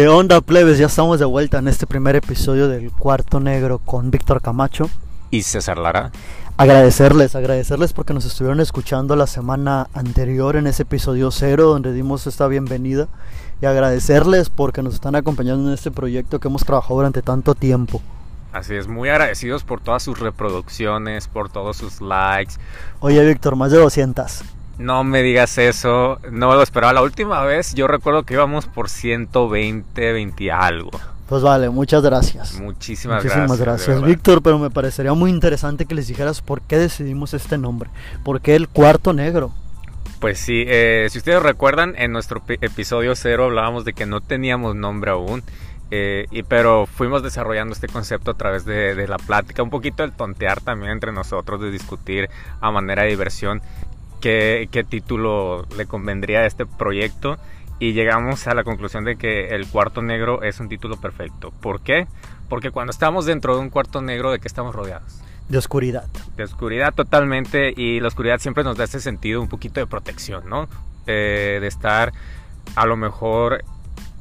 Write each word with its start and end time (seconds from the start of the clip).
¿Qué 0.00 0.08
onda, 0.08 0.40
plebes? 0.40 0.78
Ya 0.78 0.86
estamos 0.86 1.18
de 1.18 1.26
vuelta 1.26 1.58
en 1.58 1.68
este 1.68 1.86
primer 1.86 2.16
episodio 2.16 2.68
del 2.68 2.90
Cuarto 2.90 3.38
Negro 3.38 3.80
con 3.80 4.10
Víctor 4.10 4.40
Camacho. 4.40 4.88
Y 5.30 5.42
César 5.42 5.76
Lara. 5.76 6.10
Agradecerles, 6.56 7.36
agradecerles 7.36 7.92
porque 7.92 8.14
nos 8.14 8.24
estuvieron 8.24 8.60
escuchando 8.60 9.14
la 9.14 9.26
semana 9.26 9.90
anterior 9.92 10.56
en 10.56 10.66
ese 10.66 10.84
episodio 10.84 11.30
cero 11.30 11.66
donde 11.66 11.92
dimos 11.92 12.26
esta 12.26 12.46
bienvenida. 12.46 13.08
Y 13.60 13.66
agradecerles 13.66 14.48
porque 14.48 14.82
nos 14.82 14.94
están 14.94 15.16
acompañando 15.16 15.68
en 15.68 15.74
este 15.74 15.90
proyecto 15.90 16.40
que 16.40 16.48
hemos 16.48 16.64
trabajado 16.64 16.94
durante 16.94 17.20
tanto 17.20 17.54
tiempo. 17.54 18.00
Así 18.54 18.76
es, 18.76 18.88
muy 18.88 19.10
agradecidos 19.10 19.64
por 19.64 19.82
todas 19.82 20.02
sus 20.02 20.18
reproducciones, 20.18 21.28
por 21.28 21.50
todos 21.50 21.76
sus 21.76 22.00
likes. 22.00 22.54
Oye, 23.00 23.22
Víctor, 23.26 23.54
más 23.54 23.70
de 23.70 23.76
200. 23.76 24.44
No 24.80 25.04
me 25.04 25.22
digas 25.22 25.58
eso, 25.58 26.18
no 26.30 26.54
lo 26.54 26.62
esperaba. 26.62 26.94
La 26.94 27.02
última 27.02 27.44
vez 27.44 27.74
yo 27.74 27.86
recuerdo 27.86 28.22
que 28.22 28.32
íbamos 28.32 28.64
por 28.64 28.88
120, 28.88 30.12
20 30.12 30.50
algo. 30.50 30.90
Pues 31.28 31.42
vale, 31.42 31.68
muchas 31.68 32.02
gracias. 32.02 32.58
Muchísimas, 32.58 33.22
Muchísimas 33.22 33.60
gracias. 33.60 33.88
gracias, 33.88 34.02
Víctor, 34.02 34.42
pero 34.42 34.58
me 34.58 34.70
parecería 34.70 35.12
muy 35.12 35.30
interesante 35.30 35.84
que 35.84 35.94
les 35.94 36.08
dijeras 36.08 36.40
por 36.40 36.62
qué 36.62 36.78
decidimos 36.78 37.34
este 37.34 37.58
nombre. 37.58 37.90
¿Por 38.24 38.40
qué 38.40 38.56
el 38.56 38.68
cuarto 38.68 39.12
negro? 39.12 39.52
Pues 40.18 40.38
sí, 40.38 40.64
eh, 40.66 41.08
si 41.10 41.18
ustedes 41.18 41.42
recuerdan, 41.42 41.94
en 41.98 42.12
nuestro 42.12 42.42
episodio 42.48 43.14
cero 43.16 43.44
hablábamos 43.44 43.84
de 43.84 43.92
que 43.92 44.06
no 44.06 44.22
teníamos 44.22 44.76
nombre 44.76 45.10
aún. 45.10 45.42
Eh, 45.90 46.26
y, 46.30 46.44
pero 46.44 46.86
fuimos 46.86 47.22
desarrollando 47.22 47.74
este 47.74 47.88
concepto 47.88 48.30
a 48.30 48.34
través 48.34 48.64
de, 48.64 48.94
de, 48.94 49.08
la 49.08 49.18
plática, 49.18 49.62
un 49.62 49.70
poquito 49.70 50.04
el 50.04 50.12
tontear 50.12 50.60
también 50.60 50.92
entre 50.92 51.10
nosotros, 51.12 51.60
de 51.60 51.70
discutir 51.70 52.30
a 52.60 52.70
manera 52.70 53.02
de 53.02 53.08
diversión 53.08 53.60
qué, 54.20 54.68
qué 54.70 54.84
título 54.84 55.66
le 55.76 55.86
convendría 55.86 56.40
a 56.40 56.46
este 56.46 56.66
proyecto 56.66 57.38
y 57.80 57.94
llegamos 57.94 58.46
a 58.46 58.54
la 58.54 58.62
conclusión 58.62 59.04
de 59.04 59.16
que 59.16 59.48
el 59.48 59.66
cuarto 59.66 60.02
negro 60.02 60.42
es 60.42 60.60
un 60.60 60.68
título 60.68 61.00
perfecto. 61.00 61.50
¿Por 61.50 61.80
qué? 61.80 62.06
Porque 62.48 62.70
cuando 62.70 62.90
estamos 62.90 63.24
dentro 63.24 63.56
de 63.56 63.62
un 63.62 63.70
cuarto 63.70 64.02
negro, 64.02 64.30
¿de 64.30 64.38
qué 64.38 64.48
estamos 64.48 64.74
rodeados? 64.74 65.20
De 65.48 65.58
oscuridad. 65.58 66.06
De 66.36 66.44
oscuridad 66.44 66.94
totalmente 66.94 67.72
y 67.74 67.98
la 68.00 68.08
oscuridad 68.08 68.38
siempre 68.38 68.62
nos 68.64 68.76
da 68.76 68.84
ese 68.84 69.00
sentido 69.00 69.40
un 69.40 69.48
poquito 69.48 69.80
de 69.80 69.86
protección, 69.86 70.48
¿no? 70.48 70.68
Eh, 71.06 71.58
de 71.60 71.66
estar 71.66 72.12
a 72.76 72.86
lo 72.86 72.96
mejor 72.96 73.64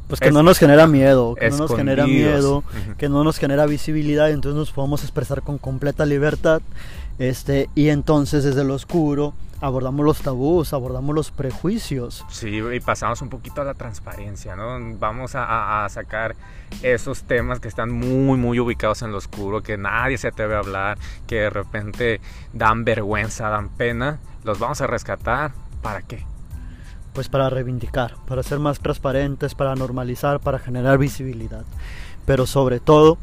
pues 0.09 0.19
que 0.19 0.29
es, 0.29 0.33
no 0.33 0.41
nos 0.41 0.57
genera 0.57 0.87
miedo, 0.87 1.35
que 1.35 1.51
no 1.51 1.57
nos 1.57 1.75
genera 1.75 2.07
miedo, 2.07 2.63
que 2.97 3.09
no 3.09 3.23
nos 3.23 3.37
genera 3.37 3.67
visibilidad, 3.67 4.31
entonces 4.31 4.57
nos 4.57 4.71
podemos 4.71 5.03
expresar 5.03 5.43
con 5.43 5.59
completa 5.59 6.05
libertad. 6.05 6.61
Este, 7.19 7.69
y 7.75 7.89
entonces 7.89 8.43
desde 8.43 8.63
lo 8.63 8.73
oscuro 8.73 9.33
abordamos 9.61 10.05
los 10.05 10.19
tabús, 10.21 10.73
abordamos 10.73 11.13
los 11.13 11.29
prejuicios. 11.29 12.25
Sí, 12.29 12.59
y 12.59 12.79
pasamos 12.79 13.21
un 13.21 13.29
poquito 13.29 13.61
a 13.61 13.65
la 13.65 13.75
transparencia, 13.75 14.55
¿no? 14.55 14.79
Vamos 14.97 15.35
a, 15.35 15.83
a, 15.85 15.89
sacar 15.89 16.35
esos 16.81 17.23
temas 17.23 17.59
que 17.59 17.67
están 17.67 17.91
muy, 17.91 18.37
muy 18.37 18.59
ubicados 18.59 19.03
en 19.03 19.11
lo 19.11 19.17
oscuro, 19.17 19.61
que 19.61 19.77
nadie 19.77 20.17
se 20.17 20.29
atreve 20.29 20.55
a 20.55 20.59
hablar, 20.59 20.97
que 21.27 21.35
de 21.35 21.49
repente 21.51 22.21
dan 22.53 22.83
vergüenza, 22.83 23.49
dan 23.49 23.69
pena. 23.69 24.17
Los 24.43 24.57
vamos 24.57 24.81
a 24.81 24.87
rescatar. 24.87 25.51
¿Para 25.83 26.01
qué? 26.01 26.25
Pues 27.19 27.27
para 27.27 27.49
reivindicar, 27.49 28.15
para 28.29 28.43
ser 28.43 28.59
más 28.59 28.79
transparentes, 28.79 29.53
para 29.53 29.75
normalizar, 29.75 30.39
para 30.39 30.57
generar 30.57 30.97
visibilidad. 30.97 31.65
Pero 32.25 32.47
sobre 32.47 32.79
todo, 32.79 33.17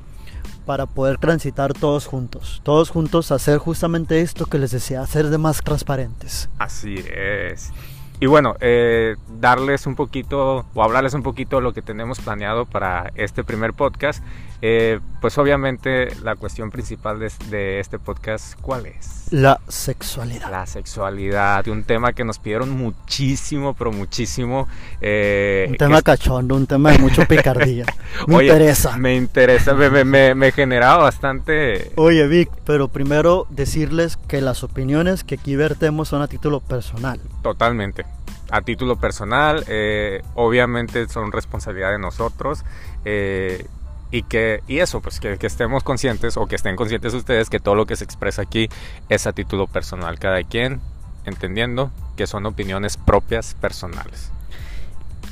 para 0.67 0.85
poder 0.85 1.17
transitar 1.17 1.73
todos 1.73 2.05
juntos, 2.05 2.61
todos 2.63 2.91
juntos 2.91 3.33
hacer 3.33 3.57
justamente 3.57 4.21
esto 4.21 4.45
que 4.45 4.59
les 4.59 4.71
decía, 4.71 5.01
hacer 5.01 5.31
de 5.31 5.39
más 5.39 5.63
transparentes. 5.63 6.51
Así 6.59 6.97
es. 7.11 7.73
Y 8.21 8.27
bueno, 8.27 8.57
eh, 8.61 9.17
darles 9.41 9.87
un 9.87 9.95
poquito 9.95 10.67
o 10.75 10.83
hablarles 10.83 11.15
un 11.15 11.23
poquito 11.23 11.57
de 11.57 11.63
lo 11.63 11.73
que 11.73 11.81
tenemos 11.81 12.21
planeado 12.21 12.67
para 12.67 13.13
este 13.15 13.45
primer 13.45 13.73
podcast. 13.73 14.23
Eh, 14.63 15.01
pues 15.21 15.37
obviamente 15.39 16.09
la 16.23 16.37
cuestión 16.37 16.71
principal 16.71 17.19
de, 17.19 17.31
de, 17.51 17.81
este 17.81 17.99
podcast, 17.99 18.59
¿cuál 18.61 18.87
es? 18.87 19.29
La 19.31 19.61
sexualidad. 19.69 20.51
La 20.51 20.67
sexualidad, 20.67 21.67
un 21.69 21.85
tema 21.85 22.13
que 22.13 22.25
nos 22.25 22.39
pidieron 22.39 22.71
muchísimo, 22.71 23.75
pero 23.75 23.93
muchísimo. 23.93 24.69
Eh, 25.01 25.67
un 25.69 25.77
tema 25.77 25.99
que... 25.99 26.05
cachondo, 26.05 26.55
un 26.55 26.67
tema 26.67 26.93
de 26.93 26.99
mucha 26.99 27.27
picardía. 27.27 27.85
me 28.27 28.37
Oye, 28.37 28.47
interesa. 28.47 28.97
Me 28.97 29.17
interesa, 29.17 29.75
me, 29.75 29.91
me, 29.91 30.05
me, 30.05 30.35
me 30.35 30.53
generaba 30.53 31.05
bastante... 31.05 31.93
Oye 31.97 32.27
Vic, 32.29 32.51
pero 32.65 32.89
primero 32.89 33.47
decirles 33.51 34.17
que 34.17 34.41
las 34.41 34.63
opiniones 34.63 35.25
que 35.25 35.35
aquí 35.37 35.57
vertemos 35.57 36.09
son 36.09 36.23
a 36.23 36.29
título 36.29 36.61
personal. 36.61 37.21
Totalmente 37.43 38.05
a 38.51 38.61
título 38.63 38.97
personal, 38.97 39.65
eh, 39.67 40.23
obviamente 40.35 41.09
son 41.09 41.33
responsabilidad 41.33 41.91
de 41.91 41.99
nosotros 41.99 42.65
eh, 43.05 43.67
y 44.11 44.23
que 44.23 44.63
y 44.69 44.79
eso, 44.79 45.01
pues 45.01 45.21
que, 45.21 45.39
que, 45.39 45.47
estemos 45.47 45.83
conscientes 45.83 46.37
o 46.37 46.47
que 46.47 46.57
estén 46.57 46.77
conscientes 46.77 47.15
ustedes 47.15 47.51
que 47.51 47.61
todo 47.61 47.75
lo 47.75 47.87
que 47.87 47.97
se 47.97 48.05
expresa 48.05 48.43
aquí 48.43 48.69
es 49.09 49.27
a 49.27 49.33
título 49.33 49.67
personal, 49.67 50.19
cada 50.19 50.43
quien 50.43 50.81
entendiendo 51.25 51.91
que 52.17 52.27
son 52.27 52.47
opiniones 52.47 52.97
propias 52.97 53.55
personales. 53.55 54.31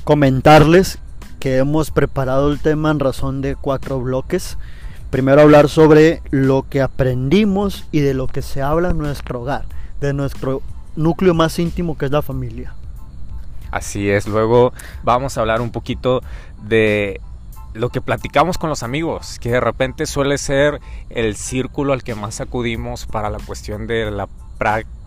Comentarles 0.04 0.98
que 1.40 1.58
hemos 1.58 1.90
preparado 1.90 2.52
el 2.52 2.60
tema 2.60 2.90
en 2.90 3.00
razón 3.00 3.40
de 3.40 3.56
cuatro 3.56 4.00
bloques. 4.00 4.58
Primero 5.10 5.42
hablar 5.42 5.68
sobre 5.68 6.20
lo 6.30 6.66
que 6.68 6.82
aprendimos 6.82 7.86
y 7.92 8.00
de 8.00 8.14
lo 8.14 8.26
que 8.26 8.42
se 8.42 8.62
habla 8.62 8.90
en 8.90 8.98
nuestro 8.98 9.42
hogar, 9.42 9.66
de 10.00 10.12
nuestro 10.12 10.62
núcleo 10.96 11.34
más 11.34 11.58
íntimo 11.58 11.96
que 11.96 12.06
es 12.06 12.10
la 12.10 12.22
familia. 12.22 12.74
Así 13.70 14.08
es, 14.08 14.26
luego 14.26 14.72
vamos 15.02 15.36
a 15.36 15.40
hablar 15.40 15.60
un 15.60 15.70
poquito 15.70 16.22
de 16.66 17.20
lo 17.74 17.90
que 17.90 18.00
platicamos 18.00 18.56
con 18.56 18.70
los 18.70 18.82
amigos, 18.82 19.38
que 19.40 19.50
de 19.50 19.60
repente 19.60 20.06
suele 20.06 20.38
ser 20.38 20.80
el 21.10 21.36
círculo 21.36 21.92
al 21.92 22.02
que 22.02 22.14
más 22.14 22.40
acudimos 22.40 23.06
para 23.06 23.30
la 23.30 23.38
cuestión 23.38 23.86
de 23.86 24.10
la 24.10 24.28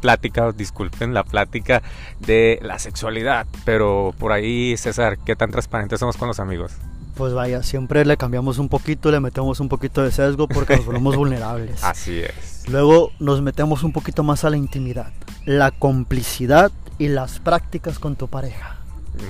plática, 0.02 0.52
disculpen, 0.52 1.14
la 1.14 1.24
plática 1.24 1.82
de 2.20 2.60
la 2.62 2.78
sexualidad. 2.78 3.48
Pero 3.66 4.14
por 4.20 4.32
ahí, 4.32 4.76
César, 4.78 5.18
¿qué 5.20 5.36
tan 5.36 5.52
transparentes 5.52 6.00
somos 6.00 6.18
con 6.18 6.28
los 6.28 6.40
amigos? 6.40 6.74
Pues 7.16 7.34
vaya, 7.34 7.64
siempre 7.64 8.06
le 8.06 8.18
cambiamos 8.18 8.60
un 8.60 8.70
poquito, 8.70 9.10
le 9.10 9.20
metemos 9.20 9.60
un 9.60 9.70
poquito 9.70 10.04
de 10.04 10.12
sesgo 10.12 10.48
porque 10.48 10.76
nos 10.76 10.86
volvemos 10.86 11.16
vulnerables. 11.18 11.84
Así 11.84 12.20
es. 12.20 12.66
Luego 12.70 13.12
nos 13.20 13.42
metemos 13.42 13.84
un 13.84 13.94
poquito 13.94 14.24
más 14.24 14.44
a 14.44 14.50
la 14.50 14.58
intimidad, 14.58 15.12
la 15.46 15.72
complicidad 15.72 16.72
y 17.00 17.08
las 17.08 17.40
prácticas 17.40 17.98
con 17.98 18.16
tu 18.16 18.28
pareja. 18.28 18.78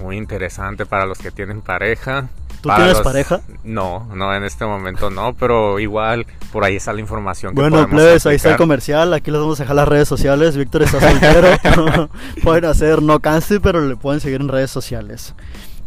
Muy 0.01 0.17
interesante 0.17 0.85
para 0.85 1.05
los 1.05 1.17
que 1.19 1.31
tienen 1.31 1.61
pareja. 1.61 2.27
¿Tú 2.61 2.69
tienes 2.69 2.93
los... 2.93 3.01
pareja? 3.01 3.41
No, 3.63 4.07
no, 4.13 4.33
en 4.33 4.43
este 4.43 4.65
momento 4.65 5.09
no, 5.09 5.33
pero 5.33 5.79
igual 5.79 6.25
por 6.51 6.63
ahí 6.63 6.75
está 6.75 6.93
la 6.93 7.01
información. 7.01 7.53
Que 7.53 7.61
bueno, 7.61 7.87
plebes, 7.87 8.25
ahí 8.25 8.35
está 8.35 8.51
el 8.51 8.57
comercial, 8.57 9.13
aquí 9.13 9.31
les 9.31 9.39
vamos 9.39 9.59
a 9.59 9.63
dejar 9.63 9.75
las 9.75 9.87
redes 9.87 10.07
sociales. 10.07 10.57
Víctor 10.57 10.83
está 10.83 10.99
soltero, 10.99 12.09
pueden 12.43 12.65
hacer 12.65 13.01
no 13.01 13.19
canse, 13.19 13.59
pero 13.59 13.81
le 13.81 13.95
pueden 13.95 14.19
seguir 14.19 14.41
en 14.41 14.47
redes 14.47 14.71
sociales. 14.71 15.35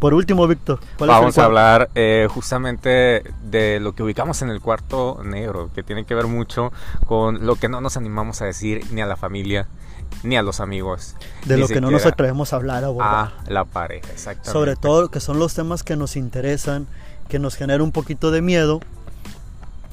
Por 0.01 0.15
último, 0.15 0.47
Víctor, 0.47 0.79
vamos 0.97 1.37
a 1.37 1.45
hablar 1.45 1.91
eh, 1.93 2.27
justamente 2.27 3.21
de 3.43 3.79
lo 3.79 3.93
que 3.93 4.01
ubicamos 4.01 4.41
en 4.41 4.49
el 4.49 4.59
cuarto 4.59 5.19
negro, 5.23 5.69
que 5.75 5.83
tiene 5.83 6.05
que 6.05 6.15
ver 6.15 6.25
mucho 6.25 6.73
con 7.05 7.45
lo 7.45 7.55
que 7.55 7.69
no 7.69 7.81
nos 7.81 7.97
animamos 7.97 8.41
a 8.41 8.45
decir 8.45 8.83
ni 8.91 9.01
a 9.01 9.05
la 9.05 9.15
familia, 9.15 9.67
ni 10.23 10.37
a 10.37 10.41
los 10.41 10.59
amigos. 10.59 11.15
De 11.45 11.57
lo 11.57 11.67
que 11.67 11.81
no 11.81 11.91
nos 11.91 12.05
atrevemos 12.05 12.53
a 12.53 12.57
hablar, 12.57 12.83
a 12.83 12.87
abordar. 12.87 13.33
A 13.45 13.49
la 13.49 13.65
pareja, 13.65 14.11
exactamente. 14.11 14.51
Sobre 14.51 14.75
todo 14.75 15.09
que 15.09 15.19
son 15.19 15.39
los 15.39 15.53
temas 15.53 15.83
que 15.83 15.95
nos 15.95 16.15
interesan, 16.15 16.87
que 17.27 17.39
nos 17.39 17.55
genera 17.55 17.83
un 17.83 17.91
poquito 17.91 18.31
de 18.31 18.41
miedo 18.41 18.81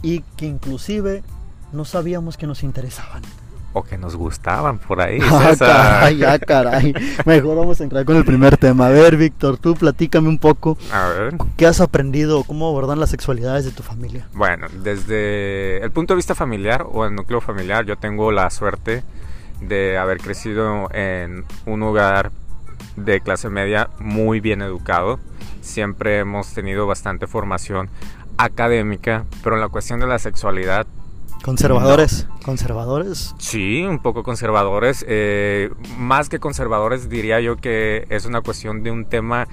y 0.03 0.21
que 0.37 0.47
inclusive 0.47 1.23
no 1.73 1.85
sabíamos 1.85 2.37
que 2.37 2.47
nos 2.47 2.63
interesaban. 2.63 3.23
O 3.75 3.83
que 3.83 3.99
nos 3.99 4.17
gustaban 4.17 4.79
por 4.79 5.01
ahí. 5.01 5.19
Ah, 5.31 5.55
caray, 5.59 6.17
ya, 6.17 6.39
caray. 6.39 6.95
Mejor 7.25 7.57
vamos 7.57 7.81
a 7.81 7.85
entrar 7.85 8.05
con 8.05 8.17
el 8.17 8.25
primer 8.25 8.57
tema. 8.57 8.87
A 8.87 8.91
ver, 8.91 9.17
Víctor, 9.17 9.59
tú 9.59 9.75
platícame 9.75 10.29
un 10.29 10.39
poco. 10.39 10.79
A 10.93 11.09
ver. 11.09 11.37
¿Qué 11.57 11.67
has 11.67 11.81
aprendido? 11.81 12.45
¿Cómo 12.45 12.69
abordan 12.69 12.99
las 12.99 13.11
sexualidades 13.11 13.65
de 13.65 13.71
tu 13.71 13.83
familia? 13.83 14.27
Bueno, 14.33 14.67
desde 14.83 15.83
el 15.83 15.91
punto 15.91 16.15
de 16.15 16.17
vista 16.17 16.35
familiar 16.35 16.87
o 16.91 17.05
el 17.05 17.15
núcleo 17.15 17.41
familiar, 17.41 17.85
yo 17.85 17.97
tengo 17.97 18.33
la 18.33 18.51
suerte 18.51 19.03
de 19.61 19.99
haber 19.99 20.19
crecido 20.19 20.89
en 20.93 21.45
un 21.67 21.83
hogar 21.83 22.31
de 22.97 23.21
clase 23.21 23.49
media 23.49 23.91
muy 23.99 24.41
bien 24.41 24.63
educado. 24.63 25.19
Siempre 25.61 26.19
hemos 26.19 26.53
tenido 26.55 26.87
bastante 26.87 27.27
formación 27.27 27.91
académica, 28.37 29.25
pero 29.43 29.57
en 29.57 29.61
la 29.61 29.69
cuestión 29.69 30.01
de 30.01 30.07
la 30.07 30.19
sexualidad... 30.19 30.87
¿Conservadores? 31.43 32.27
No. 32.29 32.41
¿Conservadores? 32.45 33.35
Sí, 33.39 33.85
un 33.85 34.01
poco 34.01 34.23
conservadores. 34.23 35.05
Eh, 35.09 35.71
más 35.97 36.29
que 36.29 36.41
conservadores 36.41 37.09
diría 37.09 37.41
yo 37.41 37.57
que 37.57 38.07
es 38.11 38.25
una 38.25 38.41
cuestión 38.41 38.83
de 38.83 38.91
un 38.91 39.05
tema 39.05 39.47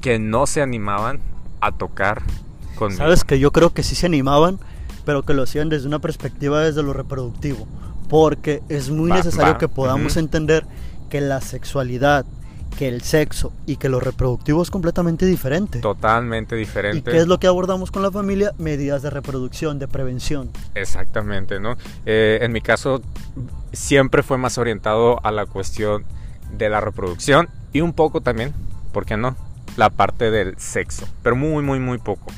que 0.00 0.18
no 0.18 0.46
se 0.46 0.62
animaban 0.62 1.20
a 1.60 1.72
tocar 1.72 2.22
conmigo. 2.76 2.98
Sabes 2.98 3.24
que 3.24 3.38
yo 3.38 3.52
creo 3.52 3.70
que 3.70 3.82
sí 3.82 3.94
se 3.94 4.06
animaban, 4.06 4.58
pero 5.04 5.22
que 5.22 5.34
lo 5.34 5.42
hacían 5.42 5.68
desde 5.68 5.86
una 5.86 6.00
perspectiva 6.00 6.60
desde 6.60 6.82
lo 6.82 6.92
reproductivo 6.92 7.68
porque 8.10 8.60
es 8.68 8.90
muy 8.90 9.08
Va, 9.08 9.16
necesario 9.18 9.52
va, 9.54 9.58
que 9.58 9.68
podamos 9.68 10.16
entender 10.16 10.66
que 11.08 11.20
la 11.20 11.40
sexualidad 11.40 12.26
que 12.76 12.88
el 12.88 13.02
sexo 13.02 13.52
y 13.66 13.76
que 13.76 13.88
lo 13.88 14.00
reproductivo 14.00 14.62
es 14.62 14.70
completamente 14.70 15.26
diferente. 15.26 15.80
Totalmente 15.80 16.56
diferente. 16.56 17.10
¿Y 17.10 17.14
qué 17.14 17.18
es 17.20 17.26
lo 17.26 17.38
que 17.38 17.46
abordamos 17.46 17.90
con 17.90 18.02
la 18.02 18.10
familia? 18.10 18.52
Medidas 18.58 19.02
de 19.02 19.10
reproducción, 19.10 19.78
de 19.78 19.88
prevención. 19.88 20.50
Exactamente, 20.74 21.60
¿no? 21.60 21.76
Eh, 22.06 22.38
en 22.42 22.52
mi 22.52 22.60
caso 22.60 23.02
siempre 23.72 24.22
fue 24.22 24.38
más 24.38 24.56
orientado 24.56 25.24
a 25.24 25.30
la 25.30 25.46
cuestión 25.46 26.04
de 26.56 26.68
la 26.68 26.80
reproducción 26.80 27.48
y 27.72 27.80
un 27.80 27.92
poco 27.92 28.20
también, 28.20 28.52
¿por 28.92 29.04
qué 29.04 29.16
no? 29.16 29.36
La 29.76 29.90
parte 29.90 30.30
del 30.30 30.58
sexo, 30.58 31.06
pero 31.22 31.36
muy, 31.36 31.62
muy, 31.62 31.78
muy 31.78 31.98
poco. 31.98 32.32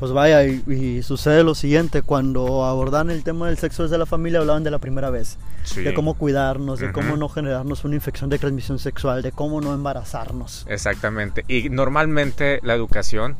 Pues 0.00 0.12
vaya, 0.12 0.42
y, 0.44 1.02
sucede 1.02 1.44
lo 1.44 1.54
siguiente, 1.54 2.00
cuando 2.00 2.64
abordan 2.64 3.10
el 3.10 3.22
tema 3.22 3.48
del 3.48 3.58
sexo 3.58 3.82
desde 3.82 3.98
la 3.98 4.06
familia 4.06 4.40
hablaban 4.40 4.64
de 4.64 4.70
la 4.70 4.78
primera 4.78 5.10
vez, 5.10 5.36
de 5.76 5.92
cómo 5.92 6.14
cuidarnos, 6.14 6.80
de 6.80 6.90
cómo 6.90 7.18
no 7.18 7.28
generarnos 7.28 7.84
una 7.84 7.96
infección 7.96 8.30
de 8.30 8.38
transmisión 8.38 8.78
sexual, 8.78 9.20
de 9.20 9.30
cómo 9.30 9.60
no 9.60 9.74
embarazarnos. 9.74 10.64
Exactamente, 10.70 11.44
y 11.48 11.68
normalmente 11.68 12.60
la 12.62 12.72
educación, 12.72 13.36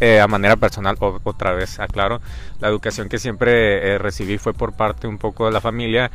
eh, 0.00 0.18
a 0.18 0.26
manera 0.26 0.56
personal, 0.56 0.96
otra 1.22 1.52
vez 1.52 1.78
aclaro, 1.78 2.20
la 2.58 2.66
educación 2.66 3.08
que 3.08 3.20
siempre 3.20 3.94
eh, 3.94 3.98
recibí 3.98 4.38
fue 4.38 4.52
por 4.52 4.72
parte 4.72 5.06
un 5.06 5.18
poco 5.18 5.46
de 5.46 5.52
la 5.52 5.60
familia 5.60 6.10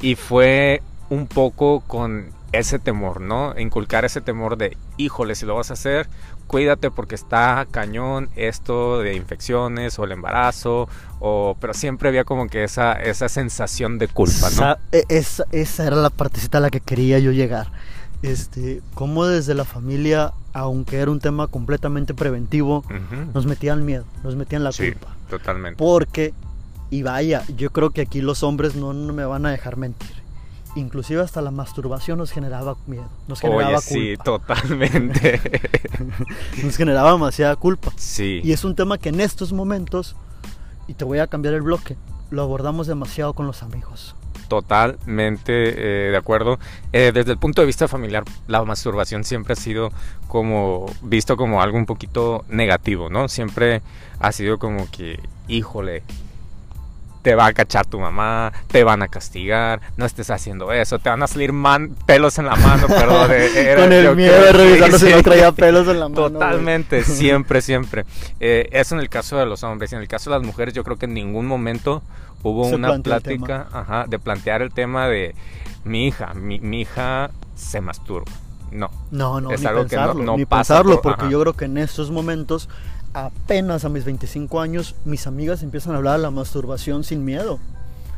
y 0.00 0.14
fue 0.14 0.80
un 1.10 1.26
poco 1.26 1.80
con 1.80 2.30
ese 2.52 2.78
temor, 2.78 3.20
¿no? 3.20 3.52
Inculcar 3.58 4.06
ese 4.06 4.22
temor 4.22 4.56
de, 4.56 4.78
híjole, 4.96 5.34
si 5.34 5.46
lo 5.46 5.54
vas 5.56 5.70
a 5.70 5.74
hacer, 5.74 6.08
cuídate 6.46 6.90
porque 6.90 7.14
está 7.14 7.66
cañón 7.70 8.28
esto 8.36 9.00
de 9.00 9.14
infecciones 9.14 9.98
o 9.98 10.04
el 10.04 10.12
embarazo, 10.12 10.88
o, 11.20 11.56
pero 11.60 11.74
siempre 11.74 12.08
había 12.08 12.24
como 12.24 12.48
que 12.48 12.64
esa, 12.64 12.92
esa 12.92 13.28
sensación 13.28 13.98
de 13.98 14.08
culpa, 14.08 14.48
¿no? 14.56 14.76
E, 14.92 15.04
esa, 15.08 15.44
esa 15.52 15.86
era 15.86 15.96
la 15.96 16.10
partecita 16.10 16.58
a 16.58 16.60
la 16.60 16.70
que 16.70 16.80
quería 16.80 17.18
yo 17.18 17.32
llegar. 17.32 17.68
Este, 18.22 18.80
como 18.94 19.26
desde 19.26 19.54
la 19.54 19.64
familia, 19.64 20.32
aunque 20.54 20.98
era 20.98 21.10
un 21.10 21.20
tema 21.20 21.46
completamente 21.46 22.14
preventivo, 22.14 22.82
nos 23.34 23.44
metían 23.44 23.84
miedo, 23.84 24.04
nos 24.22 24.34
metían 24.34 24.64
la 24.64 24.72
sí, 24.72 24.92
culpa. 24.92 25.14
Totalmente. 25.28 25.76
Porque, 25.76 26.32
y 26.90 27.02
vaya, 27.02 27.44
yo 27.54 27.70
creo 27.70 27.90
que 27.90 28.00
aquí 28.00 28.22
los 28.22 28.42
hombres 28.42 28.76
no 28.76 28.94
me 28.94 29.26
van 29.26 29.44
a 29.44 29.50
dejar 29.50 29.76
mentir 29.76 30.23
inclusive 30.74 31.20
hasta 31.22 31.40
la 31.40 31.50
masturbación 31.50 32.18
nos 32.18 32.30
generaba 32.30 32.76
miedo, 32.86 33.08
nos 33.28 33.40
generaba 33.40 33.72
culpa. 33.72 33.80
Sí, 33.80 34.14
totalmente. 34.22 35.40
nos 36.62 36.76
generaba 36.76 37.12
demasiada 37.12 37.56
culpa. 37.56 37.92
Sí. 37.96 38.40
Y 38.44 38.52
es 38.52 38.64
un 38.64 38.74
tema 38.74 38.98
que 38.98 39.10
en 39.10 39.20
estos 39.20 39.52
momentos, 39.52 40.16
y 40.88 40.94
te 40.94 41.04
voy 41.04 41.18
a 41.18 41.26
cambiar 41.26 41.54
el 41.54 41.62
bloque, 41.62 41.96
lo 42.30 42.42
abordamos 42.42 42.86
demasiado 42.86 43.32
con 43.34 43.46
los 43.46 43.62
amigos. 43.62 44.14
Totalmente 44.48 45.52
eh, 45.52 46.10
de 46.10 46.16
acuerdo. 46.16 46.58
Eh, 46.92 47.12
desde 47.14 47.32
el 47.32 47.38
punto 47.38 47.62
de 47.62 47.66
vista 47.66 47.88
familiar, 47.88 48.24
la 48.46 48.62
masturbación 48.64 49.24
siempre 49.24 49.54
ha 49.54 49.56
sido 49.56 49.90
como 50.28 50.86
visto 51.02 51.36
como 51.36 51.62
algo 51.62 51.78
un 51.78 51.86
poquito 51.86 52.44
negativo, 52.48 53.08
¿no? 53.08 53.28
Siempre 53.28 53.82
ha 54.18 54.32
sido 54.32 54.58
como 54.58 54.90
que, 54.90 55.18
híjole, 55.48 56.02
te 57.24 57.34
va 57.34 57.46
a 57.46 57.52
cachar 57.54 57.86
tu 57.86 57.98
mamá, 57.98 58.52
te 58.68 58.84
van 58.84 59.00
a 59.00 59.08
castigar, 59.08 59.80
no 59.96 60.04
estés 60.04 60.28
haciendo 60.28 60.72
eso, 60.72 60.98
te 60.98 61.08
van 61.08 61.22
a 61.22 61.26
salir 61.26 61.54
man 61.54 61.96
pelos 62.04 62.38
en 62.38 62.44
la 62.44 62.54
mano, 62.54 62.86
perdón. 62.86 63.28
Con 63.76 63.92
el 63.94 64.14
miedo 64.14 64.44
de 64.44 64.52
revisarlo 64.52 64.98
si 64.98 65.08
no 65.08 65.22
traía 65.22 65.50
pelos 65.50 65.88
en 65.88 66.00
la 66.00 66.10
mano. 66.10 66.30
Totalmente, 66.30 67.02
siempre, 67.04 67.62
siempre. 67.62 68.04
Eh, 68.40 68.68
eso 68.72 68.94
en 68.94 69.00
el 69.00 69.08
caso 69.08 69.38
de 69.38 69.46
los 69.46 69.62
hombres. 69.62 69.90
Y 69.92 69.94
en 69.94 70.02
el 70.02 70.06
caso 70.06 70.30
de 70.30 70.36
las 70.36 70.46
mujeres, 70.46 70.74
yo 70.74 70.84
creo 70.84 70.98
que 70.98 71.06
en 71.06 71.14
ningún 71.14 71.46
momento 71.46 72.02
hubo 72.42 72.66
una 72.66 72.98
plática 72.98 73.68
ajá, 73.72 74.04
de 74.06 74.18
plantear 74.18 74.60
el 74.60 74.70
tema 74.70 75.08
de 75.08 75.34
mi 75.84 76.06
hija, 76.06 76.34
mi, 76.34 76.56
hija 76.78 77.30
se 77.54 77.80
masturba. 77.80 78.30
No. 78.70 78.90
No, 79.10 79.40
no, 79.40 79.50
es 79.50 79.62
ni 79.62 79.66
algo 79.66 79.86
pensarlo, 79.86 80.14
que 80.14 80.26
no, 80.26 80.36
ni 80.36 80.44
pasarlo, 80.44 81.00
porque 81.00 81.30
yo 81.30 81.40
creo 81.40 81.54
que 81.54 81.64
en 81.64 81.78
estos 81.78 82.10
momentos 82.10 82.68
apenas 83.14 83.84
a 83.84 83.88
mis 83.88 84.04
25 84.04 84.60
años, 84.60 84.94
mis 85.04 85.26
amigas 85.26 85.62
empiezan 85.62 85.94
a 85.94 85.96
hablar 85.96 86.16
de 86.16 86.22
la 86.22 86.30
masturbación 86.30 87.04
sin 87.04 87.24
miedo. 87.24 87.58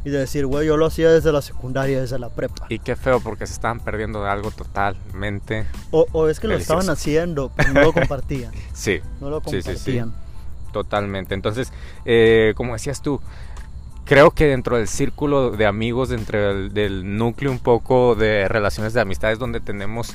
Y 0.04 0.10
de 0.10 0.18
decir, 0.18 0.46
güey, 0.46 0.68
yo 0.68 0.76
lo 0.76 0.86
hacía 0.86 1.10
desde 1.10 1.32
la 1.32 1.42
secundaria, 1.42 2.00
desde 2.00 2.18
la 2.18 2.28
prepa. 2.28 2.66
Y 2.68 2.78
qué 2.78 2.94
feo, 2.94 3.20
porque 3.20 3.44
se 3.46 3.54
estaban 3.54 3.80
perdiendo 3.80 4.22
de 4.22 4.30
algo 4.30 4.52
totalmente. 4.52 5.66
O, 5.90 6.28
es 6.28 6.38
que 6.38 6.46
lo 6.46 6.54
estaban 6.54 6.88
haciendo, 6.88 7.50
pero 7.56 7.72
no 7.72 7.82
lo 7.82 7.92
compartían. 7.92 8.52
sí. 8.72 9.00
No 9.20 9.30
lo 9.30 9.40
compartían. 9.40 9.76
Sí, 9.76 10.00
sí, 10.00 10.02
Totalmente. 10.72 11.34
Entonces, 11.34 11.72
eh, 12.04 12.54
como 12.56 12.74
decías 12.74 13.02
tú, 13.02 13.20
creo 14.04 14.30
que 14.30 14.46
dentro 14.46 14.76
del 14.76 14.86
círculo 14.86 15.50
de 15.50 15.66
amigos, 15.66 16.10
dentro 16.10 16.38
del, 16.38 16.72
del 16.72 17.16
núcleo 17.16 17.50
un 17.50 17.58
poco 17.58 18.14
de 18.14 18.46
relaciones 18.46 18.92
de 18.92 19.00
amistades, 19.00 19.40
donde 19.40 19.60
tenemos 19.60 20.14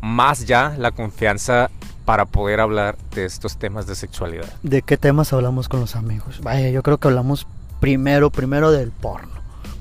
más 0.00 0.46
ya 0.46 0.76
la 0.78 0.92
confianza 0.92 1.70
para 2.08 2.24
poder 2.24 2.58
hablar 2.58 2.96
de 3.14 3.26
estos 3.26 3.58
temas 3.58 3.86
de 3.86 3.94
sexualidad. 3.94 4.46
¿De 4.62 4.80
qué 4.80 4.96
temas 4.96 5.34
hablamos 5.34 5.68
con 5.68 5.80
los 5.80 5.94
amigos? 5.94 6.40
Vaya, 6.42 6.70
yo 6.70 6.82
creo 6.82 6.96
que 6.96 7.06
hablamos 7.06 7.46
primero, 7.80 8.30
primero 8.30 8.70
del 8.70 8.92
porno. 8.92 9.28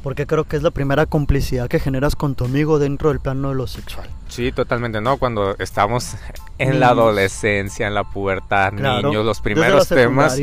Porque 0.03 0.27
creo 0.27 0.44
que 0.44 0.57
es 0.57 0.62
la 0.62 0.71
primera 0.71 1.06
complicidad 1.06 1.69
que 1.69 1.79
generas 1.79 2.18
con 2.18 2.35
tu 2.35 2.44
amigo 2.44 2.79
dentro 2.79 3.12
del 3.12 3.21
plano 3.21 3.47
de 3.47 3.56
lo 3.56 3.65
sexual. 3.65 4.09
Sí, 4.27 4.51
totalmente, 4.51 5.00
¿no? 5.00 5.15
Cuando 5.15 5.56
estamos 5.57 6.15
en 6.57 6.81
la 6.81 6.89
adolescencia, 6.89 7.88
en 7.88 7.94
la 7.94 8.03
pubertad, 8.03 8.73
niños, 8.73 9.25
los 9.25 9.39
primeros 9.39 9.88
temas 9.88 10.38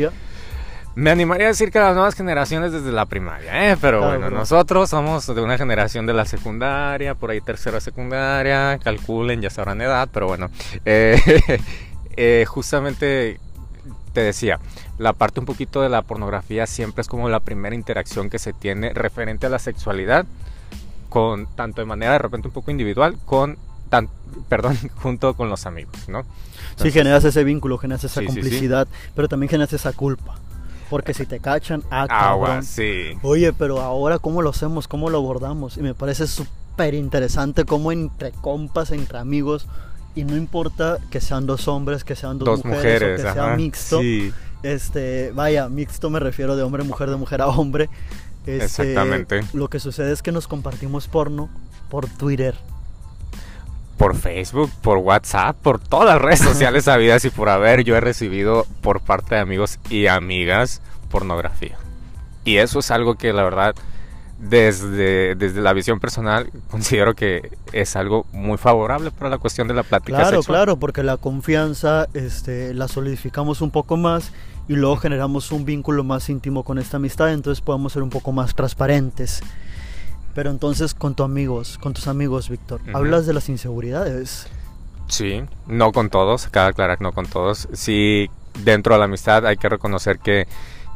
me 0.95 1.11
animaría 1.11 1.47
a 1.47 1.49
decir 1.49 1.71
que 1.71 1.79
las 1.79 1.93
nuevas 1.93 2.15
generaciones 2.15 2.71
desde 2.71 2.91
la 2.91 3.05
primaria, 3.05 3.71
¿eh? 3.71 3.77
Pero 3.79 4.01
bueno, 4.01 4.29
nosotros 4.29 4.89
somos 4.89 5.27
de 5.27 5.41
una 5.41 5.57
generación 5.57 6.05
de 6.05 6.13
la 6.13 6.25
secundaria, 6.25 7.15
por 7.15 7.31
ahí 7.31 7.41
tercera 7.41 7.81
secundaria, 7.81 8.79
calculen, 8.81 9.41
ya 9.41 9.49
sabrán 9.49 9.81
edad, 9.81 10.09
pero 10.11 10.27
bueno. 10.27 10.49
Eh, 10.87 11.17
eh, 12.15 12.45
justamente 12.47 13.39
te 14.13 14.21
decía, 14.21 14.59
la 14.97 15.13
parte 15.13 15.39
un 15.39 15.45
poquito 15.45 15.81
de 15.81 15.89
la 15.89 16.01
pornografía 16.01 16.67
siempre 16.67 17.01
es 17.01 17.07
como 17.07 17.27
la 17.27 17.39
primera 17.39 17.75
interacción 17.75 18.29
que 18.29 18.39
se 18.39 18.53
tiene 18.53 18.93
referente 18.93 19.47
a 19.47 19.49
la 19.49 19.59
sexualidad, 19.59 20.25
con 21.09 21.47
tanto 21.55 21.81
de 21.81 21.85
manera 21.85 22.13
de 22.13 22.19
repente 22.19 22.47
un 22.47 22.53
poco 22.53 22.71
individual, 22.71 23.17
con 23.25 23.57
tan, 23.89 24.09
perdón, 24.49 24.77
junto 24.95 25.33
con 25.33 25.49
los 25.49 25.65
amigos, 25.65 26.07
¿no? 26.07 26.23
sí, 26.77 26.91
generas 26.91 27.23
ese 27.23 27.43
vínculo, 27.43 27.77
generas 27.77 28.03
esa 28.03 28.23
complicidad, 28.23 28.87
pero 29.15 29.27
también 29.27 29.49
generas 29.49 29.73
esa 29.73 29.93
culpa. 29.93 30.35
Porque 30.89 31.13
si 31.13 31.25
te 31.25 31.39
cachan, 31.39 31.83
ah, 31.89 32.05
agua, 32.09 32.61
sí. 32.61 33.17
Oye, 33.23 33.53
pero 33.53 33.81
ahora 33.81 34.19
cómo 34.19 34.41
lo 34.41 34.51
hacemos, 34.51 34.87
cómo 34.87 35.09
lo 35.09 35.17
abordamos. 35.17 35.77
Y 35.77 35.81
me 35.81 35.93
parece 35.93 36.27
súper 36.27 36.93
interesante 36.93 37.65
cómo 37.65 37.91
entre 37.91 38.31
compas, 38.31 38.91
entre 38.91 39.17
amigos, 39.17 39.67
y 40.15 40.23
no 40.23 40.35
importa 40.37 40.99
que 41.09 41.21
sean 41.21 41.45
dos 41.45 41.67
hombres, 41.67 42.03
que 42.03 42.15
sean 42.15 42.37
dos, 42.37 42.63
mujeres, 42.63 43.19
o 43.19 43.23
que 43.23 43.33
sea 43.33 43.55
mixto. 43.55 44.01
Este, 44.63 45.31
vaya, 45.31 45.69
mixto 45.69 46.09
me 46.09 46.19
refiero 46.19 46.55
de 46.55 46.63
hombre 46.63 46.83
a 46.83 46.85
mujer, 46.85 47.09
de 47.09 47.15
mujer 47.17 47.41
a 47.41 47.47
hombre. 47.47 47.89
Este, 48.45 48.63
Exactamente. 48.63 49.41
Lo 49.53 49.69
que 49.69 49.79
sucede 49.79 50.11
es 50.11 50.21
que 50.21 50.31
nos 50.31 50.47
compartimos 50.47 51.07
porno 51.07 51.49
por 51.89 52.07
Twitter, 52.07 52.55
por 53.97 54.15
Facebook, 54.15 54.71
por 54.81 54.97
WhatsApp, 54.97 55.55
por 55.57 55.79
todas 55.79 56.07
las 56.07 56.21
redes 56.21 56.39
sociales 56.39 56.87
habidas 56.89 57.25
y 57.25 57.29
por 57.29 57.49
haber, 57.49 57.83
yo 57.83 57.95
he 57.95 58.01
recibido 58.01 58.65
por 58.81 59.01
parte 59.01 59.35
de 59.35 59.41
amigos 59.41 59.79
y 59.89 60.07
amigas 60.07 60.81
pornografía. 61.09 61.77
Y 62.43 62.57
eso 62.57 62.79
es 62.79 62.91
algo 62.91 63.15
que 63.15 63.33
la 63.33 63.43
verdad, 63.43 63.75
desde, 64.37 65.35
desde 65.35 65.61
la 65.61 65.73
visión 65.73 65.99
personal, 65.99 66.51
considero 66.69 67.15
que 67.15 67.51
es 67.71 67.95
algo 67.95 68.25
muy 68.31 68.57
favorable 68.57 69.11
para 69.11 69.29
la 69.29 69.37
cuestión 69.37 69.67
de 69.67 69.73
la 69.73 69.83
plática 69.83 70.17
claro, 70.17 70.43
Claro, 70.43 70.77
porque 70.77 71.01
la 71.01 71.17
confianza 71.17 72.07
este, 72.13 72.73
la 72.73 72.87
solidificamos 72.87 73.61
un 73.61 73.71
poco 73.71 73.97
más 73.97 74.31
y 74.67 74.75
luego 74.75 74.97
generamos 74.97 75.51
un 75.51 75.65
vínculo 75.65 76.03
más 76.03 76.29
íntimo 76.29 76.63
con 76.63 76.79
esta 76.79 76.97
amistad, 76.97 77.31
entonces 77.31 77.61
podemos 77.61 77.93
ser 77.93 78.03
un 78.03 78.09
poco 78.09 78.31
más 78.31 78.55
transparentes. 78.55 79.41
Pero 80.35 80.51
entonces 80.51 80.93
con 80.93 81.15
tus 81.15 81.23
amigos, 81.23 81.79
con 81.79 81.93
tus 81.93 82.07
amigos, 82.07 82.49
Víctor, 82.49 82.81
¿hablas 82.93 83.25
de 83.25 83.33
las 83.33 83.47
inseguridades? 83.47 84.47
Sí, 85.07 85.43
no 85.65 85.93
con 85.93 86.09
todos, 86.09 86.47
cada 86.51 86.67
aclarar 86.67 87.01
no 87.01 87.13
con 87.13 87.25
todos. 87.25 87.69
Sí, 87.71 88.29
dentro 88.63 88.93
de 88.93 88.99
la 88.99 89.05
amistad 89.05 89.45
hay 89.45 89.55
que 89.55 89.69
reconocer 89.69 90.19
que 90.19 90.45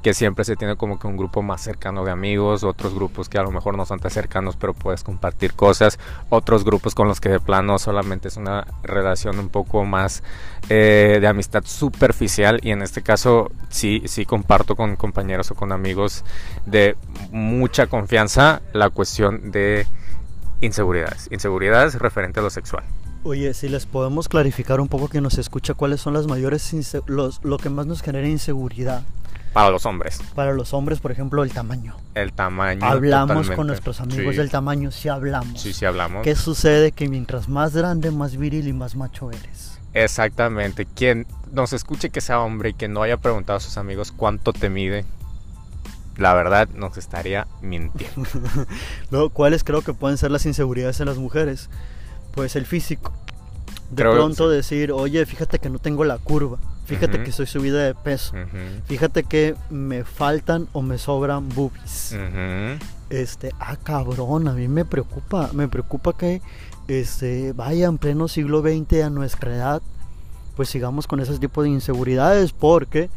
que 0.01 0.13
siempre 0.13 0.45
se 0.45 0.55
tiene 0.55 0.75
como 0.75 0.99
que 0.99 1.07
un 1.07 1.17
grupo 1.17 1.41
más 1.41 1.61
cercano 1.61 2.05
de 2.05 2.11
amigos, 2.11 2.63
otros 2.63 2.93
grupos 2.93 3.29
que 3.29 3.37
a 3.37 3.43
lo 3.43 3.51
mejor 3.51 3.75
no 3.77 3.85
son 3.85 3.99
tan 3.99 4.11
cercanos 4.11 4.55
pero 4.55 4.73
puedes 4.73 5.03
compartir 5.03 5.53
cosas, 5.53 5.99
otros 6.29 6.63
grupos 6.63 6.95
con 6.95 7.07
los 7.07 7.19
que 7.19 7.29
de 7.29 7.39
plano 7.39 7.79
solamente 7.79 8.27
es 8.27 8.37
una 8.37 8.65
relación 8.83 9.39
un 9.39 9.49
poco 9.49 9.85
más 9.85 10.23
eh, 10.69 11.17
de 11.19 11.27
amistad 11.27 11.63
superficial 11.65 12.59
y 12.63 12.71
en 12.71 12.81
este 12.81 13.01
caso 13.01 13.51
sí, 13.69 14.03
sí 14.05 14.25
comparto 14.25 14.75
con 14.75 14.95
compañeros 14.95 15.51
o 15.51 15.55
con 15.55 15.71
amigos 15.71 16.23
de 16.65 16.95
mucha 17.31 17.87
confianza 17.87 18.61
la 18.73 18.89
cuestión 18.89 19.51
de 19.51 19.85
inseguridades, 20.61 21.27
inseguridades 21.31 21.95
referente 21.95 22.39
a 22.39 22.43
lo 22.43 22.49
sexual. 22.49 22.83
Oye, 23.23 23.53
si 23.53 23.67
les 23.67 23.85
podemos 23.85 24.29
clarificar 24.29 24.79
un 24.79 24.87
poco 24.87 25.09
que 25.09 25.19
nos 25.19 25.37
escucha 25.37 25.73
cuáles 25.73 25.99
son 25.99 26.13
las 26.13 26.27
mayores, 26.27 26.73
los, 27.05 27.43
lo 27.43 27.57
que 27.57 27.69
más 27.69 27.85
nos 27.85 28.01
genera 28.01 28.27
inseguridad 28.27 29.03
Para 29.53 29.69
los 29.71 29.85
hombres. 29.85 30.19
Para 30.35 30.53
los 30.53 30.73
hombres, 30.73 30.99
por 30.99 31.11
ejemplo, 31.11 31.43
el 31.43 31.51
tamaño. 31.51 31.95
El 32.15 32.31
tamaño. 32.33 32.85
Hablamos 32.85 33.27
totalmente. 33.27 33.55
con 33.55 33.67
nuestros 33.67 33.99
amigos 33.99 34.33
Sí. 34.35 34.37
del 34.37 34.49
tamaño, 34.51 34.91
sí 34.91 35.09
hablamos. 35.09 35.59
Sí, 35.61 35.73
sí 35.73 35.85
hablamos. 35.85 36.23
¿Qué 36.23 36.35
sucede? 36.35 36.91
Que 36.91 37.07
mientras 37.09 37.49
más 37.49 37.75
grande, 37.75 38.11
más 38.11 38.37
viril 38.37 38.67
y 38.67 38.73
más 38.73 38.95
macho 38.95 39.31
eres. 39.31 39.79
Exactamente. 39.93 40.85
Quien 40.85 41.25
nos 41.51 41.73
escuche 41.73 42.09
que 42.11 42.21
sea 42.21 42.39
hombre 42.41 42.69
y 42.69 42.73
que 42.73 42.87
no 42.87 43.01
haya 43.01 43.17
preguntado 43.17 43.57
a 43.57 43.59
sus 43.59 43.77
amigos 43.77 44.11
cuánto 44.11 44.53
te 44.53 44.69
mide, 44.69 45.03
la 46.17 46.33
verdad 46.35 46.67
nos 46.75 46.97
estaría 46.97 47.47
mintiendo. 47.61 48.29
Luego, 49.11 49.29
¿cuáles 49.29 49.63
creo 49.63 49.81
que 49.81 49.93
pueden 49.93 50.17
ser 50.17 50.31
las 50.31 50.45
inseguridades 50.45 50.99
en 50.99 51.07
las 51.07 51.17
mujeres? 51.17 51.69
Pues 52.35 52.55
el 52.55 52.65
físico. 52.65 53.11
De 53.89 54.03
Creo- 54.03 54.13
pronto 54.13 54.47
decir, 54.49 54.91
oye, 54.91 55.25
fíjate 55.25 55.57
que 55.57 55.69
no 55.69 55.79
tengo 55.79 56.03
la 56.05 56.19
curva, 56.19 56.59
fíjate 56.89 57.24
que 57.24 57.31
soy 57.31 57.46
subida 57.46 57.84
de 57.84 57.93
peso, 57.96 58.34
fíjate 58.86 59.24
que 59.24 59.55
me 59.69 60.03
faltan 60.03 60.67
o 60.74 60.81
me 60.81 60.98
sobran 60.98 61.50
boobies. 61.50 62.15
Este, 63.10 63.51
ah, 63.60 63.75
cabrón, 63.75 64.48
a 64.48 64.53
mí 64.53 64.67
me 64.67 64.86
preocupa, 64.86 65.50
me 65.53 65.67
preocupa 65.67 66.15
que, 66.15 66.41
este, 66.88 67.53
vaya 67.53 67.88
en 67.88 67.98
pleno 67.98 68.27
siglo 68.27 68.62
XX 68.62 69.03
a 69.03 69.10
nuestra 69.10 69.55
edad, 69.55 69.81
pues 70.55 70.69
sigamos 70.69 71.08
con 71.08 71.19
ese 71.19 71.38
tipo 71.39 71.63
de 71.63 71.69
inseguridades 71.69 72.51
porque 72.51 73.10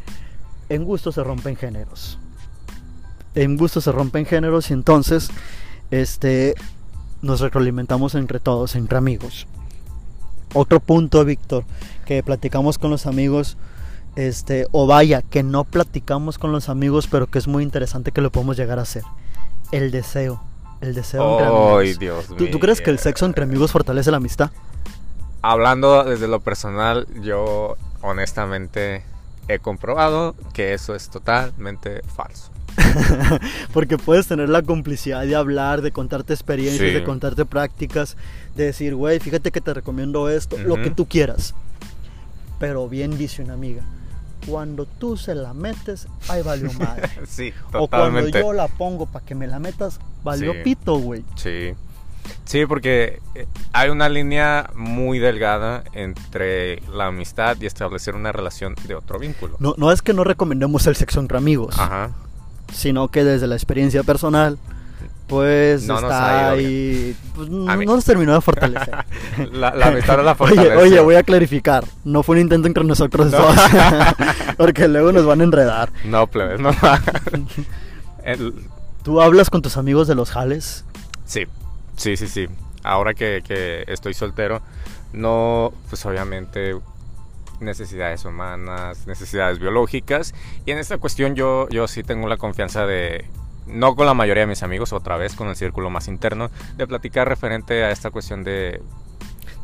en 0.68 0.84
gusto 0.84 1.12
se 1.12 1.22
rompen 1.24 1.56
géneros. 1.56 2.18
En 3.34 3.56
gusto 3.56 3.80
se 3.80 3.92
rompen 3.92 4.26
géneros 4.26 4.70
y 4.70 4.74
entonces, 4.74 5.30
este, 5.90 6.54
nos 7.22 7.40
retroalimentamos 7.40 8.14
entre 8.14 8.40
todos, 8.40 8.74
entre 8.76 8.98
amigos. 8.98 9.46
Otro 10.54 10.80
punto, 10.80 11.24
Víctor, 11.24 11.64
que 12.04 12.22
platicamos 12.22 12.78
con 12.78 12.90
los 12.90 13.06
amigos, 13.06 13.56
este, 14.16 14.66
o 14.72 14.86
vaya, 14.86 15.22
que 15.22 15.42
no 15.42 15.64
platicamos 15.64 16.38
con 16.38 16.52
los 16.52 16.68
amigos, 16.68 17.08
pero 17.10 17.26
que 17.26 17.38
es 17.38 17.48
muy 17.48 17.62
interesante 17.62 18.12
que 18.12 18.20
lo 18.20 18.30
podemos 18.30 18.56
llegar 18.56 18.78
a 18.78 18.82
hacer. 18.82 19.02
El 19.70 19.90
deseo. 19.90 20.42
El 20.80 20.94
deseo 20.94 21.32
entre 21.32 21.46
Ay, 21.46 21.52
amigos. 21.52 21.98
Dios 21.98 22.26
¿Tú, 22.36 22.50
tú 22.50 22.58
crees 22.58 22.80
que 22.80 22.90
el 22.90 22.96
mío. 22.96 23.02
sexo 23.02 23.24
entre 23.24 23.44
amigos 23.44 23.72
fortalece 23.72 24.10
la 24.10 24.16
amistad? 24.18 24.50
Hablando 25.40 26.04
desde 26.04 26.28
lo 26.28 26.40
personal, 26.40 27.06
yo 27.22 27.76
honestamente 28.00 29.02
he 29.48 29.58
comprobado 29.58 30.34
que 30.52 30.74
eso 30.74 30.94
es 30.94 31.08
totalmente 31.08 32.02
falso. 32.02 32.51
Porque 33.72 33.98
puedes 33.98 34.26
tener 34.26 34.48
la 34.48 34.62
complicidad 34.62 35.22
de 35.22 35.34
hablar, 35.36 35.82
de 35.82 35.92
contarte 35.92 36.32
experiencias, 36.32 36.88
Sí. 36.88 36.94
de 36.94 37.04
contarte 37.04 37.44
prácticas, 37.44 38.16
de 38.56 38.64
decir, 38.66 38.94
güey, 38.94 39.20
fíjate 39.20 39.50
que 39.50 39.60
te 39.60 39.74
recomiendo 39.74 40.28
esto, 40.28 40.56
lo 40.58 40.74
Ujú. 40.74 40.82
que 40.84 40.90
tú 40.90 41.06
quieras. 41.06 41.54
Pero 42.58 42.88
bien 42.88 43.16
dice 43.18 43.42
una 43.42 43.54
amiga, 43.54 43.82
cuando 44.46 44.86
tú 44.86 45.16
se 45.16 45.34
la 45.34 45.54
metes, 45.54 46.06
ahí 46.28 46.42
valió 46.42 46.70
madre. 46.78 47.08
Sí, 47.26 47.52
o 47.68 47.70
cuando 47.70 47.88
totalmente. 47.88 48.40
yo 48.40 48.52
la 48.52 48.68
pongo 48.68 49.06
para 49.06 49.24
que 49.24 49.34
me 49.34 49.46
la 49.46 49.58
metas, 49.58 49.98
valió 50.22 50.52
Sí. 50.52 50.58
pito, 50.64 50.96
güey. 50.96 51.24
Sí. 51.36 51.74
Sí, 52.44 52.66
porque 52.66 53.18
eh, 53.34 53.46
hay 53.72 53.90
una 53.90 54.08
línea 54.08 54.70
muy 54.76 55.18
delgada 55.18 55.82
entre 55.92 56.80
la 56.88 57.06
amistad 57.06 57.56
y 57.60 57.66
establecer 57.66 58.14
una 58.14 58.30
relación 58.30 58.76
de 58.86 58.94
otro 58.94 59.18
vínculo. 59.18 59.56
No, 59.58 59.74
no 59.76 59.90
es 59.90 60.02
que 60.02 60.12
no 60.12 60.22
recomendemos 60.22 60.86
el 60.86 60.94
sexo 60.94 61.18
entre 61.18 61.38
amigos, 61.38 61.74
Ajá. 61.76 62.12
Sino 62.72 63.08
que 63.08 63.24
desde 63.24 63.46
la 63.46 63.54
experiencia 63.54 64.02
personal, 64.02 64.58
pues 65.28 65.86
No 65.86 65.94
está 65.98 66.50
ahí, 66.50 67.16
pues, 67.34 67.48
no, 67.48 67.74
mí- 67.76 67.86
no 67.86 67.94
nos 67.94 68.04
terminó 68.04 68.34
de 68.34 68.40
fortalecer. 68.42 68.94
La, 69.52 69.74
la 69.74 69.86
amistad 69.86 70.22
la 70.22 70.32
Oye, 70.38 70.54
fortaleza. 70.54 70.78
oye, 70.78 71.00
voy 71.00 71.14
a 71.14 71.22
clarificar. 71.22 71.84
No 72.04 72.22
fue 72.22 72.36
un 72.36 72.42
intento 72.42 72.66
entre 72.68 72.84
nosotros 72.84 73.30
No. 73.30 73.38
dos. 73.38 73.56
porque 74.58 74.88
luego 74.88 75.10
nos 75.12 75.24
van 75.24 75.40
a 75.40 75.44
enredar. 75.44 75.90
No, 76.04 76.26
plebes, 76.26 76.60
no. 76.60 76.70
El- 78.24 78.54
¿Tú 79.02 79.20
hablas 79.20 79.50
con 79.50 79.62
tus 79.62 79.76
amigos 79.76 80.06
de 80.06 80.14
los 80.14 80.30
jales? 80.30 80.84
Sí, 81.24 81.44
sí, 81.96 82.16
sí, 82.16 82.28
sí. 82.28 82.46
Ahora 82.84 83.14
que, 83.14 83.42
que 83.46 83.84
estoy 83.88 84.14
soltero, 84.14 84.60
no, 85.12 85.72
pues 85.88 86.04
obviamente 86.06 86.76
necesidades 87.62 88.24
humanas, 88.24 89.06
necesidades 89.06 89.58
biológicas. 89.58 90.34
Y 90.66 90.72
en 90.72 90.78
esta 90.78 90.98
cuestión 90.98 91.34
yo, 91.34 91.68
yo 91.70 91.88
sí 91.88 92.02
tengo 92.02 92.28
la 92.28 92.36
confianza 92.36 92.86
de, 92.86 93.26
no 93.66 93.94
con 93.94 94.06
la 94.06 94.14
mayoría 94.14 94.42
de 94.42 94.46
mis 94.48 94.62
amigos, 94.62 94.92
otra 94.92 95.16
vez 95.16 95.34
con 95.34 95.48
el 95.48 95.56
círculo 95.56 95.90
más 95.90 96.08
interno, 96.08 96.50
de 96.76 96.86
platicar 96.86 97.28
referente 97.28 97.84
a 97.84 97.90
esta 97.90 98.10
cuestión 98.10 98.44
de... 98.44 98.80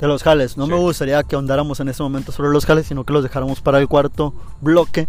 De 0.01 0.07
los 0.07 0.23
jales. 0.23 0.57
No 0.57 0.67
Sí. 0.67 0.71
me 0.73 0.79
gustaría 0.79 1.23
que 1.25 1.35
ahondáramos 1.35 1.81
en 1.81 1.89
este 1.89 2.03
momento 2.03 2.31
sobre 2.31 2.51
los 2.51 2.65
jales, 2.65 2.87
sino 2.87 3.05
que 3.05 3.13
los 3.13 3.23
dejáramos 3.25 3.61
para 3.61 3.79
el 3.79 3.89
cuarto 3.89 4.33
bloque. 4.61 5.09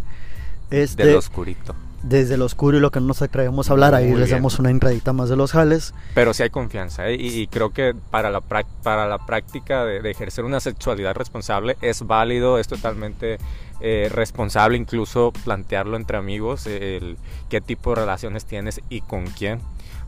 Este, 0.72 1.06
del 1.06 1.16
oscurito. 1.16 1.76
Desde 2.02 2.38
lo 2.38 2.46
oscuro 2.46 2.78
y 2.78 2.80
lo 2.80 2.92
que 2.92 3.00
no 3.02 3.08
nos 3.08 3.22
atrevemos 3.22 3.70
a 3.70 3.74
hablar. 3.74 3.94
Ahí 3.94 4.08
Muy 4.08 4.20
les 4.20 4.30
bien. 4.30 4.38
damos 4.38 4.58
una 4.60 4.70
entradita 4.70 5.12
más 5.12 5.30
de 5.30 5.36
los 5.36 5.52
jales. 5.52 5.94
Pero 6.16 6.34
sí 6.34 6.44
hay 6.44 6.50
confianza, 6.50 7.10
¿eh? 7.10 7.16
y, 7.16 7.42
y 7.42 7.48
creo 7.48 7.72
que 7.72 7.94
para 8.10 8.30
la, 8.30 8.42
para 8.42 9.08
la 9.08 9.18
práctica 9.26 9.84
de, 9.84 10.02
de 10.02 10.12
ejercer 10.12 10.46
una 10.46 10.60
sexualidad 10.60 11.16
responsable 11.16 11.78
es 11.82 12.08
válido, 12.08 12.58
es 12.58 12.68
totalmente 12.68 13.38
eh, 13.82 14.10
responsable 14.14 14.78
incluso 14.78 15.32
plantearlo 15.44 15.98
entre 15.98 16.18
amigos, 16.18 16.68
el 16.68 17.18
qué 17.50 17.62
tipo 17.62 17.92
de 17.92 18.02
relaciones 18.02 18.46
tienes 18.46 18.82
y 18.90 19.02
con 19.02 19.28
quién. 19.28 19.60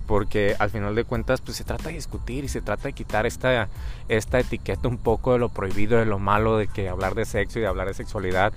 Porque 0.07 0.55
al 0.59 0.69
final 0.69 0.95
de 0.95 1.05
cuentas 1.05 1.39
pues 1.41 1.55
se 1.55 1.63
trata 1.63 1.89
de 1.89 1.95
discutir 1.95 2.43
y 2.43 2.47
se 2.49 2.61
trata 2.61 2.83
de 2.83 2.93
quitar 2.93 3.25
esta, 3.25 3.69
esta 4.09 4.39
etiqueta 4.39 4.87
un 4.89 4.97
poco 4.97 5.33
de 5.33 5.39
lo 5.39 5.47
prohibido, 5.49 5.99
de 5.99 6.05
lo 6.05 6.19
malo, 6.19 6.57
de 6.57 6.67
que 6.67 6.89
hablar 6.89 7.15
de 7.15 7.23
sexo 7.25 7.59
y 7.59 7.61
de 7.61 7.67
hablar 7.67 7.87
de 7.87 7.93
sexualidad 7.93 8.51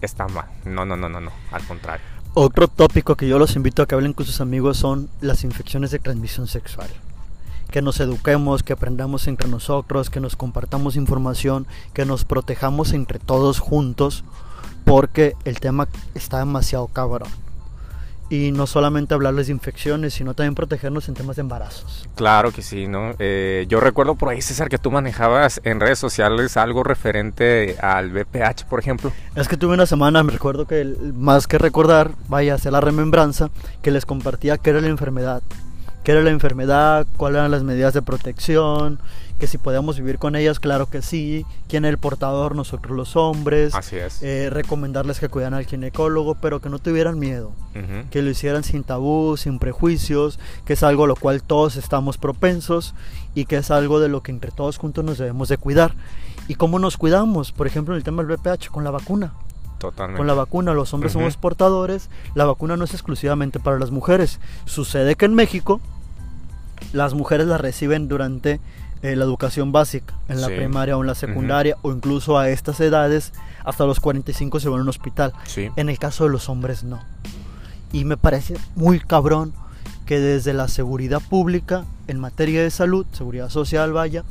está 0.00 0.28
mal. 0.28 0.46
No, 0.64 0.84
no, 0.84 0.96
no, 0.96 1.08
no, 1.08 1.20
no, 1.20 1.32
al 1.50 1.64
contrario. 1.64 2.06
Otro 2.34 2.68
tópico 2.68 3.16
que 3.16 3.26
yo 3.26 3.38
los 3.38 3.56
invito 3.56 3.82
a 3.82 3.86
que 3.86 3.94
hablen 3.94 4.12
con 4.12 4.26
sus 4.26 4.40
amigos 4.40 4.76
son 4.76 5.08
las 5.20 5.44
infecciones 5.44 5.90
de 5.90 5.98
transmisión 5.98 6.46
sexual. 6.46 6.88
Que 7.70 7.82
nos 7.82 8.00
eduquemos, 8.00 8.62
que 8.62 8.72
aprendamos 8.72 9.26
entre 9.26 9.48
nosotros, 9.48 10.08
que 10.08 10.20
nos 10.20 10.36
compartamos 10.36 10.96
información, 10.96 11.66
que 11.94 12.04
nos 12.04 12.24
protejamos 12.24 12.92
entre 12.92 13.18
todos 13.18 13.58
juntos, 13.58 14.24
porque 14.84 15.34
el 15.44 15.58
tema 15.58 15.88
está 16.14 16.38
demasiado 16.38 16.86
cabrón. 16.86 17.28
Y 18.30 18.52
no 18.52 18.66
solamente 18.66 19.14
hablarles 19.14 19.46
de 19.46 19.54
infecciones, 19.54 20.12
sino 20.12 20.34
también 20.34 20.54
protegernos 20.54 21.08
en 21.08 21.14
temas 21.14 21.36
de 21.36 21.40
embarazos. 21.40 22.06
Claro 22.14 22.52
que 22.52 22.60
sí, 22.60 22.86
¿no? 22.86 23.14
Eh, 23.18 23.64
yo 23.68 23.80
recuerdo 23.80 24.16
por 24.16 24.28
ahí, 24.28 24.42
César, 24.42 24.68
que 24.68 24.76
tú 24.76 24.90
manejabas 24.90 25.62
en 25.64 25.80
redes 25.80 25.98
sociales 25.98 26.56
algo 26.58 26.84
referente 26.84 27.76
al 27.80 28.10
BPH, 28.10 28.66
por 28.68 28.80
ejemplo. 28.80 29.12
Es 29.34 29.48
que 29.48 29.56
tuve 29.56 29.72
una 29.74 29.86
semana, 29.86 30.22
me 30.22 30.32
recuerdo 30.32 30.66
que 30.66 30.82
el- 30.82 31.14
más 31.14 31.46
que 31.46 31.56
recordar, 31.56 32.10
vaya 32.28 32.52
a 32.52 32.56
hacer 32.56 32.72
la 32.72 32.82
remembranza, 32.82 33.48
que 33.80 33.90
les 33.90 34.04
compartía 34.04 34.58
qué 34.58 34.70
era 34.70 34.80
la 34.82 34.88
enfermedad. 34.88 35.42
¿Qué 36.08 36.12
era 36.12 36.22
la 36.22 36.30
enfermedad? 36.30 37.06
¿Cuáles 37.18 37.36
eran 37.40 37.50
las 37.50 37.64
medidas 37.64 37.92
de 37.92 38.00
protección? 38.00 38.98
Que 39.38 39.46
si 39.46 39.58
podíamos 39.58 39.98
vivir 39.98 40.18
con 40.18 40.36
ellas, 40.36 40.58
claro 40.58 40.88
que 40.88 41.02
sí. 41.02 41.44
¿Quién 41.68 41.84
era 41.84 41.90
el 41.90 41.98
portador? 41.98 42.56
Nosotros 42.56 42.96
los 42.96 43.14
hombres. 43.14 43.74
Así 43.74 43.96
es. 43.96 44.22
Eh, 44.22 44.48
recomendarles 44.48 45.20
que 45.20 45.28
cuidaran 45.28 45.52
al 45.58 45.66
ginecólogo, 45.66 46.34
pero 46.36 46.60
que 46.62 46.70
no 46.70 46.78
tuvieran 46.78 47.18
miedo. 47.18 47.52
Ujú. 47.76 48.08
Que 48.10 48.22
lo 48.22 48.30
hicieran 48.30 48.64
sin 48.64 48.84
tabú, 48.84 49.36
sin 49.36 49.58
prejuicios, 49.58 50.38
que 50.64 50.72
es 50.72 50.82
algo 50.82 51.04
a 51.04 51.08
lo 51.08 51.14
cual 51.14 51.42
todos 51.42 51.76
estamos 51.76 52.16
propensos 52.16 52.94
y 53.34 53.44
que 53.44 53.58
es 53.58 53.70
algo 53.70 54.00
de 54.00 54.08
lo 54.08 54.22
que 54.22 54.30
entre 54.32 54.50
todos 54.50 54.78
juntos 54.78 55.04
nos 55.04 55.18
debemos 55.18 55.50
de 55.50 55.58
cuidar. 55.58 55.92
¿Y 56.48 56.54
cómo 56.54 56.78
nos 56.78 56.96
cuidamos? 56.96 57.52
Por 57.52 57.66
ejemplo, 57.66 57.92
en 57.92 57.98
el 57.98 58.04
tema 58.04 58.22
del 58.22 58.34
VPH, 58.34 58.70
con 58.70 58.82
la 58.82 58.90
vacuna 58.90 59.34
Totalmente. 59.78 60.16
con 60.16 60.26
la 60.26 60.32
vacuna 60.32 60.72
los 60.72 60.94
hombres 60.94 61.12
Ujú. 61.12 61.20
somos 61.20 61.36
portadores, 61.36 62.08
la 62.34 62.46
vacuna 62.46 62.78
no 62.78 62.84
es 62.84 62.94
exclusivamente 62.94 63.60
para 63.60 63.78
las 63.78 63.90
mujeres. 63.90 64.40
Sucede 64.64 65.14
que 65.14 65.26
en 65.26 65.34
México 65.34 65.82
las 66.92 67.14
mujeres 67.14 67.46
la 67.46 67.58
reciben 67.58 68.08
durante 68.08 68.60
eh, 69.02 69.14
la 69.14 69.24
educación 69.24 69.70
básica, 69.70 70.14
en 70.28 70.40
la 70.40 70.48
Sí. 70.48 70.54
primaria 70.56 70.96
o 70.96 71.00
en 71.02 71.06
la 71.06 71.14
secundaria, 71.14 71.76
o 71.82 71.92
incluso 71.92 72.36
a 72.36 72.48
estas 72.48 72.80
edades, 72.80 73.32
hasta 73.64 73.84
los 73.86 74.00
45 74.00 74.58
se 74.58 74.68
van 74.68 74.80
a 74.80 74.82
un 74.82 74.88
hospital. 74.88 75.32
Sí. 75.44 75.68
En 75.76 75.88
el 75.88 75.98
caso 76.00 76.24
de 76.24 76.30
los 76.30 76.48
hombres 76.48 76.82
no. 76.82 76.98
Y 77.92 78.04
me 78.04 78.16
parece 78.16 78.56
muy 78.74 78.98
cabrón 78.98 79.52
que 80.04 80.18
desde 80.18 80.52
la 80.52 80.66
seguridad 80.68 81.20
pública, 81.20 81.84
en 82.08 82.18
materia 82.18 82.60
de 82.62 82.70
salud, 82.70 83.06
seguridad 83.12 83.50
social, 83.50 83.92
vaya, 83.92 84.24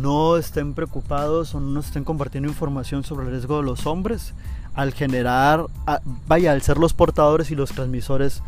no 0.00 0.36
estén 0.36 0.74
preocupados 0.74 1.54
o 1.54 1.60
no 1.60 1.70
nos 1.70 1.86
estén 1.86 2.04
compartiendo 2.04 2.48
información 2.48 3.04
sobre 3.04 3.26
el 3.26 3.32
riesgo 3.32 3.58
de 3.58 3.62
los 3.62 3.86
hombres 3.86 4.34
al 4.74 4.92
generar, 4.92 5.64
a- 5.86 6.00
vaya, 6.26 6.52
al 6.52 6.62
ser 6.62 6.78
los 6.78 6.94
portadores 6.94 7.50
y 7.50 7.54
los 7.54 7.70
transmisores 7.70 8.42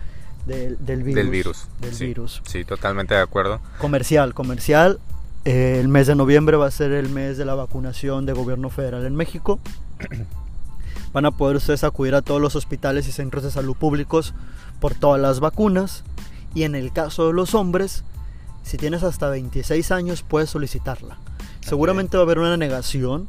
del, 0.47 0.77
del 0.85 1.03
virus. 1.03 1.15
Del 1.17 1.31
virus. 1.31 1.69
Del 1.81 1.95
sí. 1.95 2.07
virus. 2.07 2.43
Sí, 2.47 2.65
totalmente 2.65 3.15
de 3.15 3.21
acuerdo. 3.21 3.61
Comercial, 3.79 4.35
comercial. 4.35 4.99
eh, 5.45 5.79
el 5.81 5.89
mes 5.89 6.07
de 6.07 6.15
noviembre 6.15 6.57
va 6.57 6.67
a 6.67 6.71
ser 6.71 6.93
el 6.93 7.09
mes 7.09 7.39
de 7.39 7.45
la 7.45 7.55
vacunación 7.55 8.27
de 8.27 8.33
gobierno 8.33 8.69
federal 8.71 9.05
en 9.07 9.15
México. 9.17 9.59
Van 11.13 11.27
a 11.27 11.31
poder 11.33 11.57
ustedes 11.57 11.83
acudir 11.85 12.15
a 12.15 12.23
todos 12.23 12.41
los 12.41 12.55
hospitales 12.57 13.09
y 13.09 13.13
centros 13.13 13.43
de 13.43 13.51
salud 13.51 13.75
públicos 13.77 14.33
por 14.81 14.95
todas 14.95 15.21
las 15.21 15.41
vacunas. 15.41 16.05
Y 16.55 16.63
en 16.65 16.75
el 16.75 16.93
caso 16.93 17.27
de 17.29 17.33
los 17.33 17.55
hombres, 17.55 18.05
si 18.63 18.77
tienes 18.77 19.03
hasta 19.03 19.29
26 19.29 19.91
años, 19.93 20.23
puedes 20.23 20.51
solicitarla. 20.51 21.17
Seguramente 21.61 22.17
va 22.17 22.23
a 22.23 22.27
haber 22.27 22.39
una 22.39 22.57
negación 22.57 23.29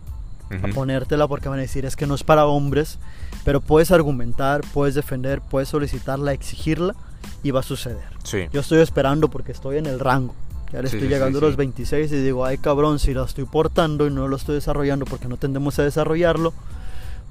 a 0.51 0.68
Ujú. 0.68 0.74
ponértela 0.75 1.27
porque 1.27 1.50
van 1.50 1.60
a 1.60 1.62
decir 1.63 1.86
es 1.86 1.96
que 1.96 2.06
no 2.08 2.15
es 2.15 2.24
para 2.24 2.46
hombres. 2.46 3.00
Pero 3.43 3.62
puedes 3.62 3.91
argumentar, 3.91 4.62
puedes 4.74 4.95
defender, 4.95 5.41
puedes 5.41 5.69
solicitarla, 5.69 6.33
exigirla 6.33 6.95
y 7.43 7.51
va 7.51 7.62
a 7.62 7.63
suceder. 7.63 8.03
Sí. 8.24 8.48
Yo 8.53 8.62
estoy 8.62 8.79
esperando 8.79 9.29
porque 9.29 9.51
estoy 9.51 9.77
en 9.77 9.86
el 9.88 10.00
rango. 10.00 10.36
Ya 10.71 10.81
le 10.81 10.88
Sí, 10.89 10.98
estoy 10.98 11.10
llegando 11.10 11.39
sí, 11.39 11.45
a 11.45 11.48
los 11.48 11.55
sí. 11.55 11.57
26 11.57 12.12
y 12.12 12.24
digo, 12.24 12.45
ay 12.45 12.57
cabrón, 12.57 13.00
si 13.00 13.13
la 13.13 13.24
estoy 13.25 13.45
portando 13.45 14.07
y 14.07 14.12
no 14.12 14.27
lo 14.27 14.36
estoy 14.38 14.55
desarrollando 14.55 15.05
porque 15.05 15.27
no 15.27 15.38
tendemos 15.38 15.77
a 15.79 15.83
desarrollarlo, 15.83 16.53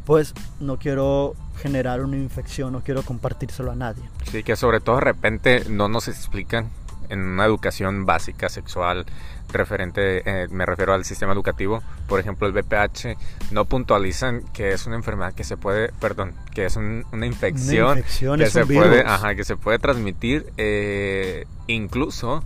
pues 0.04 0.34
no 0.58 0.78
quiero 0.78 1.34
generar 1.62 2.02
una 2.02 2.16
infección, 2.16 2.72
no 2.72 2.80
quiero 2.80 3.02
compartírselo 3.02 3.70
a 3.70 3.76
nadie. 3.76 4.02
Sí, 4.30 4.42
que 4.42 4.56
sobre 4.56 4.80
todo 4.80 4.96
de 4.96 5.02
repente 5.02 5.64
no 5.70 5.88
nos 5.88 6.08
explican 6.08 6.68
en 7.10 7.20
una 7.20 7.44
educación 7.44 8.06
básica 8.06 8.48
sexual 8.48 9.04
referente, 9.52 10.22
eh, 10.24 10.46
me 10.50 10.64
refiero 10.64 10.94
al 10.94 11.04
sistema 11.04 11.32
educativo, 11.32 11.82
por 12.08 12.20
ejemplo 12.20 12.46
el 12.46 12.52
BPH, 12.52 13.16
no 13.50 13.64
puntualizan 13.64 14.42
que 14.52 14.72
es 14.72 14.86
una 14.86 14.94
enfermedad 14.96 15.32
que 15.34 15.42
se 15.44 15.56
puede, 15.56 15.90
perdón, 16.00 16.34
que 16.54 16.66
es 16.66 16.76
un- 16.76 17.04
una 17.12 17.26
infección, 17.26 17.98
infección 17.98 18.38
que 18.38 18.46
se 18.48 18.64
puede, 18.64 19.00
ajá, 19.04 19.34
que 19.34 19.42
se 19.44 19.56
puede 19.56 19.78
transmitir 19.80 20.46
eh, 20.56 21.46
incluso 21.66 22.44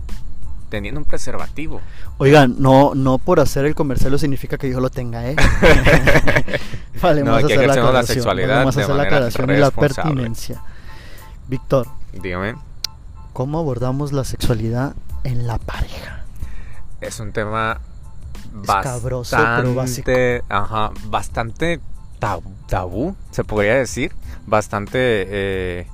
teniendo 0.69 0.99
un 0.99 1.05
preservativo. 1.05 1.79
Oigan, 2.17 2.55
no, 2.57 2.93
no 2.95 3.19
por 3.19 3.39
hacer 3.39 3.65
el 3.65 3.75
comercial 3.75 4.17
significa 4.17 4.57
que 4.57 4.67
yo 4.69 4.79
lo 4.79 4.89
tenga, 4.89 5.29
¿eh? 5.29 5.35
vale, 7.01 7.21
No, 7.23 7.31
vamos 7.33 7.43
a 7.45 7.47
que 7.47 7.53
hacer 7.53 7.67
la 7.93 8.03
sexualidad 8.03 8.57
Vamos 8.59 8.77
a 8.77 8.81
hacer 8.81 8.95
la 8.95 9.03
aclaración 9.03 9.49
y 9.51 9.57
la 9.57 9.71
pertinencia. 9.71 10.61
Víctor, 11.47 11.87
Dígame, 12.13 12.55
¿cómo 13.35 13.59
abordamos 13.59 14.13
la 14.13 14.23
sexualidad 14.23 14.95
en 15.25 15.45
la 15.45 15.57
pareja? 15.57 16.23
es 17.01 17.19
un 17.19 17.33
tema 17.33 17.81
Escabroso, 18.63 19.35
bastante, 19.35 20.41
ajá, 20.47 20.91
bastante 21.07 21.81
tab- 22.21 22.41
tabú, 22.67 23.13
se 23.31 23.43
podría 23.43 23.75
decir, 23.75 24.13
bastante 24.47 24.97
eh, 25.01 25.87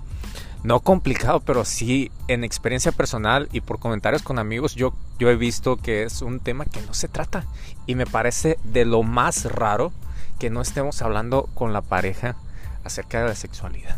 no 0.64 0.80
complicado, 0.82 1.40
pero 1.40 1.66
sí 1.66 2.12
en 2.28 2.44
experiencia 2.44 2.92
personal 2.92 3.50
y 3.52 3.62
por 3.62 3.80
comentarios 3.80 4.22
con 4.22 4.38
amigos 4.38 4.76
yo 4.76 4.94
yo 5.18 5.32
he 5.32 5.36
visto 5.36 5.78
que 5.78 6.04
es 6.04 6.22
un 6.22 6.40
tema 6.40 6.66
que 6.66 6.82
no 6.84 6.94
se 6.94 7.08
trata 7.08 7.46
y 7.88 7.96
me 7.96 8.06
parece 8.06 8.60
de 8.64 8.86
lo 8.86 9.02
más 9.02 9.46
raro 9.46 9.92
que 10.38 10.52
no 10.52 10.62
estemos 10.62 11.02
hablando 11.02 11.50
con 11.56 11.74
la 11.74 11.82
pareja 11.82 12.36
acerca 12.84 13.22
de 13.24 13.30
la 13.30 13.36
sexualidad. 13.36 13.98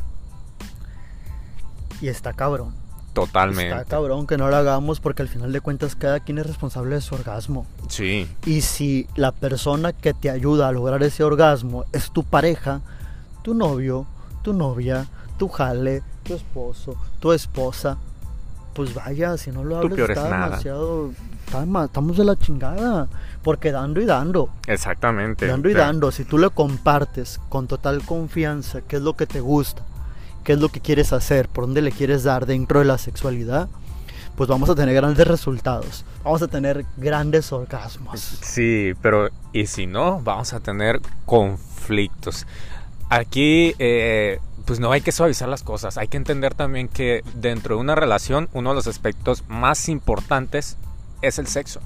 Y 2.02 2.08
está 2.08 2.32
cabrón. 2.34 2.83
Totalmente. 3.14 3.76
Está 3.76 3.86
cabrón 3.86 4.26
que 4.26 4.38
no 4.38 4.50
lo 4.50 4.56
hagamos 4.56 5.00
porque 5.00 5.22
al 5.22 5.28
final 5.28 5.52
de 5.54 5.62
cuentas 5.62 5.96
cada 5.96 6.20
quien 6.20 6.40
es 6.40 6.48
responsable 6.48 6.96
de 6.96 7.02
su 7.02 7.14
orgasmo. 7.16 7.68
Sí, 7.88 8.28
Y 8.46 8.62
si 8.62 9.08
la 9.16 9.32
persona 9.32 9.94
que 9.94 10.14
te 10.14 10.30
ayuda 10.30 10.68
a 10.68 10.72
lograr 10.72 11.02
ese 11.04 11.24
orgasmo 11.24 11.86
es 11.92 12.12
tu 12.12 12.24
pareja, 12.24 12.82
tu 13.44 13.54
novio, 13.54 14.08
tu 14.42 14.54
novia, 14.54 15.06
tu 15.38 15.48
jale, 15.48 16.02
tu 16.24 16.34
esposo, 16.34 16.96
tu 17.20 17.32
esposa, 17.32 17.98
pues 18.74 18.94
vaya, 18.96 19.38
si 19.38 19.52
no 19.52 19.64
lo 19.64 19.78
hablas 19.78 20.10
está 20.10 20.30
nada. 20.30 20.46
demasiado... 20.46 21.12
está 21.46 21.86
Estamos 21.86 22.18
de 22.18 22.26
la 22.26 22.36
chingada. 22.36 23.08
Porque 23.44 23.72
dando 23.72 24.02
y 24.02 24.06
dando, 24.06 24.50
exactamente. 24.66 25.46
dando 25.46 25.70
y 25.70 25.74
dando, 25.74 26.12
si 26.12 26.24
tú 26.24 26.38
le 26.38 26.50
compartes 26.50 27.40
con 27.50 27.68
total 27.68 28.04
confianza 28.04 28.82
qué 28.82 28.96
es 28.96 29.02
lo 29.02 29.16
que 29.16 29.28
te 29.28 29.42
gusta, 29.42 29.84
qué 30.44 30.54
es 30.54 30.60
lo 30.60 30.70
que 30.70 30.80
quieres 30.80 31.14
hacer, 31.14 31.48
por 31.50 31.66
dónde 31.66 31.82
le 31.82 31.92
quieres 31.92 32.24
dar 32.24 32.46
dentro 32.46 32.80
de 32.80 32.86
la 32.86 32.98
sexualidad, 32.98 33.70
pues 34.36 34.50
vamos 34.50 34.70
a 34.70 34.76
tener 34.76 34.96
grandes 34.96 35.28
resultados. 35.28 36.06
Vamos 36.24 36.42
a 36.42 36.48
tener 36.48 36.86
grandes 36.98 37.52
orgasmos. 37.52 38.20
Sí, 38.20 38.94
pero 39.02 39.30
y 39.52 39.68
si 39.68 39.88
no, 39.88 40.22
vamos 40.22 40.54
a 40.54 40.60
tener 40.60 41.02
conflictos. 41.26 42.48
Aquí, 43.10 43.76
eh, 43.78 44.40
pues 44.66 44.80
no 44.80 44.92
hay 44.92 45.02
que 45.02 45.12
suavizar 45.12 45.50
las 45.50 45.64
cosas. 45.64 45.98
Hay 45.98 46.08
que 46.08 46.18
entender 46.18 46.54
también 46.56 46.88
que 46.88 47.24
dentro 47.36 47.76
de 47.76 47.82
una 47.82 47.96
relación, 47.96 48.50
uno 48.54 48.70
de 48.70 48.76
los 48.76 48.88
aspectos 48.88 49.44
más 49.48 49.88
importantes 49.90 50.78
es 51.22 51.38
el 51.38 51.48
sexo. 51.48 51.80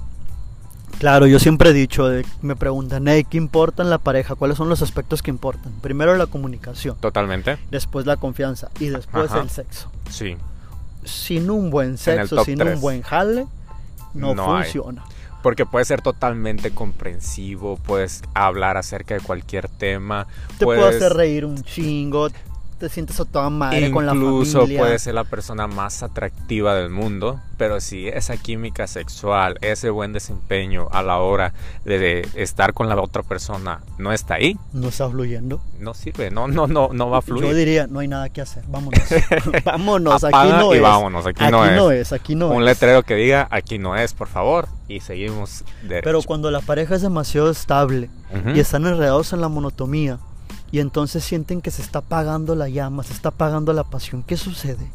Claro, 0.98 1.26
yo 1.26 1.38
siempre 1.38 1.70
he 1.70 1.72
dicho, 1.72 2.08
de- 2.08 2.26
me 2.42 2.56
preguntan, 2.56 3.06
hey, 3.06 3.24
¿qué 3.28 3.36
importa 3.36 3.82
en 3.82 3.90
la 3.90 3.98
pareja? 3.98 4.34
¿Cuáles 4.34 4.56
son 4.56 4.68
los 4.68 4.82
aspectos 4.82 5.22
que 5.22 5.30
importan? 5.30 5.72
Primero 5.80 6.16
la 6.16 6.26
comunicación, 6.26 6.96
Totalmente. 6.98 7.56
después 7.70 8.04
la 8.06 8.16
confianza 8.16 8.68
y 8.80 8.86
después 8.88 9.30
Ajá. 9.30 9.40
el 9.40 9.50
sexo. 9.50 9.90
Sí. 10.10 10.36
Sin 11.04 11.50
un 11.50 11.70
buen 11.70 11.98
sexo, 11.98 12.44
sin 12.44 12.60
un 12.62 12.80
buen 12.80 13.02
jale, 13.02 13.46
no, 14.14 14.34
No 14.34 14.56
hay. 14.56 14.64
funciona. 14.64 15.04
Porque 15.42 15.64
puede 15.64 15.84
ser 15.84 16.02
totalmente 16.02 16.72
comprensivo, 16.72 17.76
puedes 17.76 18.22
hablar 18.34 18.76
acerca 18.76 19.14
de 19.14 19.20
cualquier 19.20 19.68
tema. 19.68 20.26
Te 20.58 20.64
puede 20.64 20.80
puedes- 20.80 20.96
hacer 20.96 21.16
reír 21.16 21.44
un 21.44 21.62
chingo, 21.62 22.28
te 22.78 22.88
sientes 22.88 23.18
a 23.20 23.24
toda 23.24 23.50
madre 23.50 23.90
con 23.90 24.06
la 24.06 24.14
Incluso 24.14 24.60
familia. 24.60 24.78
puede 24.80 24.98
ser 24.98 25.14
la 25.14 25.24
persona 25.24 25.66
más 25.66 26.02
atractiva 26.02 26.74
del 26.74 26.90
mundo, 26.90 27.40
pero 27.56 27.80
si 27.80 28.08
esa 28.08 28.36
química 28.36 28.86
sexual, 28.86 29.58
ese 29.60 29.90
buen 29.90 30.12
desempeño 30.12 30.88
a 30.92 31.02
la 31.02 31.18
hora 31.18 31.52
de, 31.84 32.26
estar 32.34 32.72
con 32.74 32.88
la 32.88 33.00
otra 33.00 33.22
persona 33.22 33.80
no 33.98 34.12
está 34.12 34.34
ahí, 34.34 34.56
No 34.72 34.88
está 34.88 35.08
fluyendo. 35.10 35.60
no 35.80 35.92
sirve, 35.94 36.30
no, 36.30 36.46
no, 36.48 36.66
no, 36.66 36.90
no 36.92 37.10
va 37.10 37.18
a 37.18 37.20
Yo 37.20 37.26
fluir. 37.26 37.54
diría, 37.54 37.86
no 37.88 37.98
hay 37.98 38.08
nada 38.08 38.28
que 38.28 38.40
hacer, 38.40 38.62
vámonos. 38.68 39.00
vámonos, 39.64 40.24
aquí 40.24 40.34
Apaga 40.34 40.58
no 40.60 40.72
y 40.72 40.76
es. 40.76 40.82
vámonos, 40.82 41.26
aquí, 41.26 41.42
aquí 41.44 41.52
no 41.52 41.64
es. 41.64 41.76
no 41.76 41.90
es, 41.90 42.12
aquí 42.12 42.34
no 42.34 42.48
Un 42.50 42.62
es. 42.62 42.66
letrero 42.66 43.02
que 43.02 43.14
diga 43.16 43.48
aquí 43.50 43.78
no 43.78 43.96
es, 43.96 44.14
por 44.14 44.28
favor, 44.28 44.68
y 44.86 45.00
seguimos 45.00 45.64
derecho. 45.82 46.04
Pero 46.04 46.22
cuando 46.22 46.50
la 46.50 46.60
pareja 46.60 46.94
es 46.94 47.02
demasiado 47.02 47.50
estable, 47.50 48.08
Ujú. 48.32 48.50
y 48.56 48.60
están 48.60 48.86
enredados 48.86 49.32
en 49.32 49.40
la 49.40 49.48
monotomía 49.48 50.18
y 50.70 50.80
entonces 50.80 51.24
sienten 51.24 51.60
que 51.60 51.70
se 51.70 51.82
está 51.82 52.00
apagando 52.00 52.54
la 52.54 52.68
llama, 52.68 53.02
se 53.02 53.12
está 53.12 53.30
apagando 53.30 53.72
la 53.72 53.84
pasión. 53.84 54.22
¿Qué 54.22 54.36
sucede? 54.36 54.90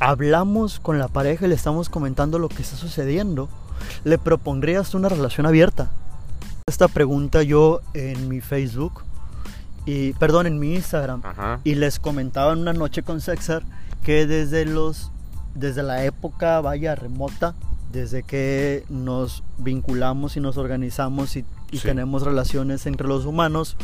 Hablamos 0.00 0.78
con 0.80 0.98
la 0.98 1.08
pareja 1.08 1.46
y 1.46 1.48
le 1.48 1.54
estamos 1.54 1.88
comentando 1.88 2.38
lo 2.38 2.48
que 2.48 2.62
está 2.62 2.76
sucediendo. 2.76 3.48
¿Le 4.04 4.18
propondrías 4.18 4.94
una 4.94 5.08
relación 5.08 5.46
abierta? 5.46 5.90
Esta 6.66 6.88
pregunta 6.88 7.42
yo 7.42 7.80
en 7.94 8.28
mi 8.28 8.40
Facebook 8.40 9.02
y 9.84 10.12
perdón, 10.14 10.46
en 10.46 10.58
mi 10.58 10.74
Instagram 10.74 11.22
Ajá. 11.24 11.60
y 11.62 11.76
les 11.76 11.98
comentaba 12.00 12.52
en 12.52 12.58
una 12.58 12.72
noche 12.72 13.02
con 13.02 13.20
Sexar 13.20 13.62
que 14.02 14.26
desde 14.26 14.64
los 14.64 15.10
desde 15.54 15.82
la 15.82 16.04
época 16.04 16.60
vaya 16.60 16.94
remota 16.94 17.54
desde 17.92 18.22
que 18.24 18.84
nos 18.90 19.42
vinculamos 19.58 20.36
y 20.36 20.40
nos 20.40 20.56
organizamos 20.58 21.36
y, 21.36 21.44
y 21.70 21.78
Sí. 21.78 21.84
tenemos 21.86 22.22
relaciones 22.22 22.84
entre 22.86 23.06
los 23.06 23.24
humanos 23.26 23.76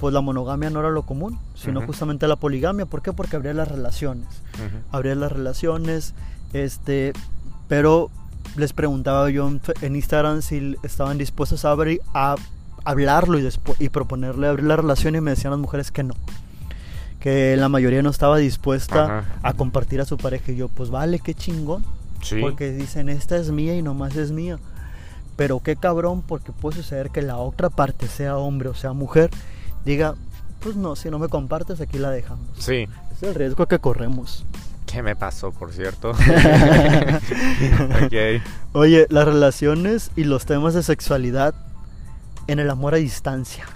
pues 0.00 0.14
la 0.14 0.20
monogamia 0.20 0.70
no 0.70 0.80
era 0.80 0.90
lo 0.90 1.02
común 1.02 1.38
sino 1.54 1.80
justamente 1.82 2.26
la 2.28 2.36
poligamia 2.36 2.86
¿por 2.86 3.02
qué? 3.02 3.12
porque 3.12 3.36
habría 3.36 3.54
las 3.54 3.68
relaciones 3.68 4.26
Ujú. 4.54 4.78
abrir 4.92 5.16
las 5.16 5.30
relaciones, 5.32 6.14
este, 6.52 7.12
pero 7.68 8.10
les 8.56 8.72
preguntaba 8.72 9.28
yo 9.30 9.48
en, 9.82 9.96
Instagram 9.96 10.42
si 10.42 10.76
estaban 10.82 11.18
dispuestos 11.18 11.64
a, 11.64 11.70
abrir, 11.72 12.00
a 12.14 12.36
hablarlo 12.84 13.38
y, 13.38 13.48
y 13.78 13.88
proponerle 13.90 14.48
abrir 14.48 14.64
la 14.66 14.76
relación 14.76 15.14
y 15.14 15.20
me 15.20 15.30
decían 15.32 15.50
las 15.52 15.60
mujeres 15.60 15.90
que 15.92 16.02
no, 16.02 16.14
que 17.20 17.56
la 17.56 17.68
mayoría 17.68 18.02
no 18.02 18.10
estaba 18.10 18.36
dispuesta 18.38 19.18
Ajá. 19.18 19.24
a 19.42 19.52
compartir 19.54 20.00
a 20.00 20.04
su 20.04 20.16
pareja 20.16 20.52
y 20.52 20.56
yo 20.56 20.68
pues 20.68 20.90
vale, 20.90 21.18
qué 21.20 21.34
chingón, 21.34 21.84
Sí. 22.22 22.36
porque 22.40 22.72
dicen 22.72 23.08
esta 23.08 23.36
es 23.36 23.50
mía 23.52 23.76
y 23.76 23.82
nomás 23.82 24.16
es 24.16 24.32
mía. 24.32 24.58
Pero 25.36 25.60
qué 25.60 25.76
cabrón, 25.76 26.22
porque 26.22 26.50
puede 26.50 26.78
suceder 26.78 27.10
que 27.10 27.22
la 27.22 27.36
otra 27.36 27.70
parte, 27.70 28.08
sea 28.08 28.36
hombre 28.38 28.68
o 28.70 28.74
sea 28.74 28.92
mujer, 28.92 29.30
diga, 29.84 30.14
pues 30.60 30.76
no, 30.76 30.96
si 30.96 31.10
no 31.10 31.18
me 31.18 31.28
compartes, 31.28 31.80
aquí 31.80 31.98
la 31.98 32.10
dejamos. 32.10 32.46
Sí. 32.58 32.88
Es 33.12 33.22
el 33.22 33.34
riesgo 33.34 33.66
que 33.66 33.78
corremos. 33.78 34.44
¿Qué 34.86 35.02
me 35.02 35.14
pasó, 35.14 35.52
por 35.52 35.72
cierto? 35.72 36.10
ok. 38.04 38.12
Oye, 38.72 39.06
las 39.10 39.26
relaciones 39.26 40.10
y 40.16 40.24
los 40.24 40.46
temas 40.46 40.74
de 40.74 40.82
sexualidad 40.82 41.54
en 42.46 42.58
el 42.58 42.70
amor 42.70 42.94
a 42.94 42.96
distancia. 42.96 43.66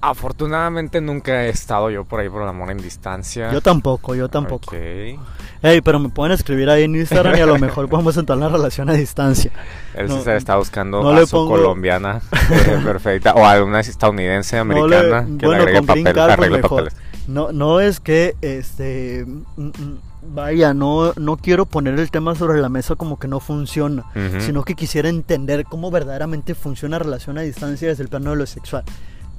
Afortunadamente 0.00 1.00
nunca 1.00 1.44
he 1.44 1.48
estado 1.48 1.90
yo 1.90 2.04
por 2.04 2.20
ahí 2.20 2.28
por 2.28 2.42
el 2.42 2.48
amor 2.48 2.70
en 2.70 2.78
distancia. 2.78 3.52
Yo 3.52 3.60
tampoco, 3.60 4.14
yo 4.14 4.28
tampoco. 4.28 4.66
Ok. 4.76 5.18
Ey, 5.62 5.80
pero 5.82 5.98
me 5.98 6.08
pueden 6.08 6.32
escribir 6.32 6.70
ahí 6.70 6.84
en 6.84 6.94
Instagram 6.94 7.36
y 7.36 7.40
a 7.40 7.46
lo 7.46 7.58
mejor 7.60 7.88
podemos 7.88 8.16
entrar 8.16 8.36
en 8.38 8.44
la 8.44 8.48
relación 8.48 8.88
a 8.90 8.92
distancia. 8.92 9.50
Él 9.94 10.06
No, 10.08 10.18
sí 10.18 10.22
se 10.22 10.36
está 10.36 10.56
buscando 10.56 11.02
no 11.02 11.10
a 11.10 11.26
su 11.26 11.36
pongo- 11.36 11.48
colombiana 11.56 12.20
eh, 12.50 12.80
perfecta 12.84 13.34
o 13.34 13.44
a 13.44 13.62
una 13.62 13.80
estadounidense 13.80 14.56
americana 14.58 15.26
que 15.38 15.46
bueno, 15.46 15.64
le 15.64 15.70
agregue 15.78 15.82
papel, 15.82 16.02
pues, 16.04 16.16
arregle 16.16 16.56
mejor. 16.62 16.84
papeles. 16.84 16.96
No, 17.26 17.52
no 17.52 17.80
es 17.80 17.98
que, 18.00 18.36
este, 18.40 19.26
mm, 19.26 19.62
mm, 19.66 19.98
vaya, 20.34 20.72
no, 20.74 21.12
no 21.16 21.36
quiero 21.36 21.66
poner 21.66 21.98
el 21.98 22.10
tema 22.10 22.34
sobre 22.36 22.60
la 22.60 22.68
mesa 22.68 22.94
como 22.94 23.18
que 23.18 23.28
no 23.28 23.40
funciona, 23.40 24.04
sino 24.38 24.62
que 24.62 24.74
quisiera 24.74 25.08
entender 25.08 25.64
cómo 25.64 25.90
verdaderamente 25.90 26.54
funciona 26.54 26.98
la 26.98 27.04
relación 27.04 27.36
a 27.36 27.42
distancia 27.42 27.88
desde 27.88 28.04
el 28.04 28.08
plano 28.08 28.30
de 28.30 28.36
lo 28.36 28.46
sexual. 28.46 28.84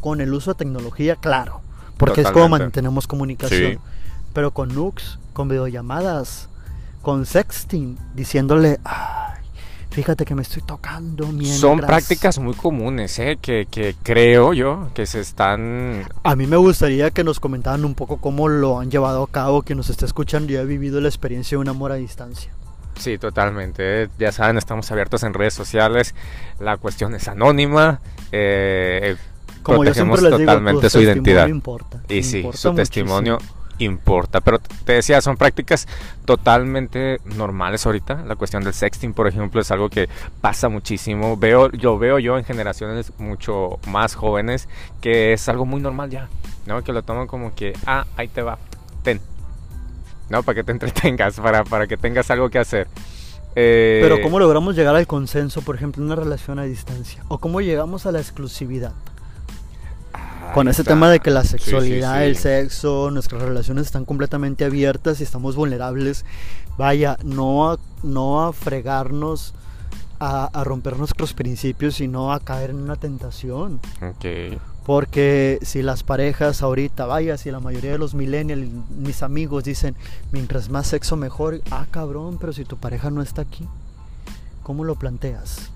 Con 0.02 0.22
el 0.22 0.34
uso 0.34 0.54
de 0.54 0.58
tecnología, 0.60 1.16
claro, 1.16 1.62
porque 1.98 2.22
es 2.22 2.32
como 2.32 2.50
mantenemos 2.50 3.08
comunicación. 3.08 3.74
Sí. 3.74 3.80
Pero 4.34 4.52
con 4.52 4.74
nukes, 4.74 5.20
con 5.34 5.50
videollamadas, 5.50 6.50
con 7.02 7.26
sexting, 7.26 7.98
diciéndole, 8.14 8.80
ay, 8.84 9.42
fíjate 9.90 10.26
que 10.26 10.36
me 10.36 10.44
estoy 10.44 10.62
tocando 10.62 11.28
mientras... 11.28 11.60
Son 11.60 11.80
prácticas 11.80 12.40
muy 12.40 12.54
comunes, 12.54 13.18
¿eh? 13.20 13.38
que, 13.42 13.68
que 13.70 13.96
creo 14.04 14.54
yo 14.54 14.90
que 14.94 15.06
se 15.06 15.20
están... 15.20 16.08
A 16.24 16.36
mí 16.36 16.46
me 16.46 16.58
gustaría 16.58 17.12
que 17.12 17.24
nos 17.24 17.40
comentaran 17.40 17.86
un 17.86 17.96
poco 17.96 18.18
cómo 18.18 18.48
lo 18.48 18.80
han 18.80 18.92
llevado 18.92 19.24
a 19.24 19.28
cabo, 19.28 19.64
que 19.64 19.76
nos 19.76 19.90
está 19.90 20.06
escuchando 20.06 20.54
y 20.54 20.58
ha 20.58 20.64
vivido 20.64 21.02
la 21.02 21.08
experiencia 21.10 21.58
de 21.58 21.62
un 21.62 21.70
amor 21.70 21.92
a 21.92 21.96
distancia. 21.96 22.52
Sí, 23.00 23.18
totalmente. 23.18 24.04
¿eh? 24.04 24.10
Ya 24.20 24.32
saben, 24.32 24.58
estamos 24.58 24.92
abiertos 24.92 25.24
en 25.24 25.34
redes 25.34 25.54
sociales. 25.54 26.14
La 26.60 26.78
cuestión 26.78 27.16
es 27.16 27.28
anónima. 27.28 28.02
Eh, 28.32 29.16
Como 29.64 29.84
yo 29.84 29.94
totalmente 29.94 30.82
digo, 30.82 30.90
su 30.90 31.02
identidad. 31.02 31.48
Importa, 31.48 32.02
y 32.08 32.24
sí, 32.24 32.46
su 32.54 32.74
testimonio 32.74 33.34
muchísimo. 33.34 33.60
importa. 33.80 34.42
Pero 34.42 34.60
te 34.60 34.94
decía, 34.94 35.22
son 35.22 35.38
prácticas 35.38 35.88
totalmente 36.26 37.20
normales 37.26 37.86
ahorita. 37.86 38.24
La 38.26 38.36
cuestión 38.36 38.64
del 38.64 38.74
sexting, 38.74 39.14
por 39.14 39.28
ejemplo, 39.28 39.62
es 39.62 39.72
algo 39.72 39.90
que 39.90 40.10
pasa 40.42 40.70
muchísimo. 40.70 41.38
Veo, 41.38 41.72
yo 41.72 41.98
veo 41.98 42.20
yo 42.20 42.38
en 42.38 42.46
generaciones 42.46 43.12
mucho 43.18 43.80
más 43.88 44.16
jóvenes 44.16 44.68
que 45.02 45.34
es 45.34 45.50
algo 45.50 45.66
muy 45.66 45.82
normal 45.82 46.10
ya, 46.10 46.30
¿no? 46.66 46.84
Que 46.84 46.94
lo 46.94 47.04
toman 47.04 47.28
como 47.28 47.54
que, 47.54 47.74
ah, 47.86 48.06
ahí 48.16 48.28
te 48.28 48.42
va, 48.42 48.58
ten. 49.04 49.20
¿No? 50.30 50.44
Para 50.44 50.56
que 50.56 50.64
te 50.64 50.72
entretengas, 50.74 51.40
para, 51.40 51.64
para 51.64 51.88
que 51.88 51.98
tengas 51.98 52.30
algo 52.32 52.50
que 52.50 52.60
hacer. 52.60 52.88
Eh, 53.56 54.00
Pero 54.02 54.22
¿cómo 54.22 54.40
logramos 54.40 54.76
llegar 54.76 54.96
al 54.96 55.08
consenso, 55.08 55.62
por 55.62 55.76
ejemplo, 55.76 56.02
en 56.02 56.08
una 56.12 56.16
relación 56.16 56.60
a 56.60 56.64
distancia? 56.64 57.24
¿O 57.28 57.40
cómo 57.40 57.62
llegamos 57.62 58.06
a 58.06 58.12
la 58.12 58.20
exclusividad? 58.20 58.94
Con 60.54 60.68
ese 60.68 60.84
tema 60.84 61.10
de 61.10 61.20
que 61.20 61.32
la 61.32 61.44
Sí, 61.44 61.50
sí, 61.50 61.58
sexualidad, 61.58 62.18
sí. 62.20 62.24
el 62.24 62.36
sexo, 62.38 63.12
nuestras 63.12 63.42
relaciones 63.42 63.86
están 63.86 64.06
completamente 64.06 64.66
abiertas 64.66 65.20
y 65.20 65.24
estamos 65.24 65.56
vulnerables. 65.56 66.26
Vaya, 66.78 67.18
no 67.24 67.72
a, 67.72 67.80
no 68.04 68.44
a 68.48 68.54
fregarnos, 68.54 69.54
a, 70.20 70.46
a 70.46 70.64
romper 70.64 70.98
nuestros 70.98 71.34
principios, 71.34 71.96
sino 71.96 72.34
a 72.34 72.40
caer 72.40 72.72
en 72.72 72.78
una 72.78 72.96
tentación. 72.96 73.80
Ok. 74.02 74.60
Porque 74.86 75.60
si 75.62 75.84
las 75.84 76.02
parejas 76.04 76.64
ahorita, 76.64 77.06
vaya, 77.06 77.38
si 77.38 77.52
la 77.52 77.60
mayoría 77.60 77.92
de 77.92 78.00
los 78.00 78.16
millennials, 78.16 78.68
mis 78.98 79.22
amigos 79.22 79.64
dicen, 79.66 79.96
mientras 80.32 80.70
más 80.70 80.88
sexo 80.88 81.16
mejor, 81.16 81.62
ah 81.70 81.86
cabrón, 81.92 82.38
pero 82.40 82.54
si 82.54 82.66
tu 82.66 82.76
pareja 82.78 83.12
no 83.12 83.22
está 83.22 83.44
aquí, 83.44 83.68
¿cómo 84.64 84.84
lo 84.84 84.96
planteas? 84.96 85.70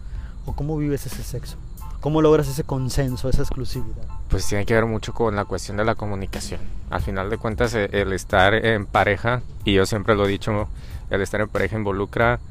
¿O 0.45 0.53
cómo 0.53 0.77
vives 0.77 1.05
ese 1.05 1.21
sexo? 1.23 1.57
¿Cómo 2.03 2.21
logras 2.21 2.49
ese 2.49 2.65
consenso, 2.65 3.29
esa 3.29 3.43
exclusividad? 3.43 4.03
Pues 4.27 4.45
tiene 4.45 4.65
que 4.65 4.73
ver 4.73 4.85
mucho 4.85 5.13
con 5.13 5.37
la 5.37 5.45
cuestión 5.45 5.77
de 5.77 5.85
la 5.85 5.95
comunicación. 5.95 6.59
Al 6.89 6.99
final 6.99 7.29
de 7.29 7.37
cuentas, 7.37 7.73
eh, 7.75 7.87
el 7.93 8.11
estar 8.11 8.53
en 8.53 8.85
pareja, 8.85 9.41
y 9.63 9.71
yo 9.71 9.85
siempre 9.85 10.13
lo 10.13 10.25
he 10.25 10.27
dicho, 10.27 10.67
el 11.09 11.21
estar 11.21 11.39
en 11.39 11.47
pareja 11.47 11.77
involucra 11.77 12.41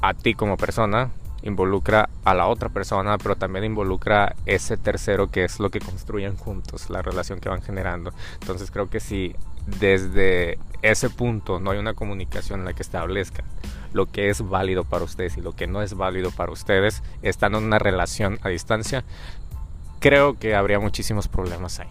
a 0.00 0.14
ti 0.14 0.34
como 0.34 0.56
persona, 0.56 1.10
involucra 1.42 2.08
a 2.22 2.34
la 2.34 2.46
otra 2.46 2.68
persona, 2.68 3.18
pero 3.18 3.34
también 3.34 3.64
involucra 3.64 4.36
ese 4.46 4.76
tercero 4.76 5.28
que 5.28 5.42
es 5.42 5.58
lo 5.58 5.70
que 5.70 5.80
construyen 5.80 6.36
juntos, 6.36 6.88
la 6.88 7.02
relación 7.02 7.40
que 7.40 7.48
van 7.48 7.62
generando. 7.62 8.12
Entonces 8.40 8.70
creo 8.70 8.88
que 8.88 9.00
si 9.00 9.34
desde 9.66 10.60
ese 10.82 11.10
punto 11.10 11.58
no 11.58 11.72
hay 11.72 11.78
una 11.78 11.94
comunicación 11.94 12.60
en 12.60 12.66
la 12.66 12.74
que 12.74 12.84
establezcan 12.84 13.44
lo 13.96 14.06
que 14.06 14.28
es 14.30 14.46
válido 14.46 14.84
para 14.84 15.04
ustedes 15.04 15.36
y 15.36 15.40
lo 15.40 15.56
que 15.56 15.66
no 15.66 15.82
es 15.82 15.94
válido 15.94 16.30
para 16.30 16.52
ustedes, 16.52 17.02
están 17.22 17.54
en 17.54 17.64
una 17.64 17.78
relación 17.78 18.38
a 18.42 18.48
distancia, 18.50 19.02
creo 19.98 20.38
que 20.38 20.54
habría 20.54 20.78
muchísimos 20.78 21.26
problemas 21.26 21.80
ahí. 21.80 21.88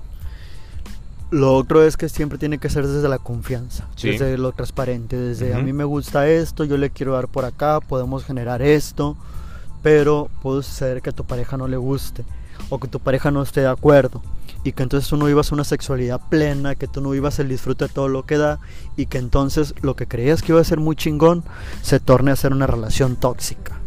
Lo 1.31 1.53
otro 1.55 1.83
es 1.83 1.97
que 1.97 2.07
siempre 2.07 2.37
tiene 2.37 2.59
que 2.59 2.69
ser 2.69 2.87
desde 2.87 3.09
la 3.09 3.17
confianza, 3.17 3.87
Sí. 3.95 4.11
desde 4.11 4.37
lo 4.37 4.51
transparente, 4.51 5.17
desde 5.17 5.53
a 5.55 5.59
mí 5.59 5.73
me 5.73 5.83
gusta 5.83 6.29
esto, 6.29 6.63
yo 6.63 6.77
le 6.77 6.91
quiero 6.91 7.13
dar 7.13 7.27
por 7.27 7.43
acá, 7.45 7.79
podemos 7.81 8.23
generar 8.23 8.61
esto, 8.61 9.17
pero 9.81 10.29
puede 10.43 10.61
ser 10.63 11.01
que 11.01 11.09
a 11.09 11.13
tu 11.13 11.25
pareja 11.25 11.57
no 11.57 11.67
le 11.67 11.77
guste 11.77 12.23
o 12.69 12.79
que 12.79 12.87
tu 12.87 12.99
pareja 12.99 13.31
no 13.31 13.41
esté 13.41 13.61
de 13.61 13.67
acuerdo 13.67 14.21
y 14.65 14.73
que 14.73 14.83
entonces 14.83 15.07
tú 15.09 15.15
no 15.15 15.25
vivas 15.25 15.51
una 15.53 15.63
sexualidad 15.63 16.19
plena, 16.27 16.75
que 16.75 16.87
tú 16.87 16.99
no 16.99 17.11
vivas 17.11 17.39
el 17.39 17.47
disfrute 17.47 17.85
de 17.85 17.93
todo 17.93 18.09
lo 18.09 18.25
que 18.25 18.37
da 18.37 18.59
y 18.97 19.05
que 19.05 19.19
entonces 19.19 19.73
lo 19.81 19.95
que 19.95 20.07
creías 20.07 20.41
que 20.41 20.51
iba 20.51 20.59
a 20.59 20.63
ser 20.65 20.79
muy 20.79 20.95
chingón 20.97 21.43
se 21.83 21.99
torne 21.99 22.31
a 22.31 22.35
ser 22.35 22.51
una 22.51 22.65
relación 22.67 23.15
tóxica. 23.15 23.79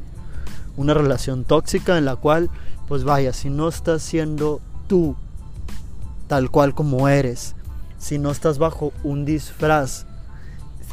Una 0.76 0.94
relación 0.94 1.44
tóxica 1.44 1.98
en 1.98 2.04
la 2.04 2.14
cual, 2.16 2.48
pues 2.86 3.02
vaya, 3.02 3.32
si 3.32 3.50
no 3.50 3.68
estás 3.68 4.02
siendo 4.02 4.60
tú 4.86 5.16
tal 6.28 6.50
cual 6.50 6.74
como 6.74 7.08
eres, 7.08 7.56
si 7.98 8.18
no 8.18 8.30
estás 8.30 8.58
bajo 8.58 8.92
un 9.02 9.24
disfraz, 9.24 10.06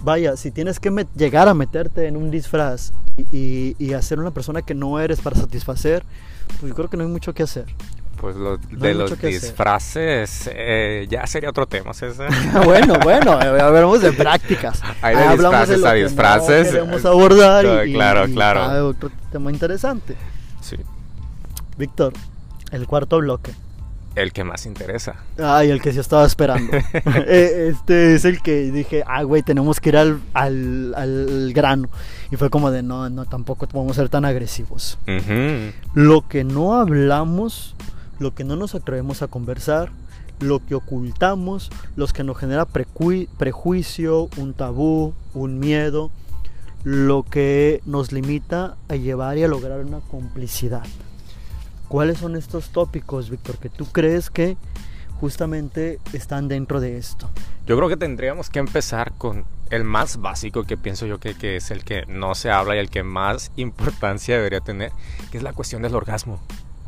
vaya, 0.01 0.35
si 0.35 0.49
tienes 0.49 0.79
que 0.79 1.05
llegar 1.15 1.47
a 1.47 1.53
meterte 1.53 2.07
en 2.07 2.17
un 2.17 2.31
disfraz 2.31 2.91
y, 3.17 3.37
y- 3.37 3.75
y 3.77 3.93
hacer 3.93 4.19
una 4.19 4.31
persona 4.31 4.63
que 4.63 4.73
no 4.73 4.99
eres 4.99 5.21
para 5.21 5.35
satisfacer, 5.35 6.03
pues 6.59 6.69
yo 6.71 6.75
creo 6.75 6.89
que 6.89 6.97
no 6.97 7.03
hay 7.03 7.09
mucho 7.09 7.33
que 7.35 7.43
hacer. 7.43 7.65
Pues 8.19 8.35
lo, 8.37 8.57
de 8.57 8.93
los 8.93 9.19
disfraces 9.19 10.49
eh, 10.51 11.05
ya 11.09 11.27
sería 11.27 11.49
otro 11.49 11.67
tema, 11.67 11.93
César. 11.93 12.29
bueno, 12.65 12.95
bueno, 13.03 13.39
eh, 13.41 13.61
hablamos 13.61 14.01
de 14.01 14.13
prácticas. 14.13 14.81
Hay 15.01 15.15
de 15.15 15.21
Ahí 15.21 15.27
hablamos 15.29 15.69
disfraces 15.69 15.79
lo 15.81 15.87
a 15.87 15.93
que 15.93 15.99
no 16.01 16.07
disfraces. 16.07 16.67
queremos 16.71 17.05
abordar 17.05 17.85
y, 17.85 17.91
y- 17.91 17.93
Claro, 17.93 18.27
y 18.27 18.33
claro. 18.33 18.59
cada 18.61 18.85
otro 18.85 19.11
tema 19.31 19.51
interesante. 19.51 20.15
Sí, 20.61 20.77
Víctor, 21.77 22.13
el 22.71 22.87
cuarto 22.87 23.17
bloque. 23.19 23.51
el 24.15 24.31
que 24.31 24.45
más 24.45 24.65
interesa. 24.65 25.15
Ay, 25.37 25.69
el 25.71 25.81
que 25.81 25.91
sí 25.91 25.99
estaba 25.99 26.25
esperando. 26.25 26.71
Eh, 27.27 27.67
este 27.73 28.15
es 28.15 28.23
el 28.25 28.41
que 28.41 28.71
dije, 28.71 29.03
ah, 29.05 29.23
güey, 29.23 29.43
tenemos 29.43 29.79
que 29.81 29.89
ir 29.89 29.97
al, 29.97 30.21
al, 30.33 30.93
al 30.95 31.51
grano. 31.53 31.89
Y 32.31 32.37
fue 32.37 32.49
como 32.49 32.71
de, 32.71 32.81
no, 32.81 33.09
no, 33.09 33.25
tampoco 33.25 33.67
podemos 33.67 33.97
ser 33.97 34.07
tan 34.09 34.23
agresivos. 34.25 34.97
Lo 35.93 36.27
que 36.29 36.43
no 36.45 36.75
hablamos, 36.79 37.75
lo 38.19 38.33
que 38.33 38.43
no 38.43 38.55
nos 38.55 38.75
atrevemos 38.75 39.21
a 39.21 39.27
conversar, 39.27 39.91
lo 40.39 40.65
que 40.65 40.75
ocultamos, 40.75 41.69
los 41.95 42.13
que 42.13 42.23
nos 42.23 42.37
genera 42.37 42.65
prejuicio, 42.65 44.29
un 44.37 44.53
tabú, 44.53 45.13
un 45.33 45.59
miedo, 45.59 46.11
lo 46.83 47.23
que 47.23 47.81
nos 47.85 48.11
limita 48.11 48.77
a 48.89 48.95
llevar 48.95 49.37
y 49.37 49.43
a 49.43 49.47
lograr 49.47 49.79
una 49.79 49.99
complicidad. 50.01 50.83
¿Cuáles 51.87 52.19
son 52.19 52.35
estos 52.35 52.69
tópicos, 52.69 53.29
Víctor, 53.29 53.57
que 53.57 53.69
tú 53.69 53.85
crees 53.85 54.29
que 54.29 54.57
justamente 55.19 55.99
están 56.13 56.47
dentro 56.47 56.79
de 56.79 56.97
esto? 56.97 57.29
Yo 57.65 57.77
creo 57.77 57.89
que 57.89 57.97
tendríamos 57.97 58.49
que 58.49 58.59
empezar 58.59 59.13
con 59.17 59.45
el 59.69 59.83
más 59.83 60.17
básico 60.17 60.63
que 60.63 60.77
pienso 60.77 61.05
yo 61.05 61.19
que, 61.19 61.35
que 61.35 61.55
es 61.55 61.71
el 61.71 61.83
que 61.83 62.05
no 62.07 62.35
se 62.35 62.51
habla 62.51 62.75
y 62.75 62.79
el 62.79 62.89
que 62.89 63.03
más 63.03 63.51
importancia 63.55 64.35
debería 64.35 64.61
tener, 64.61 64.91
que 65.31 65.37
es 65.37 65.43
la 65.43 65.53
cuestión 65.53 65.81
del 65.81 65.95
orgasmo. 65.95 66.39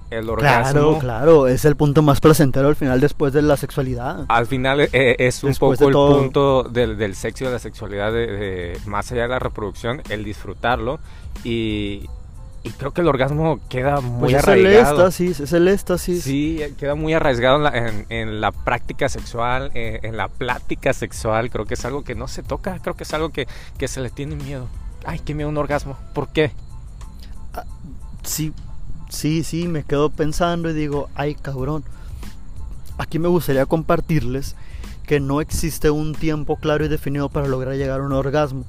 El 0.09 0.29
orgasmo 0.29 0.71
Claro, 0.71 0.99
claro, 0.99 1.47
es 1.47 1.65
el 1.65 1.75
punto 1.75 2.01
más 2.01 2.21
placentero 2.21 2.67
al 2.69 2.75
final 2.77 3.01
después 3.01 3.33
de 3.33 3.41
la 3.41 3.57
sexualidad. 3.57 4.25
al 4.29 4.47
final 4.47 4.79
eh, 4.93 5.15
es 5.19 5.43
un 5.43 5.49
Después 5.49 5.77
poco 5.79 5.87
el 5.89 5.93
todo- 5.93 6.17
punto 6.19 6.63
del, 6.63 6.97
del 6.97 7.13
sexo 7.15 7.43
y 7.43 7.47
de 7.47 7.53
la 7.53 7.59
sexualidad, 7.59 8.11
de, 8.13 8.27
de- 8.27 8.79
más 8.85 9.11
allá 9.11 9.23
de 9.23 9.27
la 9.27 9.39
reproducción, 9.39 10.01
el 10.09 10.23
disfrutarlo. 10.23 10.99
Y, 11.43 12.05
y 12.63 12.69
creo 12.71 12.91
que 12.93 13.01
el 13.01 13.07
orgasmo 13.07 13.59
queda 13.69 13.99
muy 14.01 14.31
Pues 14.31 14.35
es 14.35 14.43
el 14.47 14.65
arraigado. 14.65 14.95
éxtasis, 14.95 15.39
es 15.41 15.53
el 15.53 15.67
éxtasis. 15.67 16.23
Sí, 16.23 16.59
queda 16.79 16.95
muy 16.95 17.13
arraigado 17.13 17.57
en 17.57 17.63
la, 17.63 17.69
en- 17.77 18.05
en 18.09 18.39
la 18.41 18.51
práctica 18.51 19.09
sexual, 19.09 19.71
eh, 19.73 19.99
en 20.03 20.15
la 20.15 20.29
plática 20.29 20.93
sexual. 20.93 21.49
Creo 21.49 21.65
que 21.65 21.73
es 21.73 21.83
algo 21.85 22.03
que 22.05 22.15
no 22.15 22.27
se 22.29 22.43
toca, 22.43 22.79
creo 22.81 22.95
que 22.95 23.03
es 23.03 23.13
algo 23.13 23.29
que, 23.31 23.45
que 23.77 23.87
se 23.89 23.99
le 23.99 24.09
tiene 24.09 24.35
miedo. 24.35 24.67
Ay, 25.05 25.19
qué 25.19 25.33
miedo 25.33 25.49
un 25.49 25.57
orgasmo. 25.57 25.97
¿Por 26.13 26.29
qué? 26.29 26.51
sí, 28.23 28.53
sí, 29.09 29.43
sí, 29.43 29.67
me 29.67 29.83
quedo 29.83 30.09
pensando 30.09 30.69
y 30.69 30.73
digo, 30.73 31.09
ay 31.15 31.35
cabrón, 31.35 31.83
aquí 32.97 33.19
me 33.19 33.27
gustaría 33.27 33.65
compartirles 33.65 34.55
que 35.05 35.19
no 35.19 35.39
existe 35.41 35.89
un 35.89 36.13
tiempo 36.13 36.57
claro 36.57 36.85
y 36.85 36.89
definido 36.89 37.29
para 37.29 37.47
lograr 37.47 37.75
llegar 37.75 38.01
a 38.01 38.03
un 38.03 38.11
orgasmo, 38.11 38.65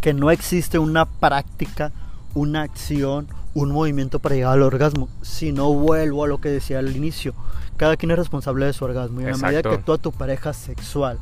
que 0.00 0.14
no 0.14 0.30
existe 0.30 0.78
una 0.78 1.04
práctica, 1.04 1.92
una 2.34 2.62
acción, 2.62 3.28
un 3.54 3.70
movimiento 3.70 4.18
para 4.18 4.34
llegar 4.34 4.52
al 4.52 4.62
orgasmo, 4.62 5.08
si 5.22 5.52
no 5.52 5.72
vuelvo 5.72 6.24
a 6.24 6.28
lo 6.28 6.40
que 6.40 6.48
decía 6.48 6.78
al 6.78 6.94
inicio, 6.96 7.34
cada 7.76 7.96
quien 7.96 8.10
es 8.10 8.18
responsable 8.18 8.66
de 8.66 8.72
su 8.72 8.84
orgasmo 8.84 9.20
y 9.20 9.24
en 9.24 9.32
la 9.32 9.36
medida 9.36 9.62
que 9.62 9.78
tú 9.78 9.92
a 9.92 9.98
tu 9.98 10.12
pareja 10.12 10.52
sexual 10.52 11.18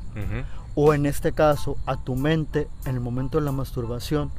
o 0.77 0.95
en 0.95 1.07
este 1.07 1.33
caso 1.33 1.77
a 1.87 1.97
tu 1.97 2.15
mente 2.15 2.69
en 2.85 2.95
el 2.95 3.01
momento 3.01 3.39
de 3.39 3.45
la 3.45 3.53
masturbación 3.53 4.31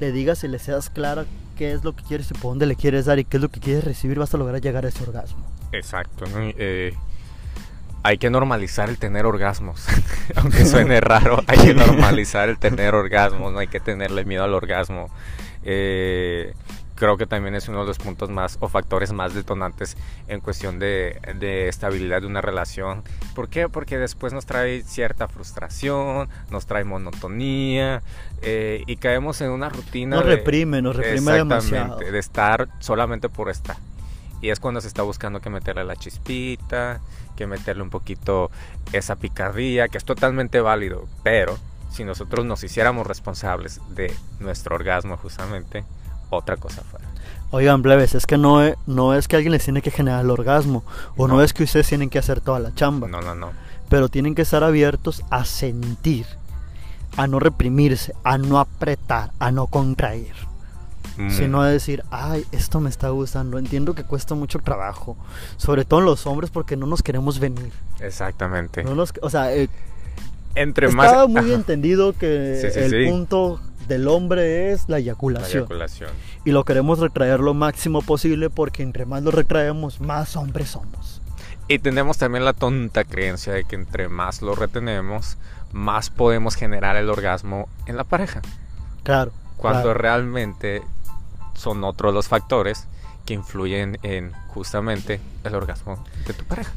le 0.00 0.12
digas 0.12 0.42
y 0.44 0.48
le 0.48 0.58
seas 0.58 0.90
clara 0.90 1.26
qué 1.56 1.72
es 1.72 1.84
lo 1.84 1.94
que 1.94 2.02
quieres 2.02 2.30
y 2.30 2.34
por 2.34 2.52
dónde 2.52 2.66
le 2.66 2.74
quieres 2.74 3.04
dar 3.04 3.18
y 3.18 3.24
qué 3.24 3.36
es 3.36 3.42
lo 3.42 3.50
que 3.50 3.60
quieres 3.60 3.84
recibir 3.84 4.18
vas 4.18 4.34
a 4.34 4.38
lograr 4.38 4.60
llegar 4.60 4.84
a 4.84 4.88
ese 4.88 5.02
orgasmo 5.02 5.44
Exacto, 5.72 6.24
eh, 6.34 6.94
hay 8.02 8.18
que 8.18 8.30
normalizar 8.30 8.88
el 8.88 8.98
tener 8.98 9.26
orgasmos. 9.26 9.86
Aunque 10.36 10.64
suene 10.64 11.00
raro, 11.00 11.44
hay 11.46 11.58
que 11.58 11.74
normalizar 11.74 12.48
el 12.48 12.58
tener 12.58 12.94
orgasmos, 12.94 13.52
no 13.52 13.58
hay 13.58 13.68
que 13.68 13.78
tenerle 13.78 14.24
miedo 14.24 14.42
al 14.42 14.54
orgasmo. 14.54 15.10
Eh, 15.62 16.54
creo 17.00 17.16
que 17.16 17.26
también 17.26 17.54
es 17.54 17.66
uno 17.66 17.80
de 17.80 17.86
los 17.86 17.96
puntos 17.96 18.28
más 18.28 18.58
o 18.60 18.68
factores 18.68 19.10
más 19.10 19.32
detonantes 19.32 19.96
en 20.28 20.40
cuestión 20.40 20.78
de, 20.78 21.18
de, 21.36 21.66
estabilidad 21.66 22.20
de 22.20 22.26
una 22.26 22.42
relación. 22.42 23.02
¿Por 23.34 23.48
qué? 23.48 23.70
Porque 23.70 23.96
después 23.96 24.34
nos 24.34 24.44
trae 24.44 24.82
cierta 24.82 25.26
frustración, 25.26 26.28
nos 26.50 26.66
trae 26.66 26.84
monotonía 26.84 28.02
eh, 28.42 28.84
y 28.86 28.96
caemos 28.96 29.40
en 29.40 29.50
una 29.50 29.70
rutina. 29.70 30.16
Nos 30.16 30.26
reprime, 30.26 30.82
nos 30.82 30.94
reprime 30.94 31.32
demasiado. 31.32 31.96
De 32.00 32.18
estar 32.18 32.68
solamente 32.80 33.30
por 33.30 33.48
estar. 33.48 33.78
Y 34.42 34.50
es 34.50 34.60
cuando 34.60 34.82
se 34.82 34.88
está 34.88 35.00
buscando 35.02 35.40
que 35.40 35.48
meterle 35.48 35.84
la 35.84 35.96
chispita, 35.96 37.00
que 37.34 37.46
meterle 37.46 37.82
un 37.82 37.90
poquito 37.90 38.50
esa 38.92 39.16
picardía, 39.16 39.88
que 39.88 39.96
es 39.96 40.04
totalmente 40.04 40.60
válido, 40.60 41.06
pero 41.22 41.58
si 41.90 42.04
nosotros 42.04 42.44
nos 42.44 42.62
hiciéramos 42.62 43.06
responsables 43.06 43.80
de 43.88 44.14
nuestro 44.38 44.76
orgasmo 44.76 45.16
justamente, 45.16 45.82
otra 46.30 46.56
cosa 46.56 46.82
fuera. 46.82 47.06
Oigan, 47.52 47.82
plebes, 47.82 48.14
es 48.14 48.26
que 48.26 48.38
no 48.38 48.62
es, 48.62 48.76
no 48.86 49.12
es 49.14 49.26
que 49.26 49.36
alguien 49.36 49.52
les 49.52 49.64
tiene 49.64 49.82
que 49.82 49.90
generar 49.90 50.24
el 50.24 50.30
orgasmo, 50.30 50.84
o 51.16 51.26
no. 51.26 51.42
es 51.42 51.52
que 51.52 51.64
ustedes 51.64 51.88
tienen 51.88 52.08
que 52.08 52.18
hacer 52.18 52.40
toda 52.40 52.60
la 52.60 52.74
chamba. 52.74 53.08
No, 53.08 53.20
no, 53.20 53.34
no. 53.34 53.50
Pero 53.88 54.08
tienen 54.08 54.36
que 54.36 54.42
estar 54.42 54.62
abiertos 54.62 55.24
a 55.30 55.44
sentir, 55.44 56.26
a 57.16 57.26
no 57.26 57.40
reprimirse, 57.40 58.14
a 58.22 58.38
no 58.38 58.60
apretar, 58.60 59.32
a 59.40 59.50
no 59.50 59.66
contraer. 59.66 60.34
Mm. 61.16 61.30
Sino 61.30 61.60
a 61.60 61.68
decir, 61.68 62.04
ay, 62.10 62.46
esto 62.52 62.80
me 62.80 62.88
está 62.88 63.08
gustando. 63.08 63.58
Entiendo 63.58 63.94
que 63.94 64.04
cuesta 64.04 64.36
mucho 64.36 64.60
trabajo. 64.60 65.16
Sobre 65.56 65.84
todo 65.84 66.00
en 66.00 66.06
los 66.06 66.26
hombres 66.26 66.50
porque 66.50 66.76
no 66.76 66.86
nos 66.86 67.02
queremos 67.02 67.40
venir. 67.40 67.72
Exactamente. 67.98 68.84
No 68.84 68.94
nos, 68.94 69.12
o 69.20 69.28
sea, 69.28 69.52
eh, 69.52 69.68
entre 70.54 70.86
estaba 70.86 71.26
más... 71.26 71.44
muy 71.44 71.52
entendido 71.52 72.12
que 72.16 72.58
Sí, 72.62 72.70
sí, 72.70 72.78
el 72.78 72.90
sí. 72.90 73.10
punto 73.10 73.60
del 73.90 74.08
hombre 74.08 74.72
es 74.72 74.82
la 74.88 74.94
La 74.94 74.98
eyaculación. 75.00 75.58
eyaculación. 75.64 76.10
Y 76.44 76.52
lo 76.52 76.64
queremos 76.64 77.00
retraer 77.00 77.40
lo 77.40 77.52
máximo 77.54 78.00
posible 78.02 78.48
porque 78.48 78.82
entre 78.82 79.04
más 79.04 79.22
lo 79.22 79.32
retraemos, 79.32 80.00
más 80.00 80.36
hombres 80.36 80.70
somos. 80.70 81.20
Y 81.68 81.80
tenemos 81.80 82.16
también 82.16 82.44
la 82.44 82.52
tonta 82.52 83.04
creencia 83.04 83.52
de 83.52 83.64
que 83.64 83.74
entre 83.74 84.08
más 84.08 84.42
lo 84.42 84.54
retenemos, 84.54 85.36
más 85.72 86.08
podemos 86.08 86.54
generar 86.54 86.96
el 86.96 87.10
orgasmo 87.10 87.68
en 87.86 87.96
la 87.96 88.04
pareja. 88.04 88.40
Claro. 89.02 89.32
Cuando 89.56 89.82
claro. 89.82 89.98
realmente 89.98 90.82
son 91.54 91.82
otros 91.84 92.14
los 92.14 92.28
factores 92.28 92.86
que 93.26 93.34
influyen 93.34 93.98
en 94.02 94.32
justamente 94.48 95.20
el 95.44 95.54
orgasmo 95.54 96.02
de 96.26 96.32
tu 96.32 96.44
pareja. 96.44 96.72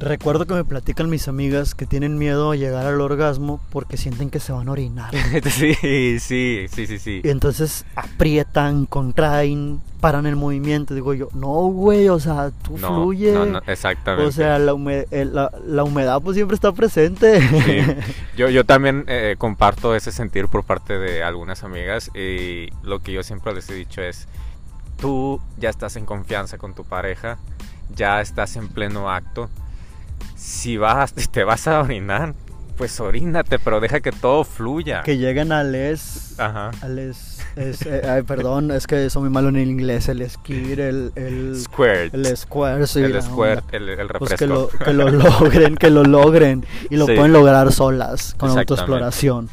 Recuerdo 0.00 0.44
que 0.46 0.54
me 0.54 0.64
platican 0.64 1.08
mis 1.08 1.28
amigas 1.28 1.74
que 1.74 1.86
tienen 1.86 2.18
miedo 2.18 2.50
a 2.50 2.56
llegar 2.56 2.84
al 2.86 3.00
orgasmo 3.00 3.60
porque 3.70 3.96
sienten 3.96 4.28
que 4.28 4.40
se 4.40 4.52
van 4.52 4.68
a 4.68 4.72
orinar. 4.72 5.14
Sí, 5.50 5.74
sí, 6.18 6.66
sí, 6.68 6.86
sí, 6.86 6.98
sí. 6.98 7.20
Y 7.24 7.28
entonces 7.30 7.84
aprietan, 7.94 8.86
contraen, 8.86 9.80
paran 10.00 10.26
el 10.26 10.36
movimiento. 10.36 10.94
Digo 10.94 11.14
yo, 11.14 11.28
no, 11.32 11.48
güey, 11.68 12.08
o 12.08 12.18
sea, 12.18 12.50
tú 12.62 12.76
No, 12.76 12.88
fluye. 12.88 13.32
no, 13.32 13.46
no, 13.46 13.58
exactamente. 13.66 14.26
O 14.28 14.32
sea, 14.32 14.58
la, 14.58 14.74
hume- 14.74 15.06
la, 15.10 15.50
la 15.66 15.84
humedad 15.84 16.20
pues 16.20 16.34
siempre 16.34 16.54
está 16.56 16.72
presente. 16.72 17.40
Sí. 17.40 18.02
Yo, 18.36 18.48
yo 18.50 18.64
también 18.64 19.04
eh, 19.06 19.36
comparto 19.38 19.94
ese 19.94 20.10
sentir 20.10 20.48
por 20.48 20.64
parte 20.64 20.98
de 20.98 21.22
algunas 21.22 21.62
amigas 21.62 22.10
y 22.16 22.68
lo 22.82 22.98
que 23.00 23.12
yo 23.12 23.22
siempre 23.22 23.54
les 23.54 23.70
he 23.70 23.74
dicho 23.74 24.02
es, 24.02 24.26
tú 25.00 25.40
ya 25.56 25.70
estás 25.70 25.94
en 25.94 26.04
confianza 26.04 26.58
con 26.58 26.74
tu 26.74 26.82
pareja, 26.82 27.38
ya 27.94 28.20
estás 28.20 28.56
en 28.56 28.66
pleno 28.66 29.08
acto, 29.08 29.50
si 30.34 30.76
vas, 30.76 31.12
te 31.32 31.44
vas 31.44 31.66
a 31.68 31.80
orinar, 31.80 32.34
pues 32.76 32.98
orínate, 33.00 33.58
pero 33.58 33.78
deja 33.80 34.00
que 34.00 34.10
todo 34.10 34.42
fluya. 34.44 35.02
que 35.02 35.16
lleguen 35.16 35.52
al 35.52 35.74
es... 35.74 36.34
Ajá. 36.38 36.72
Al 36.82 36.98
es, 36.98 37.40
es- 37.54 37.82
eh, 37.86 38.02
ay, 38.08 38.22
perdón, 38.22 38.72
es 38.72 38.88
que 38.88 39.08
soy 39.10 39.22
muy 39.22 39.30
malo 39.30 39.48
en 39.50 39.56
el 39.56 39.68
inglés. 39.68 40.08
El 40.08 40.28
skir, 40.28 40.80
el... 40.80 41.12
El, 41.14 41.56
Squirt. 41.56 42.12
el 42.12 42.36
square, 42.36 42.86
sí, 42.88 42.98
el 43.00 43.22
squirt, 43.22 43.72
el, 43.72 43.88
el 43.90 44.08
Pues 44.08 44.34
que 44.34 44.48
lo, 44.48 44.68
que 44.68 44.92
lo 44.92 45.08
logren, 45.10 45.76
que 45.76 45.88
lo 45.90 46.02
logren. 46.02 46.66
Y 46.90 46.96
lo 46.96 47.06
Sí. 47.06 47.14
pueden 47.14 47.32
lograr 47.32 47.70
solas, 47.72 48.34
con 48.38 48.50
autoexploración. 48.50 49.48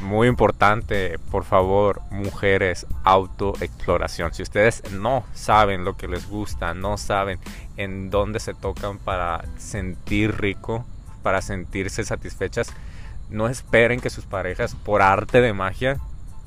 Muy 0.00 0.28
importante, 0.28 1.18
por 1.30 1.44
favor, 1.44 2.00
mujeres, 2.10 2.86
autoexploración. 3.04 4.32
Si 4.32 4.42
ustedes 4.42 4.82
no 4.92 5.24
saben 5.34 5.84
lo 5.84 5.96
que 5.96 6.08
les 6.08 6.28
gusta, 6.28 6.72
no 6.72 6.96
saben 6.96 7.38
en 7.76 8.10
dónde 8.10 8.40
se 8.40 8.54
tocan 8.54 8.98
para 8.98 9.44
sentir 9.58 10.40
rico, 10.40 10.86
para 11.22 11.42
sentirse 11.42 12.02
satisfechas, 12.04 12.72
no 13.28 13.48
esperen 13.48 14.00
que 14.00 14.10
sus 14.10 14.24
parejas, 14.24 14.74
por 14.74 15.02
arte 15.02 15.40
de 15.40 15.52
magia, 15.52 15.98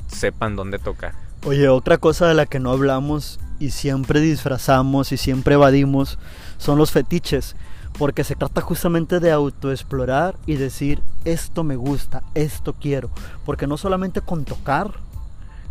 sepan 0.07 0.55
dónde 0.55 0.79
tocar. 0.79 1.13
Oye, 1.45 1.69
otra 1.69 1.97
cosa 1.97 2.27
de 2.27 2.33
la 2.33 2.45
que 2.45 2.59
no 2.59 2.71
hablamos 2.71 3.39
y 3.59 3.69
siempre 3.69 4.19
disfrazamos 4.19 5.11
y 5.11 5.17
siempre 5.17 5.55
evadimos 5.55 6.17
son 6.57 6.77
los 6.77 6.91
fetiches. 6.91 7.55
Porque 7.97 8.23
se 8.23 8.35
trata 8.35 8.61
justamente 8.61 9.19
de 9.19 9.31
autoexplorar 9.31 10.35
y 10.45 10.55
decir, 10.55 11.01
esto 11.25 11.63
me 11.63 11.75
gusta, 11.75 12.23
esto 12.33 12.73
quiero. 12.73 13.09
Porque 13.45 13.67
no 13.67 13.77
solamente 13.77 14.21
con 14.21 14.45
tocar 14.45 14.91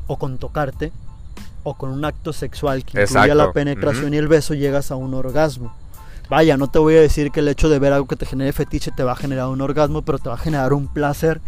o 0.06 0.18
con 0.18 0.38
tocarte 0.38 0.92
o 1.64 1.74
con 1.74 1.90
un 1.90 2.04
acto 2.04 2.32
sexual 2.32 2.84
que 2.84 3.00
incluya 3.00 3.24
Exacto. 3.24 3.34
la 3.34 3.52
penetración 3.52 4.14
y 4.14 4.16
el 4.16 4.28
beso 4.28 4.54
llegas 4.54 4.90
a 4.90 4.96
un 4.96 5.14
orgasmo. 5.14 5.74
Vaya, 6.28 6.56
no 6.56 6.68
te 6.68 6.78
voy 6.78 6.96
a 6.96 7.00
decir 7.00 7.30
que 7.30 7.40
el 7.40 7.48
hecho 7.48 7.68
de 7.68 7.78
ver 7.78 7.92
algo 7.92 8.06
que 8.06 8.16
te 8.16 8.24
genere 8.24 8.52
fetiche 8.52 8.90
te 8.90 9.04
va 9.04 9.12
a 9.12 9.16
generar 9.16 9.48
un 9.48 9.60
orgasmo, 9.60 10.02
pero 10.02 10.18
te 10.18 10.28
va 10.28 10.36
a 10.36 10.38
generar 10.38 10.72
un 10.72 10.88
placer 10.88 11.40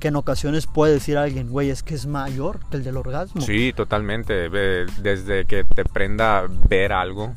que 0.00 0.08
en 0.08 0.16
ocasiones 0.16 0.66
puede 0.66 0.94
decir 0.94 1.18
alguien, 1.18 1.50
güey, 1.50 1.70
es 1.70 1.82
que 1.82 1.94
es 1.94 2.06
mayor 2.06 2.60
que 2.70 2.78
el 2.78 2.84
del 2.84 2.96
orgasmo. 2.96 3.40
Sí, 3.42 3.72
totalmente. 3.74 4.48
Desde 5.00 5.44
que 5.44 5.64
te 5.64 5.84
prenda 5.84 6.44
ver 6.68 6.92
algo, 6.92 7.34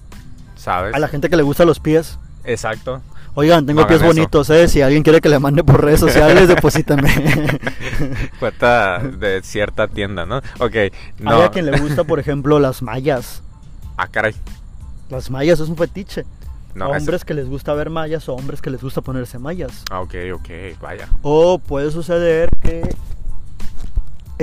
¿sabes? 0.56 0.94
A 0.94 1.00
la 1.00 1.08
gente 1.08 1.30
que 1.30 1.38
le 1.38 1.44
gusta 1.44 1.66
los 1.66 1.80
pies. 1.80 2.18
Exacto. 2.44 3.02
Oigan, 3.34 3.66
tengo 3.66 3.82
No 3.82 3.88
pies 3.88 4.00
eso. 4.02 4.08
bonitos, 4.08 4.50
¿eh? 4.50 4.68
Si 4.68 4.82
alguien 4.82 5.04
quiere 5.04 5.22
que 5.22 5.30
le 5.30 5.40
mande 5.40 5.64
por 5.64 5.82
redes 5.84 6.00
sociales, 6.02 6.48
deposítame. 6.50 7.10
Cuenta 8.40 9.00
de 9.00 9.42
cierta 9.44 9.88
tienda, 9.88 10.26
¿no? 10.26 10.38
Ok. 10.60 10.76
No. 11.20 11.32
Hay 11.32 11.42
a 11.44 11.50
quien 11.50 11.66
le 11.66 11.78
gusta, 11.80 12.04
por 12.04 12.20
ejemplo, 12.20 12.60
las 12.60 12.82
mallas. 12.82 13.42
Ah, 13.98 14.08
caray. 14.08 14.36
Las 15.10 15.30
mallas 15.30 15.60
es 15.60 15.70
un 15.70 15.78
fetiche. 15.78 16.26
No, 16.74 16.88
eso- 16.88 16.98
hombres 16.98 17.26
que 17.26 17.34
les 17.34 17.48
gusta 17.48 17.74
ver 17.74 17.90
mallas 17.90 18.28
o 18.30 18.34
hombres 18.34 18.62
que 18.62 18.70
les 18.70 18.82
gusta 18.82 19.02
ponerse 19.02 19.38
mallas. 19.40 19.84
Ah, 19.92 20.02
ok, 20.02 20.16
ok, 20.36 20.50
vaya. 20.82 21.08
O 21.22 21.58
puede 21.60 21.92
suceder 21.92 22.50
que 22.62 22.82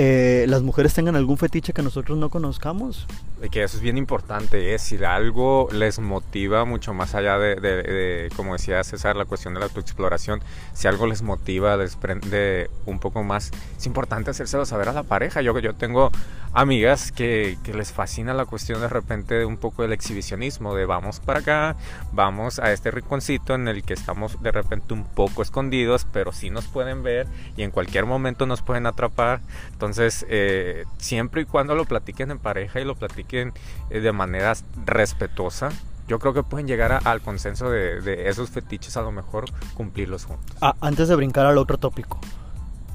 eh, 0.01 0.45
las 0.47 0.61
mujeres 0.61 0.93
tengan 0.93 1.17
algún 1.17 1.37
fetiche 1.37 1.73
que 1.73 1.81
nosotros 1.81 2.17
no 2.17 2.29
conozcamos. 2.29 3.05
Y 3.43 3.49
que 3.49 3.63
eso 3.63 3.75
es 3.75 3.83
bien 3.83 3.97
importante, 3.97 4.73
es 4.73 4.81
si 4.81 5.03
algo 5.03 5.67
les 5.73 5.99
motiva 5.99 6.63
mucho 6.63 6.93
más 6.93 7.15
allá 7.15 7.37
de, 7.37 7.55
de- 7.55 7.83
de, 7.83 8.29
como 8.37 8.53
decía 8.53 8.81
César, 8.85 9.17
la 9.17 9.25
cuestión 9.25 9.53
de 9.53 9.59
la 9.59 9.65
autoexploración, 9.65 10.41
si 10.73 10.87
algo 10.87 11.05
les 11.05 11.21
motiva, 11.21 11.75
les 11.75 11.97
prende 11.97 12.69
un 12.85 12.99
poco 12.99 13.23
más, 13.23 13.51
es 13.77 13.85
importante 13.85 14.31
hacérselo 14.31 14.65
saber 14.65 14.87
a 14.87 14.93
la 14.93 15.03
pareja. 15.03 15.41
Yo, 15.41 15.57
yo 15.59 15.73
tengo 15.75 16.11
amigas 16.53 17.11
que, 17.11 17.57
que 17.63 17.73
les 17.73 17.91
fascina 17.91 18.33
la 18.33 18.45
cuestión 18.45 18.79
de 18.81 18.87
repente 18.89 19.35
de 19.35 19.45
un 19.45 19.57
poco 19.57 19.81
del 19.83 19.91
exhibicionismo, 19.93 20.75
de 20.75 20.85
vamos 20.85 21.19
para 21.19 21.39
acá, 21.39 21.75
vamos 22.13 22.59
a 22.59 22.71
este 22.71 22.89
rinconcito 22.91 23.53
en 23.55 23.67
el 23.67 23.83
que 23.83 23.93
estamos 23.93 24.41
de 24.41 24.51
repente 24.51 24.93
un 24.93 25.03
poco 25.03 25.41
escondidos, 25.41 26.05
pero 26.11 26.31
sí 26.31 26.49
nos 26.49 26.65
pueden 26.67 27.03
ver 27.03 27.27
y 27.57 27.63
en 27.63 27.71
cualquier 27.71 28.05
momento 28.05 28.45
nos 28.45 28.61
pueden 28.61 28.85
atrapar. 28.85 29.41
Entonces, 29.71 29.88
eh, 29.97 30.85
siempre 30.97 31.41
y 31.41 31.45
cuando 31.45 31.75
lo 31.75 31.85
platiquen 31.85 32.31
en 32.31 32.39
pareja 32.39 32.79
y 32.79 32.85
lo 32.85 32.95
platiquen 32.95 33.53
eh, 33.89 33.99
de 33.99 34.11
manera 34.11 34.53
respetuosa, 34.85 35.69
yo 36.07 36.19
creo 36.19 36.33
que 36.33 36.43
pueden 36.43 36.67
llegar 36.67 36.99
al 37.03 37.21
consenso 37.21 37.69
de, 37.69 38.01
de 38.01 38.29
esos 38.29 38.49
fetiches, 38.49 38.97
a 38.97 39.01
lo 39.01 39.11
mejor 39.11 39.45
cumplirlos 39.75 40.25
juntos. 40.25 40.57
Ah, 40.61 40.75
antes 40.81 41.07
de 41.07 41.15
brincar 41.15 41.45
al 41.45 41.57
otro 41.57 41.77
tópico. 41.77 42.19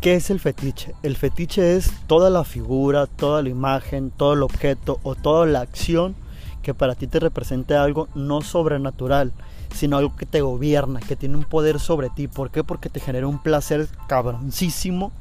¿Qué 0.01 0.17
es 0.17 0.29
el 0.29 0.39
fetiche? 0.39 0.95
El 1.03 1.17
fetiche 1.17 1.77
es 1.77 1.91
toda 2.07 2.29
la 2.29 2.45
figura, 2.45 3.07
toda 3.07 3.43
la 3.43 3.49
imagen, 3.49 4.11
todo 4.11 4.35
el 4.35 4.43
objeto 4.43 5.01
o 5.03 5.15
toda 5.15 5.47
la 5.47 5.61
acción 5.61 6.15
que 6.63 6.75
para 6.75 6.95
ti 6.95 7.07
te 7.07 7.21
represente 7.21 7.75
algo 7.75 8.09
no 8.15 8.43
sobrenatural, 8.43 9.33
sino 9.73 9.97
algo 9.97 10.17
que 10.17 10.27
te 10.27 10.41
gobierna, 10.41 11.01
que 11.01 11.17
tiene 11.17 11.37
un 11.37 11.45
poder 11.45 11.79
sobre 11.79 12.11
ti. 12.11 12.27
¿Por 12.27 12.51
qué? 12.51 12.65
Porque 12.65 12.91
te 12.91 13.01
genera 13.01 13.27
un 13.27 13.43
placer 13.43 13.89
cabroncísimo 14.09 15.13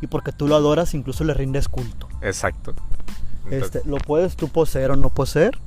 y 0.00 0.06
porque 0.06 0.32
tú 0.32 0.46
lo 0.48 0.56
adoras, 0.56 0.94
incluso 0.94 1.24
le 1.24 1.34
rindes 1.34 1.68
culto. 1.68 2.08
Exacto. 2.22 2.74
Entonces, 3.50 3.76
Este, 3.76 3.88
¿Lo 3.88 3.96
puedes 3.98 4.36
tú 4.36 4.48
poseer 4.48 4.90
o 4.90 4.96
no 4.96 5.08
poseer? 5.10 5.58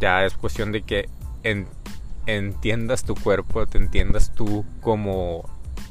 ya 0.00 0.24
es 0.24 0.34
cuestión 0.34 0.72
de 0.72 0.82
que 0.82 1.08
en- 1.44 1.66
entiendas 2.26 3.04
tu 3.04 3.14
cuerpo, 3.14 3.66
te 3.66 3.78
entiendas 3.78 4.32
tú 4.34 4.64
como 4.80 5.48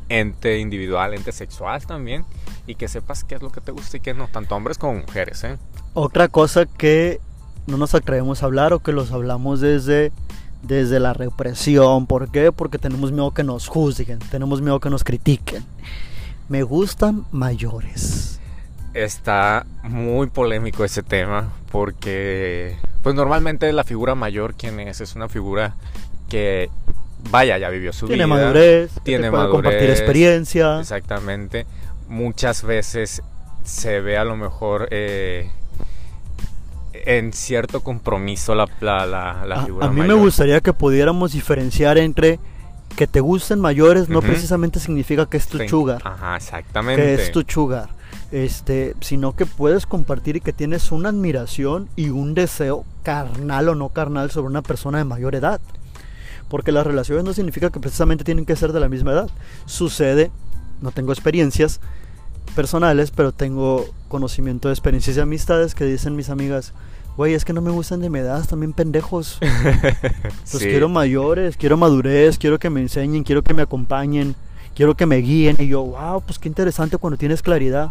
ente 0.09 0.59
individual, 0.59 1.13
ente 1.13 1.31
sexual 1.31 1.85
también, 1.85 2.25
y 2.67 2.75
que 2.75 2.87
sepas 2.87 3.23
qué 3.23 3.35
es 3.35 3.41
lo 3.41 3.51
que 3.51 3.61
te 3.61 3.71
gusta 3.71 3.97
y 3.97 3.99
qué 4.01 4.13
no, 4.13 4.27
tanto 4.27 4.55
hombres 4.55 4.77
como 4.77 4.95
mujeres, 4.99 5.43
¿eh? 5.43 5.57
Otra 5.93 6.27
cosa 6.27 6.65
que 6.65 7.19
no 7.67 7.77
nos 7.77 7.93
atrevemos 7.95 8.43
a 8.43 8.47
hablar 8.47 8.73
o 8.73 8.79
que 8.79 8.91
los 8.91 9.11
hablamos 9.11 9.61
desde, 9.61 10.11
desde 10.63 10.99
la 10.99 11.13
represión. 11.13 12.07
¿Por 12.07 12.29
qué? 12.31 12.51
Porque 12.51 12.77
tenemos 12.77 13.11
miedo 13.11 13.31
que 13.31 13.43
nos 13.43 13.67
juzguen, 13.67 14.19
tenemos 14.19 14.61
miedo 14.61 14.79
que 14.79 14.89
nos 14.89 15.03
critiquen. 15.03 15.63
Me 16.49 16.63
gustan 16.63 17.25
mayores. 17.31 18.39
está 18.93 19.65
muy 19.83 20.27
polémico 20.27 20.85
ese 20.85 21.01
tema 21.01 21.51
porque 21.71 22.77
pues 23.01 23.15
normalmente 23.15 23.71
la 23.73 23.83
figura 23.83 24.13
mayor 24.15 24.53
quién 24.53 24.79
es 24.79 25.01
es 25.01 25.15
una 25.15 25.27
figura 25.29 25.75
que 26.29 26.69
vaya 27.31 27.57
ya 27.57 27.69
vivió 27.69 27.91
su 27.91 28.05
tiene 28.05 28.25
vida 28.25 28.35
madurez, 28.35 28.91
tiene 29.03 29.31
madurez, 29.31 29.51
compartir 29.51 29.89
experiencia. 29.89 30.79
exactamente 30.79 31.65
muchas 32.07 32.63
veces 32.63 33.23
se 33.63 33.99
ve 34.01 34.17
a 34.17 34.23
lo 34.25 34.35
mejor 34.35 34.89
eh, 34.91 35.49
en 36.93 37.33
cierto 37.33 37.81
compromiso 37.81 38.53
la, 38.53 38.67
la, 38.79 39.05
la, 39.07 39.45
la 39.45 39.55
A, 39.55 39.65
figura 39.65 39.87
a 39.87 39.89
mí 39.89 40.01
me 40.01 40.13
gustaría 40.13 40.61
que 40.61 40.73
pudiéramos 40.73 41.31
diferenciar 41.33 41.97
entre 41.97 42.39
que 42.95 43.07
te 43.07 43.19
gusten 43.21 43.59
mayores 43.59 44.09
no 44.09 44.21
precisamente 44.21 44.79
significa 44.79 45.25
que 45.25 45.37
es 45.37 45.47
tu 45.47 45.57
Sí. 45.57 45.67
sugar, 45.67 46.01
ajá 46.05 46.35
exactamente 46.37 47.01
que 47.01 47.13
es 47.15 47.31
tu 47.31 47.43
sugar, 47.47 47.89
este, 48.31 48.95
sino 49.01 49.35
que 49.35 49.45
puedes 49.45 49.85
compartir 49.85 50.35
y 50.37 50.41
que 50.41 50.53
tienes 50.53 50.91
una 50.91 51.09
admiración 51.09 51.89
y 51.95 52.09
un 52.09 52.33
deseo 52.33 52.85
carnal 53.03 53.69
o 53.69 53.75
no 53.75 53.89
carnal 53.89 54.31
sobre 54.31 54.47
una 54.47 54.61
persona 54.61 54.97
de 54.99 55.03
mayor 55.05 55.35
edad. 55.35 55.59
Porque 56.49 56.71
las 56.71 56.85
relaciones 56.85 57.23
no 57.23 57.33
significa 57.33 57.71
que 57.71 57.79
precisamente 57.79 58.23
tienen 58.23 58.45
que 58.45 58.55
ser 58.55 58.73
de 58.73 58.79
la 58.79 58.89
misma 58.89 59.11
edad. 59.13 59.29
Sucede, 59.65 60.29
no 60.81 60.91
tengo 60.91 61.11
experiencias 61.11 61.79
personales, 62.55 63.09
pero 63.11 63.31
tengo 63.31 63.85
conocimiento 64.07 64.67
de 64.67 64.73
experiencias 64.75 65.17
y 65.17 65.19
amistades 65.19 65.73
que 65.73 65.85
dicen 65.85 66.15
mis 66.15 66.29
amigas, 66.29 66.73
güey, 67.17 67.33
es 67.33 67.45
que 67.45 67.53
no 67.53 67.61
me 67.61 67.71
gustan 67.71 68.01
de 68.01 68.09
mi 68.09 68.19
edad, 68.19 68.43
bien 68.55 68.73
pendejos. 68.73 69.39
Los 69.41 70.61
Sí. 70.61 70.67
quiero 70.67 70.89
mayores, 70.89 71.57
quiero 71.57 71.77
madurez, 71.77 72.37
quiero 72.37 72.59
que 72.59 72.69
me 72.69 72.81
enseñen, 72.81 73.23
quiero 73.23 73.41
que 73.43 73.53
me 73.53 73.61
acompañen, 73.63 74.35
quiero 74.75 74.95
que 74.95 75.05
me 75.05 75.17
guíen. 75.17 75.55
Y 75.59 75.67
yo, 75.67 75.83
wow, 75.83 76.21
pues 76.21 76.39
qué 76.39 76.47
interesante 76.47 76.97
cuando 76.97 77.17
tienes 77.17 77.41
claridad. 77.41 77.89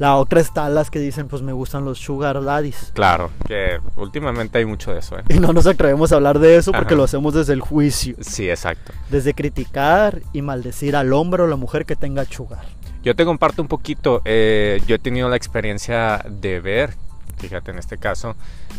La 0.00 0.16
otra 0.16 0.40
está 0.40 0.68
las 0.68 0.90
que 0.90 0.98
dicen, 0.98 1.28
pues 1.28 1.40
me 1.42 1.52
gustan 1.52 1.84
los 1.84 1.98
sugar 2.00 2.42
daddies. 2.42 2.90
Claro, 2.94 3.30
que 3.46 3.78
últimamente 3.96 4.58
hay 4.58 4.64
mucho 4.64 4.92
de 4.92 4.98
eso, 4.98 5.16
¿eh? 5.18 5.22
Y 5.28 5.38
no 5.38 5.52
nos 5.52 5.66
atrevemos 5.68 6.10
a 6.10 6.16
hablar 6.16 6.40
de 6.40 6.56
eso 6.56 6.72
porque 6.72 6.94
Ajá. 6.94 6.96
lo 6.96 7.04
hacemos 7.04 7.32
desde 7.32 7.52
el 7.52 7.60
juicio. 7.60 8.16
Sí, 8.20 8.50
exacto. 8.50 8.92
Desde 9.08 9.34
criticar 9.34 10.20
y 10.32 10.42
maldecir 10.42 10.96
al 10.96 11.12
hombre 11.12 11.44
o 11.44 11.46
la 11.46 11.54
mujer 11.54 11.86
que 11.86 11.94
tenga 11.94 12.24
sugar. 12.24 12.64
Yo 13.04 13.14
te 13.14 13.24
comparto 13.24 13.62
un 13.62 13.68
poquito. 13.68 14.20
eh, 14.24 14.82
yo 14.88 14.96
he 14.96 14.98
tenido 14.98 15.28
la 15.28 15.36
experiencia 15.36 16.24
de 16.28 16.58
ver, 16.58 16.94
fíjate 17.38 17.70
en 17.70 17.78
este 17.78 17.98
caso, 17.98 18.36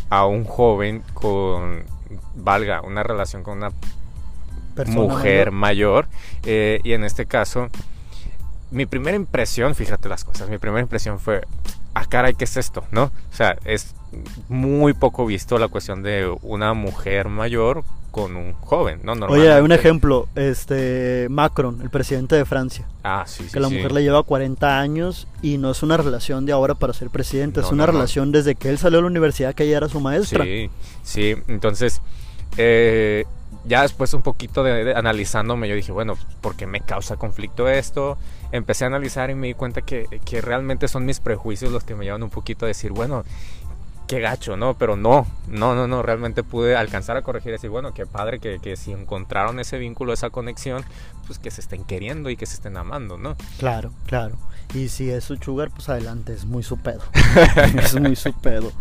a 0.09 0.25
un 0.25 0.43
joven 0.45 1.03
con, 1.13 1.83
valga, 2.35 2.81
una 2.81 3.03
relación 3.03 3.43
con 3.43 3.57
una 3.57 3.71
Persona 4.75 5.01
mujer 5.01 5.51
mayor. 5.51 6.05
mayor. 6.05 6.07
eh, 6.43 6.79
y 6.83 6.93
en 6.93 7.03
este 7.03 7.25
caso, 7.25 7.69
mi 8.71 8.85
primera 8.85 9.15
impresión, 9.15 9.75
fíjate 9.75 10.09
las 10.09 10.23
cosas, 10.23 10.49
mi 10.49 10.57
primera 10.57 10.81
impresión 10.81 11.19
fue, 11.19 11.41
ah, 11.93 12.05
caray, 12.05 12.33
¿qué 12.33 12.43
es 12.43 12.57
esto? 12.57 12.83
¿No? 12.91 13.05
O 13.05 13.35
sea, 13.35 13.57
es 13.63 13.95
muy 14.49 14.93
poco 14.93 15.25
visto 15.25 15.57
la 15.57 15.67
cuestión 15.67 16.03
de 16.03 16.35
una 16.41 16.73
mujer 16.73 17.29
mayor 17.29 17.83
con 18.15 18.37
un 18.37 18.53
joven, 18.61 19.01
¿no? 19.03 19.11
Oye, 19.27 19.51
hay 19.51 19.61
un 19.61 19.73
ejemplo, 19.73 20.29
este 20.35 21.27
Macron, 21.29 21.81
el 21.81 21.89
presidente 21.89 22.33
de 22.37 22.45
Francia, 22.45 22.87
Ah, 23.03 23.25
sí, 23.27 23.43
sí. 23.43 23.49
que 23.51 23.59
la 23.59 23.67
sí. 23.67 23.75
mujer 23.75 23.91
le 23.91 24.03
lleva 24.03 24.23
40 24.23 24.79
años 24.79 25.27
y 25.41 25.57
no 25.57 25.69
es 25.71 25.83
una 25.83 25.97
relación 25.97 26.45
de 26.45 26.53
ahora 26.53 26.75
para 26.75 26.93
ser 26.93 27.09
presidente, 27.09 27.59
es 27.59 27.65
una 27.73 27.85
no, 27.85 27.91
no. 27.91 27.97
relación 27.97 28.31
desde 28.31 28.55
que 28.55 28.69
él 28.69 28.77
salió 28.77 28.99
de 28.99 29.01
la 29.01 29.07
universidad 29.07 29.53
que 29.53 29.65
ella 29.65 29.75
era 29.75 29.89
su 29.89 29.99
maestra. 29.99 30.45
Sí, 30.45 30.69
sí, 31.03 31.35
entonces 31.49 32.01
eh, 32.55 33.25
ya 33.65 33.81
después 33.81 34.13
un 34.13 34.21
poquito 34.21 34.63
de, 34.63 34.85
de 34.85 34.95
analizándome 34.95 35.67
yo 35.67 35.75
dije, 35.75 35.91
bueno, 35.91 36.13
¿por 36.39 36.55
qué 36.55 36.67
me 36.67 36.79
causa 36.79 37.17
conflicto 37.17 37.67
esto? 37.67 38.17
Empecé 38.53 38.85
a 38.85 38.87
analizar 38.87 39.29
y 39.29 39.35
me 39.35 39.47
di 39.47 39.55
cuenta 39.55 39.81
que, 39.81 40.05
que 40.23 40.39
realmente 40.39 40.87
son 40.87 41.05
mis 41.05 41.19
prejuicios 41.19 41.69
los 41.69 41.83
que 41.83 41.95
me 41.95 42.05
llevan 42.05 42.23
un 42.23 42.29
poquito 42.29 42.63
a 42.63 42.69
decir, 42.69 42.93
bueno, 42.93 43.25
qué 44.07 44.19
gacho, 44.19 44.57
¿no? 44.57 44.75
Pero 44.75 44.95
no, 44.95 45.25
no, 45.47 45.75
no, 45.75 45.87
no, 45.87 46.01
realmente 46.01 46.43
pude 46.43 46.75
alcanzar 46.75 47.17
a 47.17 47.21
corregir 47.21 47.49
y 47.49 47.51
decir, 47.53 47.69
bueno, 47.69 47.93
qué 47.93 48.05
padre 48.05 48.39
que, 48.39 48.59
que 48.59 48.75
si 48.75 48.91
encontraron 48.91 49.59
ese 49.59 49.77
vínculo, 49.77 50.13
esa 50.13 50.29
conexión, 50.29 50.83
pues 51.27 51.39
que 51.39 51.51
se 51.51 51.61
estén 51.61 51.83
queriendo 51.83 52.29
y 52.29 52.37
que 52.37 52.45
se 52.45 52.55
estén 52.55 52.77
amando, 52.77 53.17
¿no? 53.17 53.35
Claro, 53.57 53.91
claro. 54.05 54.35
Y 54.73 54.89
si 54.89 55.09
es 55.09 55.23
su 55.23 55.37
sugar, 55.37 55.71
pues 55.71 55.89
adelante, 55.89 56.33
es 56.33 56.45
muy 56.45 56.63
su 56.63 56.77
pedo. 56.77 57.01
es 57.81 57.99
muy 57.99 58.15
su 58.15 58.33
pedo. 58.33 58.71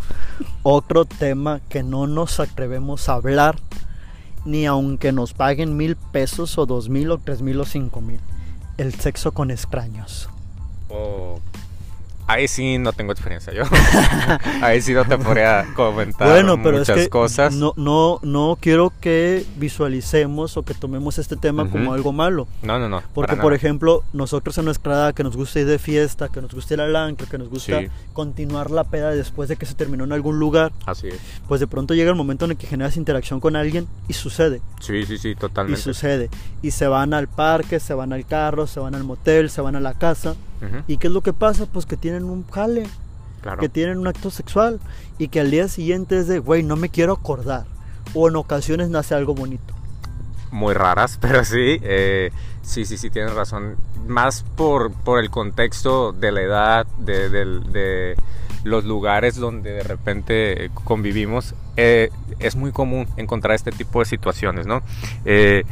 Otro 0.63 1.05
tema 1.05 1.61
que 1.69 1.83
no 1.83 2.07
nos 2.07 2.41
atrevemos 2.41 3.09
a 3.09 3.15
hablar, 3.15 3.59
ni 4.45 4.67
aunque 4.67 5.13
nos 5.13 5.35
paguen 5.35 5.77
mil 5.77 5.97
pesos 5.97 6.59
o 6.59 6.67
dos 6.67 6.89
mil 6.89 7.11
o 7.11 7.19
tres 7.19 7.43
mil 7.43 7.61
o 7.61 7.65
cinco 7.65 8.01
mil. 8.01 8.21
El 8.77 8.95
sexo 8.95 9.33
con 9.33 9.51
extraños. 9.51 10.29
O... 10.89 11.41
Ahí 12.27 12.49
sí 12.49 12.79
no 12.79 12.93
tengo 12.93 13.13
experiencia 13.13 13.53
yo. 13.53 13.65
Ahí 14.63 14.81
sí 14.81 14.95
no 14.95 15.05
te 15.05 15.19
podría 15.19 15.67
comentar 15.75 16.29
Bueno, 16.29 16.57
pero 16.63 16.79
muchas 16.79 16.97
es 16.97 17.05
que 17.05 17.11
cosas. 17.11 17.55
No, 17.55 17.75
no, 17.77 18.19
no 18.23 18.57
quiero 18.61 18.93
que 19.01 19.45
visualicemos 19.57 20.57
o 20.57 20.63
que 20.63 20.73
tomemos 20.75 21.19
este 21.19 21.37
tema 21.37 21.69
como 21.69 21.93
algo 21.93 22.13
malo. 22.13 22.47
No, 22.63 22.79
no, 22.79 22.89
no. 22.89 23.03
Porque, 23.13 23.37
por 23.37 23.53
ejemplo, 23.53 24.03
nosotros 24.13 24.57
en 24.59 24.65
nuestra 24.65 24.95
edad, 24.95 25.15
que 25.15 25.23
nos 25.23 25.37
gusta 25.37 25.61
ir 25.61 25.67
de 25.67 25.79
fiesta, 25.79 26.29
que 26.29 26.41
nos 26.41 26.55
gusta 26.55 26.75
ir 26.75 26.81
al 26.81 26.97
antro, 26.97 27.27
que 27.29 27.37
nos 27.39 27.49
gusta 27.49 27.81
Sí. 27.81 27.89
continuar 28.13 28.71
la 28.71 28.85
peda 28.85 29.11
después 29.11 29.49
de 29.49 29.57
que 29.57 29.67
se 29.67 29.75
terminó 29.75 30.05
en 30.05 30.13
algún 30.13 30.39
lugar, 30.39 30.73
Así 30.87 31.09
es. 31.09 31.19
pues 31.49 31.61
de 31.61 31.67
pronto 31.67 31.95
llega 31.95 32.11
el 32.11 32.17
momento 32.17 32.45
en 32.47 32.53
el 32.53 32.57
que 32.57 32.67
generas 32.67 32.97
interacción 32.97 33.41
con 33.41 33.57
alguien 33.57 33.87
y 34.09 34.13
sucede, 34.15 34.61
Sí, 34.81 35.05
sí, 35.07 35.19
sí, 35.19 35.31
y 35.31 35.35
totalmente. 35.35 35.81
sucede. 35.81 36.31
Y 36.63 36.71
se 36.71 36.87
van 36.87 37.13
al 37.15 37.29
parque, 37.29 37.81
se 37.81 37.95
van 37.95 38.13
al 38.13 38.25
carro, 38.27 38.67
se 38.67 38.81
van 38.81 38.95
al 38.95 39.05
motel, 39.05 39.51
se 39.51 39.61
van 39.61 39.77
a 39.77 39.81
la 39.81 39.95
casa. 39.95 40.35
¿Y 40.87 40.99
qué 40.99 41.07
es 41.09 41.13
lo 41.13 41.21
que 41.23 41.33
pasa? 41.33 41.67
Pues 41.67 41.87
que 41.87 41.97
tienen 41.97 42.25
un 42.25 42.47
jale, 42.49 42.85
claro. 43.43 43.61
que 43.61 43.69
tienen 43.69 43.99
un 43.99 44.07
acto 44.07 44.31
sexual 44.31 44.81
y 45.19 45.29
que 45.29 45.41
al 45.41 45.51
día 45.51 45.69
siguiente 45.69 46.19
es 46.19 46.29
de, 46.29 46.39
güey, 46.39 46.63
no 46.63 46.77
me 46.77 46.89
quiero 46.89 47.13
acordar. 47.15 47.65
O 48.15 48.29
en 48.29 48.37
ocasiones 48.37 48.91
nace 48.91 49.15
algo 49.15 49.35
bonito. 49.35 49.75
Muy 50.51 50.75
raras, 50.75 51.19
pero 51.21 51.45
sí. 51.45 51.79
eh, 51.83 52.31
sí, 52.63 52.85
sí, 52.85 52.97
sí, 52.97 53.11
tienes 53.11 53.35
razón. 53.35 53.77
Más 54.07 54.45
por, 54.57 54.93
por 54.93 55.19
el 55.19 55.31
contexto 55.31 56.13
de 56.13 56.31
la 56.33 56.43
edad, 56.43 56.87
de 56.99 58.15
los 58.65 58.85
lugares 58.85 59.37
donde 59.37 59.73
de 59.73 59.83
repente 59.83 60.71
convivimos. 60.85 61.55
eh, 61.77 62.11
es 62.39 62.57
muy 62.57 62.73
común 62.73 63.07
encontrar 63.17 63.55
este 63.55 63.71
tipo 63.71 64.01
de 64.01 64.07
situaciones, 64.07 64.67
¿no? 64.67 64.83
Eh, 65.25 65.65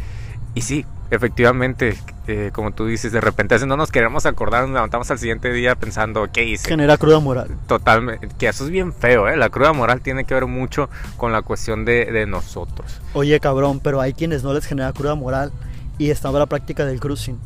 y 0.54 0.60
sí, 0.60 0.84
efectivamente, 1.12 1.94
eh, 2.26 2.50
como 2.54 2.72
tú 2.72 2.86
dices, 2.86 3.12
de 3.12 3.20
repente 3.20 3.58
no 3.66 3.76
nos 3.76 3.92
queremos 3.92 4.24
acordar, 4.24 4.62
nos 4.62 4.72
levantamos 4.72 5.10
al 5.10 5.18
siguiente 5.18 5.52
día 5.52 5.74
pensando, 5.74 6.26
¿qué 6.32 6.44
hice? 6.44 6.68
Genera 6.68 6.96
cruda 6.96 7.20
moral. 7.20 7.48
Totalmente, 7.66 8.28
que 8.38 8.48
eso 8.48 8.64
es 8.64 8.70
bien 8.70 8.94
feo, 8.94 9.28
¿eh? 9.28 9.36
La 9.36 9.50
cruda 9.50 9.74
moral 9.74 10.00
tiene 10.00 10.24
que 10.24 10.32
ver 10.32 10.46
mucho 10.46 10.88
con 11.18 11.30
la 11.30 11.42
cuestión 11.42 11.84
de, 11.84 12.06
de 12.06 12.26
nosotros. 12.26 13.00
Oye, 13.12 13.38
cabrón, 13.40 13.80
pero 13.80 14.00
hay 14.00 14.14
quienes 14.14 14.42
no 14.42 14.54
les 14.54 14.64
genera 14.64 14.92
cruda 14.92 15.14
moral 15.14 15.52
y 15.98 16.10
estaba 16.10 16.38
la 16.38 16.46
práctica 16.46 16.86
del 16.86 16.98
cruising. 16.98 17.38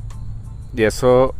Y 0.76 0.84
eso, 0.84 1.34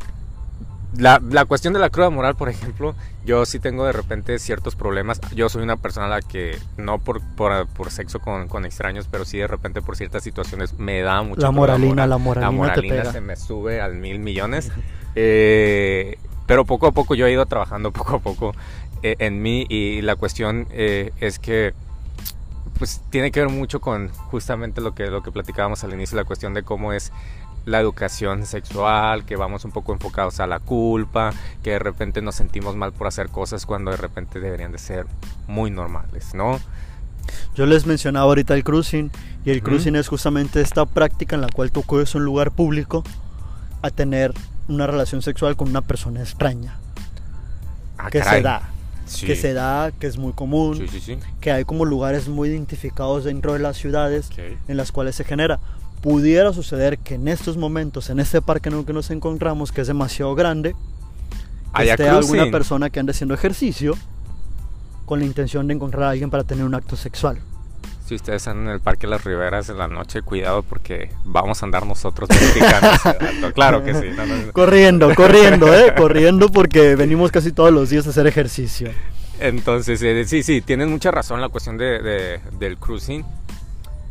la, 0.98 1.20
la 1.30 1.44
cuestión 1.44 1.72
de 1.74 1.80
la 1.80 1.90
cruda 1.90 2.10
moral, 2.10 2.36
por 2.36 2.48
ejemplo, 2.48 2.94
yo 3.24 3.44
sí 3.46 3.58
tengo 3.58 3.84
de 3.84 3.92
repente 3.92 4.38
ciertos 4.38 4.76
problemas. 4.76 5.20
Yo 5.34 5.48
soy 5.48 5.62
una 5.62 5.76
persona 5.76 6.06
a 6.06 6.08
la 6.08 6.22
que, 6.22 6.58
no 6.76 6.98
por, 6.98 7.20
por, 7.34 7.66
por 7.68 7.90
sexo 7.90 8.20
con, 8.20 8.48
con 8.48 8.64
extraños, 8.64 9.08
pero 9.10 9.24
sí 9.24 9.38
de 9.38 9.46
repente 9.46 9.82
por 9.82 9.96
ciertas 9.96 10.22
situaciones 10.22 10.78
me 10.78 11.00
da 11.02 11.22
mucha 11.22 11.42
La 11.42 11.50
moralina, 11.50 11.88
moral. 12.06 12.10
la 12.10 12.18
moralina, 12.18 12.46
La 12.46 12.50
te 12.50 12.56
moralina 12.56 12.94
pega. 13.02 13.12
se 13.12 13.20
me 13.20 13.36
sube 13.36 13.80
al 13.80 13.94
mil 13.94 14.18
millones. 14.18 14.70
Eh, 15.14 16.18
pero 16.46 16.64
poco 16.64 16.86
a 16.86 16.92
poco 16.92 17.14
yo 17.14 17.26
he 17.26 17.32
ido 17.32 17.46
trabajando 17.46 17.90
poco 17.92 18.16
a 18.16 18.18
poco 18.20 18.54
eh, 19.02 19.16
en 19.18 19.42
mí 19.42 19.66
y 19.68 20.02
la 20.02 20.16
cuestión 20.16 20.66
eh, 20.70 21.10
es 21.20 21.38
que 21.38 21.74
pues 22.78 23.00
tiene 23.10 23.30
que 23.30 23.40
ver 23.40 23.48
mucho 23.48 23.80
con 23.80 24.10
justamente 24.10 24.82
lo 24.82 24.94
que, 24.94 25.06
lo 25.06 25.22
que 25.22 25.32
platicábamos 25.32 25.82
al 25.84 25.94
inicio, 25.94 26.16
la 26.16 26.24
cuestión 26.24 26.52
de 26.52 26.62
cómo 26.62 26.92
es 26.92 27.10
la 27.66 27.80
educación 27.80 28.46
sexual, 28.46 29.26
que 29.26 29.36
vamos 29.36 29.64
un 29.66 29.72
poco 29.72 29.92
enfocados 29.92 30.40
a 30.40 30.46
la 30.46 30.60
culpa, 30.60 31.32
que 31.62 31.72
de 31.72 31.78
repente 31.78 32.22
nos 32.22 32.36
sentimos 32.36 32.76
mal 32.76 32.92
por 32.92 33.06
hacer 33.08 33.28
cosas 33.28 33.66
cuando 33.66 33.90
de 33.90 33.98
repente 33.98 34.40
deberían 34.40 34.72
de 34.72 34.78
ser 34.78 35.06
muy 35.48 35.70
normales, 35.70 36.32
¿no? 36.32 36.58
Yo 37.56 37.66
les 37.66 37.84
mencionaba 37.86 38.26
ahorita 38.26 38.54
el 38.54 38.62
cruising 38.62 39.10
y 39.44 39.50
el 39.50 39.62
cruising 39.62 39.96
es 39.96 40.06
justamente 40.08 40.60
esta 40.60 40.86
práctica 40.86 41.34
en 41.34 41.42
la 41.42 41.48
cual 41.48 41.72
tú 41.72 41.80
acudes 41.80 42.14
a 42.14 42.18
un 42.18 42.24
lugar 42.24 42.52
público 42.52 43.02
a 43.82 43.90
tener 43.90 44.32
una 44.68 44.86
relación 44.86 45.22
sexual 45.22 45.56
con 45.56 45.68
una 45.68 45.82
persona 45.82 46.20
extraña. 46.20 46.76
Ah, 47.98 48.10
que 48.10 48.20
caray. 48.20 48.36
se 48.38 48.42
da, 48.42 48.70
Sí. 49.06 49.26
que 49.26 49.36
se 49.36 49.52
da, 49.54 49.90
que 49.92 50.06
es 50.08 50.18
muy 50.18 50.32
común, 50.32 50.76
Sí, 50.76 50.88
sí, 50.88 51.00
sí. 51.00 51.18
que 51.40 51.50
hay 51.52 51.64
como 51.64 51.84
lugares 51.84 52.28
muy 52.28 52.48
identificados 52.48 53.24
dentro 53.24 53.52
de 53.52 53.60
las 53.60 53.76
ciudades 53.76 54.30
en 54.68 54.76
las 54.76 54.90
cuales 54.92 55.14
se 55.16 55.24
genera. 55.24 55.58
Pudiera 56.02 56.52
suceder 56.52 56.98
que 56.98 57.14
en 57.14 57.26
estos 57.28 57.56
momentos, 57.56 58.10
en 58.10 58.20
este 58.20 58.40
parque 58.42 58.68
en 58.68 58.78
el 58.78 58.84
que 58.84 58.92
nos 58.92 59.10
encontramos, 59.10 59.72
que 59.72 59.80
es 59.80 59.86
demasiado 59.86 60.34
grande, 60.34 60.74
Haya 61.72 61.92
esté 61.94 62.08
alguna 62.08 62.28
cruising. 62.28 62.52
persona 62.52 62.90
que 62.90 63.00
ande 63.00 63.10
haciendo 63.12 63.34
ejercicio 63.34 63.94
con 65.04 65.18
la 65.18 65.24
intención 65.24 65.66
de 65.66 65.74
encontrar 65.74 66.04
a 66.04 66.10
alguien 66.10 66.30
para 66.30 66.44
tener 66.44 66.64
un 66.64 66.74
acto 66.74 66.96
sexual. 66.96 67.38
Si 68.06 68.14
ustedes 68.14 68.42
están 68.42 68.58
en 68.58 68.68
el 68.68 68.80
Parque 68.80 69.08
Las 69.08 69.24
Riberas 69.24 69.68
en 69.68 69.78
la 69.78 69.88
noche, 69.88 70.22
cuidado 70.22 70.62
porque 70.62 71.10
vamos 71.24 71.60
a 71.62 71.66
andar 71.66 71.84
nosotros 71.86 72.28
practicando 72.32 73.52
Claro 73.52 73.82
que 73.82 73.94
sí. 73.94 74.06
Corriendo, 74.52 75.12
corriendo, 75.14 75.74
¿eh? 75.74 75.92
Corriendo 75.96 76.48
porque 76.50 76.94
venimos 76.94 77.32
casi 77.32 77.50
todos 77.50 77.72
los 77.72 77.90
días 77.90 78.06
a 78.06 78.10
hacer 78.10 78.28
ejercicio. 78.28 78.90
Entonces, 79.40 80.00
eh, 80.02 80.24
sí, 80.24 80.44
sí, 80.44 80.60
tienes 80.62 80.86
mucha 80.88 81.10
razón 81.10 81.40
la 81.40 81.48
cuestión 81.48 81.76
de, 81.76 82.40
del 82.58 82.78
cruising. 82.78 83.24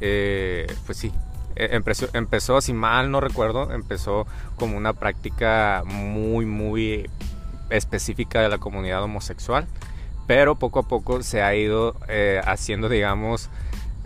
Eh, 0.02 0.68
pues 0.86 0.98
sí, 0.98 1.12
empezó, 1.56 2.08
empezó, 2.14 2.62
si 2.62 2.74
mal 2.74 3.12
no 3.12 3.22
recuerdo, 3.22 3.72
empezó 3.72 4.28
como 4.58 4.78
una 4.78 4.94
práctica 4.94 5.84
muy, 5.86 6.46
muy 6.46 7.10
específica 7.70 8.42
de 8.42 8.50
la 8.50 8.58
comunidad 8.58 9.04
homosexual, 9.04 9.68
pero 10.28 10.56
poco 10.56 10.80
a 10.80 10.84
poco 10.84 11.22
se 11.24 11.42
ha 11.42 11.56
ido 11.56 11.96
eh, 12.08 12.42
haciendo, 12.46 12.90
digamos, 12.90 13.50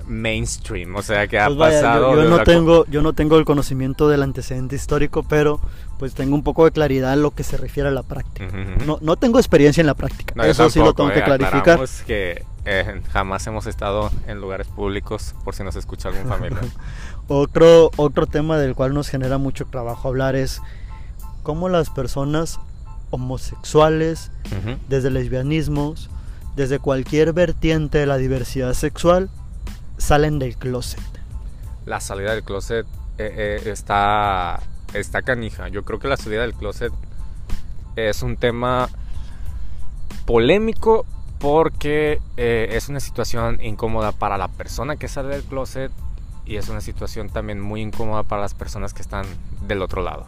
mainstream, 0.10 0.96
o 0.96 1.02
sea 1.02 1.28
que 1.28 1.40
ha 1.40 1.48
pues 1.48 1.58
pasado. 1.58 2.16
Yo, 2.16 2.30
no 2.30 2.44
tengo, 2.44 2.86
yo 2.88 3.02
no 3.02 3.14
tengo 3.14 3.38
el 3.38 3.46
conocimiento 3.46 4.10
del 4.10 4.24
antecedente 4.24 4.76
histórico, 4.76 5.24
pero 5.24 5.60
pues 6.00 6.14
tengo 6.14 6.36
un 6.36 6.44
poco 6.44 6.66
de 6.66 6.72
claridad 6.72 7.14
en 7.14 7.22
lo 7.22 7.32
que 7.32 7.44
se 7.44 7.58
refiere 7.58 7.90
a 7.90 7.92
la 7.92 8.04
práctica. 8.04 8.48
no, 8.86 8.98
no 9.02 9.16
tengo 9.18 9.38
experiencia 9.38 9.82
en 9.82 9.88
la 9.88 9.94
práctica, 9.94 10.34
eso 10.46 10.70
sí 10.70 10.80
lo 10.80 10.94
tengo 10.94 11.12
que 11.12 11.20
eh, 11.20 11.24
clarificar. 11.24 11.80
que 12.06 12.44
eh, 12.66 13.02
jamás 13.12 13.46
hemos 13.48 13.68
estado 13.68 14.12
en 14.28 14.42
lugares 14.42 14.68
públicos, 14.68 15.36
por 15.44 15.56
si 15.56 15.64
nos 15.64 15.76
escucha 15.76 16.10
algún 16.10 16.28
familiar. 16.28 16.64
otro, 17.30 17.92
otro 17.96 18.28
tema 18.28 18.58
del 18.58 18.76
cual 18.76 18.94
nos 18.94 19.08
genera 19.08 19.38
mucho 19.38 19.66
trabajo 19.66 20.10
hablar 20.10 20.36
es 20.36 20.62
cómo 21.44 21.70
las 21.70 21.90
personas 21.90 22.60
homosexuales, 23.12 24.32
desde 24.88 25.10
lesbianismos, 25.10 26.10
desde 26.56 26.80
cualquier 26.80 27.34
vertiente 27.34 28.00
de 28.00 28.06
la 28.06 28.18
diversidad 28.18 28.74
sexual, 28.74 29.30
salen 29.98 30.40
del 30.40 30.58
closet. 30.58 31.00
La 31.86 32.00
salida 32.00 32.34
del 32.34 32.44
closet 32.44 32.86
eh, 33.18 33.62
eh, 33.64 33.70
está, 33.70 34.60
está 34.94 35.22
canija. 35.22 35.70
Yo 35.70 35.84
creo 35.84 36.00
que 36.00 36.08
la 36.08 36.18
salida 36.18 36.42
del 36.42 36.54
closet 36.54 36.92
es 37.96 38.24
un 38.24 38.38
tema 38.38 38.90
polémico 40.26 41.06
porque 41.40 42.20
eh, 42.38 42.70
es 42.72 42.90
una 42.90 43.00
situación 43.00 43.62
incómoda 43.62 44.12
para 44.12 44.38
la 44.38 44.48
persona 44.48 44.98
que 44.98 45.08
sale 45.08 45.30
del 45.30 45.44
closet 45.44 45.92
y 46.50 46.58
es 46.58 46.68
una 46.68 46.82
situación 46.82 47.30
también 47.30 47.62
muy 47.62 47.82
incómoda 47.82 48.24
para 48.24 48.42
las 48.42 48.56
personas 48.56 48.94
que 48.94 49.04
están 49.04 49.26
del 49.68 49.84
otro 49.84 50.02
lado. 50.02 50.26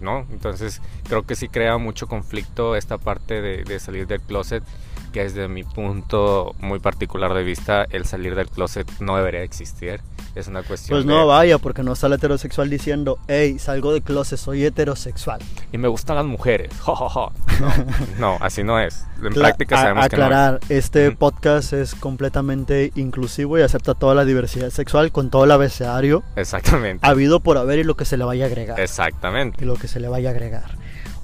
¿no? 0.00 0.26
Entonces 0.30 0.82
creo 1.08 1.24
que 1.24 1.36
sí 1.36 1.48
crea 1.48 1.78
mucho 1.78 2.08
conflicto 2.08 2.74
esta 2.74 2.98
parte 2.98 3.40
de, 3.40 3.64
de 3.64 3.78
salir 3.78 4.06
del 4.06 4.20
closet 4.20 4.64
que 5.10 5.24
desde 5.24 5.48
mi 5.48 5.64
punto 5.64 6.54
muy 6.60 6.78
particular 6.78 7.34
de 7.34 7.42
vista 7.42 7.86
el 7.90 8.04
salir 8.04 8.34
del 8.34 8.48
closet 8.48 8.90
no 9.00 9.16
debería 9.16 9.42
existir. 9.42 10.00
Es 10.34 10.46
una 10.46 10.62
cuestión. 10.62 10.96
Pues 10.96 11.06
no 11.06 11.26
vaya, 11.26 11.58
porque 11.58 11.82
no 11.82 11.94
el 12.00 12.12
heterosexual 12.12 12.70
diciendo, 12.70 13.18
hey, 13.26 13.58
salgo 13.58 13.92
del 13.92 14.02
closet, 14.02 14.38
soy 14.38 14.64
heterosexual. 14.64 15.40
Y 15.72 15.78
me 15.78 15.88
gustan 15.88 16.16
las 16.16 16.26
mujeres. 16.26 16.72
No, 18.18 18.38
así 18.40 18.64
no 18.64 18.80
es. 18.80 19.04
En 19.22 19.34
práctica 19.34 19.76
sabemos 19.76 20.04
aclarar, 20.04 20.60
que 20.60 20.74
no 20.74 20.78
este 20.78 21.10
podcast 21.12 21.74
es 21.74 21.94
completamente 21.94 22.92
inclusivo 22.94 23.58
y 23.58 23.62
acepta 23.62 23.94
toda 23.94 24.14
la 24.14 24.24
diversidad 24.24 24.70
sexual 24.70 25.12
con 25.12 25.30
todo 25.30 25.44
el 25.44 25.50
abecedario. 25.50 26.22
Exactamente. 26.36 27.06
Habido 27.06 27.40
por 27.40 27.58
haber 27.58 27.80
y 27.80 27.84
lo 27.84 27.96
que 27.96 28.04
se 28.04 28.16
le 28.16 28.24
vaya 28.24 28.44
a 28.44 28.46
agregar. 28.46 28.80
Exactamente. 28.80 29.62
Y 29.62 29.66
lo 29.66 29.74
que 29.74 29.88
se 29.88 30.00
le 30.00 30.08
vaya 30.08 30.30
a 30.30 30.32
agregar. 30.32 30.76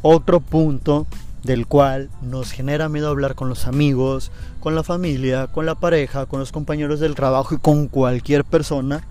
Otro 0.02 0.40
punto 0.40 1.06
del 1.46 1.66
cual 1.66 2.10
nos 2.20 2.52
genera 2.52 2.88
miedo 2.88 3.08
hablar 3.08 3.34
con 3.34 3.48
los 3.48 3.66
amigos, 3.66 4.30
con 4.60 4.74
la 4.74 4.82
familia, 4.82 5.46
con 5.46 5.64
la 5.64 5.76
pareja, 5.76 6.26
con 6.26 6.40
los 6.40 6.52
compañeros 6.52 7.00
del 7.00 7.14
trabajo 7.14 7.54
y 7.54 7.58
con 7.58 7.88
cualquier 7.88 8.44
persona, 8.44 9.06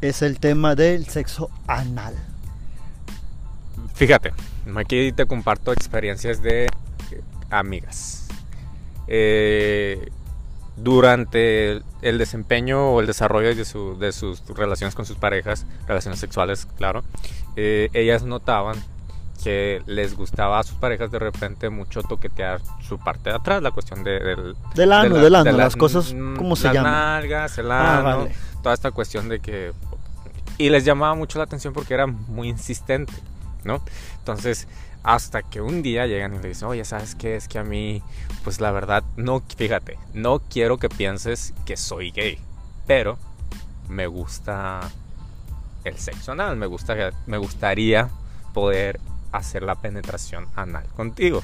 es 0.00 0.22
el 0.22 0.40
tema 0.40 0.74
del 0.74 1.06
sexo 1.06 1.50
anal. 1.66 2.14
Fíjate, 3.94 4.32
aquí 4.76 5.12
te 5.12 5.26
comparto 5.26 5.72
experiencias 5.72 6.42
de 6.42 6.68
amigas. 7.50 8.28
Eh, 9.06 10.10
durante 10.76 11.82
el 12.02 12.18
desempeño 12.18 12.92
o 12.92 13.00
el 13.00 13.06
desarrollo 13.06 13.54
de, 13.54 13.64
sus 14.12 14.46
relaciones 14.48 14.94
con 14.94 15.04
sus 15.06 15.16
parejas, 15.16 15.66
relaciones 15.86 16.20
sexuales, 16.20 16.66
claro, 16.76 17.02
eh, 17.56 17.90
ellas 17.92 18.22
notaban 18.22 18.76
que 19.42 19.82
les 19.86 20.16
gustaba 20.16 20.58
a 20.58 20.62
sus 20.62 20.76
parejas 20.76 21.10
de 21.10 21.18
repente 21.18 21.70
mucho 21.70 22.02
toquetear 22.02 22.60
su 22.82 22.98
parte 22.98 23.30
de 23.30 23.36
atrás, 23.36 23.62
la 23.62 23.70
cuestión 23.70 24.04
de, 24.04 24.18
del... 24.18 24.56
Del 24.74 24.92
ano, 24.92 25.16
del 25.16 25.34
ano, 25.34 25.52
las 25.52 25.76
cosas, 25.76 26.14
¿cómo 26.36 26.56
se 26.56 26.68
llaman? 26.72 26.84
Las 26.84 26.92
nalgas, 26.92 27.58
el 27.58 27.70
ah, 27.70 27.98
ano, 27.98 28.28
toda 28.62 28.74
esta 28.74 28.90
cuestión 28.90 29.28
de 29.28 29.40
que... 29.40 29.72
Y 30.58 30.70
les 30.70 30.84
llamaba 30.84 31.14
mucho 31.14 31.38
la 31.38 31.44
atención 31.44 31.72
porque 31.72 31.94
era 31.94 32.06
muy 32.06 32.48
insistente, 32.48 33.12
¿no? 33.64 33.80
Entonces, 34.18 34.66
hasta 35.04 35.42
que 35.42 35.60
un 35.60 35.82
día 35.82 36.06
llegan 36.06 36.34
y 36.34 36.38
le 36.38 36.48
dicen, 36.48 36.68
oye, 36.68 36.84
¿sabes 36.84 37.14
qué? 37.14 37.36
Es 37.36 37.46
que 37.46 37.58
a 37.58 37.64
mí, 37.64 38.02
pues 38.42 38.60
la 38.60 38.72
verdad, 38.72 39.04
no, 39.16 39.42
fíjate, 39.56 39.98
no 40.14 40.40
quiero 40.40 40.78
que 40.78 40.88
pienses 40.88 41.54
que 41.64 41.76
soy 41.76 42.10
gay, 42.10 42.38
pero 42.86 43.18
me 43.88 44.06
gusta 44.06 44.80
el 45.84 45.96
sexo 45.96 46.32
anal, 46.32 46.56
me, 46.56 46.66
gusta, 46.66 47.12
me 47.26 47.38
gustaría 47.38 48.10
poder 48.52 49.00
hacer 49.32 49.62
la 49.62 49.74
penetración 49.76 50.46
anal 50.54 50.84
contigo. 50.96 51.42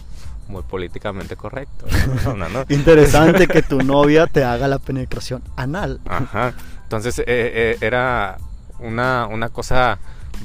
Muy 0.49 0.63
políticamente 0.63 1.37
correcto. 1.37 1.87
Interesante 2.69 3.47
que 3.47 3.63
tu 3.63 3.79
novia 3.83 4.27
te 4.27 4.45
haga 4.45 4.69
la 4.69 4.79
penetración 4.79 5.43
anal. 5.57 6.01
Ajá. 6.07 6.55
Entonces 6.83 7.19
eh, 7.21 7.25
eh, 7.27 7.79
era 7.81 8.37
una, 8.79 9.27
una 9.27 9.49
cosa 9.49 9.99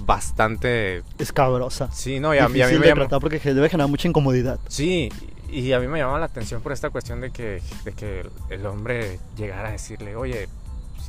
bastante 0.05 1.03
escabrosa. 1.17 1.91
Sí, 1.91 2.19
no, 2.19 2.33
y 2.33 2.37
a, 2.37 2.47
mí 2.47 2.59
me 2.59 2.87
llama... 2.87 3.07
porque 3.19 3.39
debe 3.39 3.69
generar 3.69 3.89
mucha 3.89 4.07
incomodidad. 4.07 4.59
Sí, 4.67 5.09
y 5.51 5.71
a 5.73 5.79
mí 5.79 5.87
me 5.87 5.99
llama 5.99 6.19
la 6.19 6.25
atención 6.25 6.61
por 6.61 6.71
esta 6.71 6.89
cuestión 6.89 7.21
de 7.21 7.31
que, 7.31 7.61
de 7.83 7.91
que 7.93 8.27
el 8.49 8.65
hombre 8.65 9.19
llegara 9.35 9.69
a 9.69 9.71
decirle, 9.71 10.15
oye, 10.15 10.47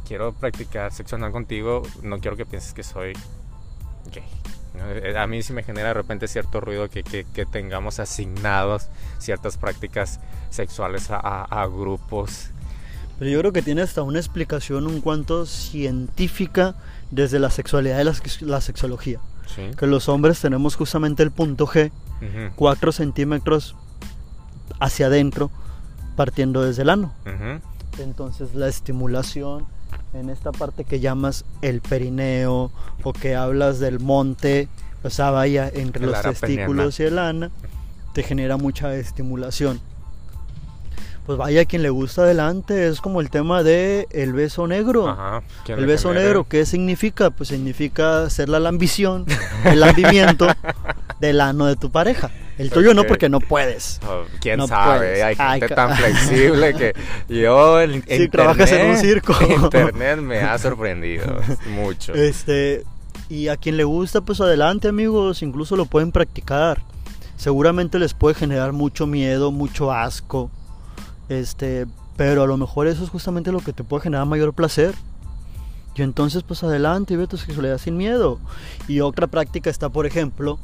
quiero 0.07 0.33
practicar 0.33 0.93
sexo 0.93 1.16
anal 1.16 1.33
contigo, 1.33 1.83
no 2.03 2.18
quiero 2.18 2.37
que 2.37 2.47
pienses 2.47 2.72
que 2.72 2.83
soy 2.83 3.12
gay. 4.12 4.39
Eh, 4.89 5.16
a 5.16 5.26
mí 5.26 5.43
sí 5.43 5.53
me 5.53 5.62
genera 5.62 5.89
de 5.89 5.95
repente 5.95 6.28
cierto 6.28 6.61
ruido 6.61 6.89
que, 6.89 7.03
tengamos 7.51 8.01
asignados 8.01 8.89
ciertas 9.18 9.57
prácticas 9.57 10.20
sexuales 10.51 11.09
a, 11.11 11.66
grupos. 11.66 12.51
Pero 13.18 13.31
yo 13.31 13.39
creo 13.41 13.53
que 13.53 13.62
tiene 13.62 13.83
hasta 13.83 14.03
una 14.03 14.18
explicación 14.18 14.87
un 14.87 15.01
cuanto 15.01 15.45
científica 15.45 16.74
desde 17.11 17.39
la 17.39 17.51
sexualidad 17.51 18.01
y 18.01 18.45
la, 18.45 18.61
sexología. 18.61 19.20
Que 19.76 19.87
los 19.87 20.09
hombres 20.09 20.41
tenemos 20.41 20.76
justamente 20.76 21.22
el 21.22 21.31
punto 21.31 21.66
G, 21.66 21.91
4 22.57 22.93
centímetros 22.93 23.76
hacia 24.78 25.07
adentro, 25.07 25.51
partiendo 26.16 26.62
desde 26.62 26.83
el 26.83 26.91
ano. 26.91 27.12
Entonces 27.99 28.55
la 28.55 28.68
estimulación 28.68 29.66
en 30.15 30.31
esta 30.31 30.53
parte 30.53 30.85
que 30.85 31.01
llamas 31.01 31.45
el 31.63 31.81
perineo 31.81 32.71
o 33.03 33.13
que 33.13 33.37
hablas 33.37 33.79
del 33.79 34.01
monte, 34.01 34.69
o 35.03 35.11
sea, 35.11 35.31
vaya 35.31 35.71
entre 35.73 36.07
los 36.07 36.21
testículos 36.21 37.01
y 37.01 37.05
el 37.05 37.19
ana, 37.19 37.51
te 38.13 38.23
genera 38.23 38.57
mucha 38.57 38.95
estimulación. 38.95 39.81
Pues 41.27 41.39
vaya 41.39 41.65
quien 41.65 41.83
le 41.83 41.91
gusta 41.91 42.23
adelante, 42.23 42.89
es 42.89 43.01
como 43.01 43.21
el 43.21 43.31
tema 43.31 43.63
de 43.63 44.09
el 44.11 44.33
beso 44.33 44.67
negro. 44.67 45.43
el 45.69 45.87
beso 45.87 46.13
negro, 46.13 46.47
¿qué 46.49 46.67
significa? 46.67 47.31
Pues 47.31 47.51
significa 47.51 48.29
ser 48.31 48.49
la 48.49 48.69
ambición, 48.69 49.27
el 49.65 49.81
lambimiento 49.81 50.47
del 51.21 51.41
ano 51.41 51.67
de 51.67 51.77
tu 51.77 51.91
pareja. 51.91 52.31
El 52.61 52.71
tuyo 52.71 52.93
no 52.93 53.05
porque 53.05 53.31
no 53.31 53.41
puedes. 53.41 54.01
Oh, 54.07 54.25
¿Quién 54.39 54.67
sabe? 54.69 55.23
Hay 55.23 55.35
gente 55.35 55.69
tan 55.69 55.97
flexible 55.97 56.75
que 56.75 56.93
yo 57.29 57.81
en 57.81 58.05
si 58.07 58.29
trabajas 58.29 58.71
en 58.73 58.91
un 58.91 58.97
circo. 58.99 59.35
Internet 59.43 60.19
me 60.19 60.41
ha 60.41 60.59
sorprendido 60.59 61.41
mucho. 61.69 62.13
Este, 62.13 62.85
y 63.31 63.49
a 63.49 63.57
quien 63.57 63.79
le 63.79 63.85
gusta, 63.85 64.21
pues 64.21 64.43
adelante 64.43 64.89
amigos, 64.89 65.43
incluso 65.43 65.75
lo 65.75 65.87
pueden 65.87 66.13
practicar. 66.13 66.83
Seguramente 67.37 67.99
les 67.99 68.13
puede 68.13 68.35
generar 68.35 68.75
mucho 68.75 69.07
miedo, 69.07 69.51
mucho 69.53 69.91
asco. 69.91 70.51
Este, 71.31 71.87
pero 72.19 72.43
a 72.43 72.47
lo 72.47 72.59
mejor 72.59 72.89
eso 72.89 73.03
es 73.03 73.09
justamente 73.09 73.53
lo 73.53 73.61
que 73.61 73.73
te 73.73 73.85
puede 73.85 74.03
generar 74.03 74.27
mayor 74.27 74.53
placer. 74.53 74.95
Y 75.97 76.03
entonces 76.03 76.43
pues 76.43 76.63
adelante 76.63 77.15
y 77.15 77.17
ve 77.17 77.27
tu 77.27 77.39
sexualidad 77.39 77.79
sin 77.79 77.97
miedo. 77.97 78.39
Y 78.87 79.01
otra 79.01 79.29
práctica 79.29 79.71
está, 79.71 79.89
por 79.89 80.05
ejemplo, 80.05 80.59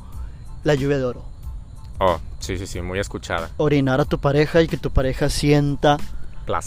la 0.62 0.74
lluvia 0.74 0.99
de 0.99 1.05
oro. 1.05 1.36
Oh, 1.99 2.18
sí, 2.40 2.59
sí, 2.59 2.66
sí, 2.66 2.82
muy 2.82 2.99
escuchada. 2.99 3.51
Orinar 3.57 4.01
a 4.01 4.05
tu 4.05 4.18
pareja 4.18 4.62
y 4.62 4.68
que 4.68 4.76
tu 4.76 4.90
pareja 4.90 5.30
sienta 5.30 5.97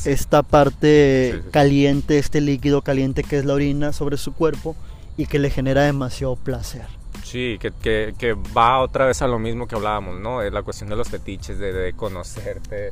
esta 0.06 0.44
parte 0.44 1.44
caliente, 1.52 2.18
este 2.18 2.42
líquido 2.42 2.82
caliente 2.82 3.24
que 3.24 3.38
es 3.38 3.46
la 3.46 3.54
orina 3.54 3.94
sobre 3.94 4.18
su 4.18 4.34
cuerpo 4.34 4.76
y 5.18 5.26
que 5.26 5.40
le 5.40 5.50
genera 5.50 5.84
demasiado 5.84 6.36
placer. 6.36 6.86
Sí, 7.24 7.60
que, 7.60 7.72
que, 8.18 8.34
va 8.58 8.80
otra 8.80 9.06
vez 9.06 9.22
a 9.22 9.28
lo 9.28 9.38
mismo 9.38 9.68
que 9.68 9.76
hablábamos, 9.76 10.20
¿no? 10.20 10.42
Es 10.42 10.52
la 10.52 10.64
cuestión 10.64 10.90
de 10.90 10.96
los 10.96 11.10
fetiches, 11.10 11.60
de, 11.60 11.72
de 11.74 11.94
conocerte, 11.94 12.92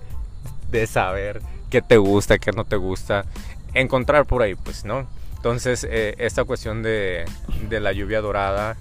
de 0.70 0.88
saber 0.88 1.42
qué 1.70 1.82
te 1.82 1.98
gusta, 1.98 2.38
qué 2.38 2.52
no 2.52 2.64
te 2.64 2.76
gusta. 2.76 3.26
encontrar 3.74 4.26
por 4.26 4.42
ahí, 4.44 4.56
pues, 4.56 4.86
¿no? 4.86 5.08
Entonces, 5.38 5.88
eh, 5.90 6.16
esta 6.20 6.44
cuestión 6.44 6.84
de, 6.84 7.26
de 7.70 7.80
la 7.80 7.94
lluvia 7.94 8.22
dorada 8.22 8.78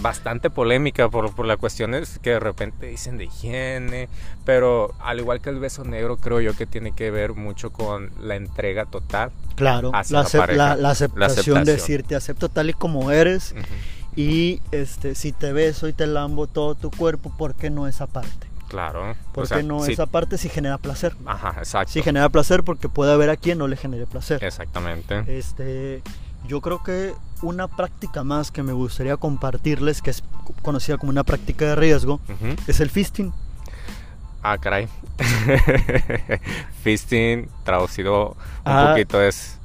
bastante 0.00 0.50
polémica 0.50 1.08
por, 1.08 1.34
por 1.34 1.46
las 1.46 1.56
cuestiones 1.56 2.18
que 2.20 2.30
de 2.30 2.40
repente 2.40 2.86
dicen 2.86 3.16
de 3.18 3.24
higiene, 3.24 4.08
pero 4.44 4.94
al 5.00 5.18
igual 5.20 5.40
que 5.40 5.50
el 5.50 5.58
beso 5.58 5.84
negro 5.84 6.16
creo 6.18 6.40
yo 6.40 6.54
que 6.54 6.66
tiene 6.66 6.92
que 6.92 7.10
ver 7.10 7.32
mucho 7.34 7.70
con 7.72 8.10
la 8.20 8.36
entrega 8.36 8.84
total. 8.86 9.30
Claro, 9.56 9.90
la, 9.92 10.00
hacia 10.00 10.18
la 10.20 10.24
acep- 10.24 10.38
pareja, 10.38 10.58
la- 10.58 10.76
la 10.76 10.82
la 10.82 10.88
aceptación, 10.90 11.26
aceptación. 11.30 11.64
de 11.64 11.72
decir 11.72 12.02
te 12.02 12.14
acepto 12.14 12.48
tal 12.48 12.70
y 12.70 12.72
como 12.74 13.10
eres 13.10 13.54
y 14.14 14.60
este 14.72 15.14
si 15.14 15.32
te 15.32 15.52
beso 15.52 15.88
y 15.88 15.92
te 15.92 16.06
lambo 16.06 16.46
todo 16.46 16.74
tu 16.74 16.90
cuerpo, 16.90 17.32
¿por 17.36 17.54
qué 17.54 17.70
no 17.70 17.86
esa 17.86 18.06
parte? 18.06 18.46
Claro. 18.68 19.14
¿Por 19.32 19.44
o 19.44 19.46
sea, 19.46 19.58
qué 19.58 19.62
no 19.62 19.84
esa 19.84 20.06
parte 20.06 20.38
si 20.38 20.48
genera 20.48 20.76
placer? 20.78 21.14
Ajá, 21.24 21.54
exacto. 21.58 21.92
Si 21.92 22.02
genera 22.02 22.28
placer 22.28 22.64
porque 22.64 22.88
puede 22.88 23.12
haber 23.12 23.30
a 23.30 23.36
quien 23.36 23.58
no 23.58 23.68
le 23.68 23.76
genere 23.76 24.06
placer. 24.06 24.42
Exactamente. 24.42 25.22
Este, 25.38 26.02
yo 26.48 26.60
creo 26.60 26.82
que 26.82 27.14
una 27.42 27.68
práctica 27.68 28.24
más 28.24 28.50
que 28.50 28.62
me 28.62 28.72
gustaría 28.72 29.16
compartirles, 29.16 30.02
que 30.02 30.10
es 30.10 30.22
conocida 30.62 30.96
como 30.98 31.10
una 31.10 31.24
práctica 31.24 31.64
de 31.66 31.76
riesgo, 31.76 32.20
es 32.66 32.80
el 32.80 32.90
fisting. 32.90 33.32
Ah, 34.42 34.58
caray. 34.58 34.86
Fisting, 36.82 37.48
traducido 37.64 38.30
un 38.30 38.36
Ah, 38.64 38.88
poquito, 38.92 39.20
es 39.22 39.58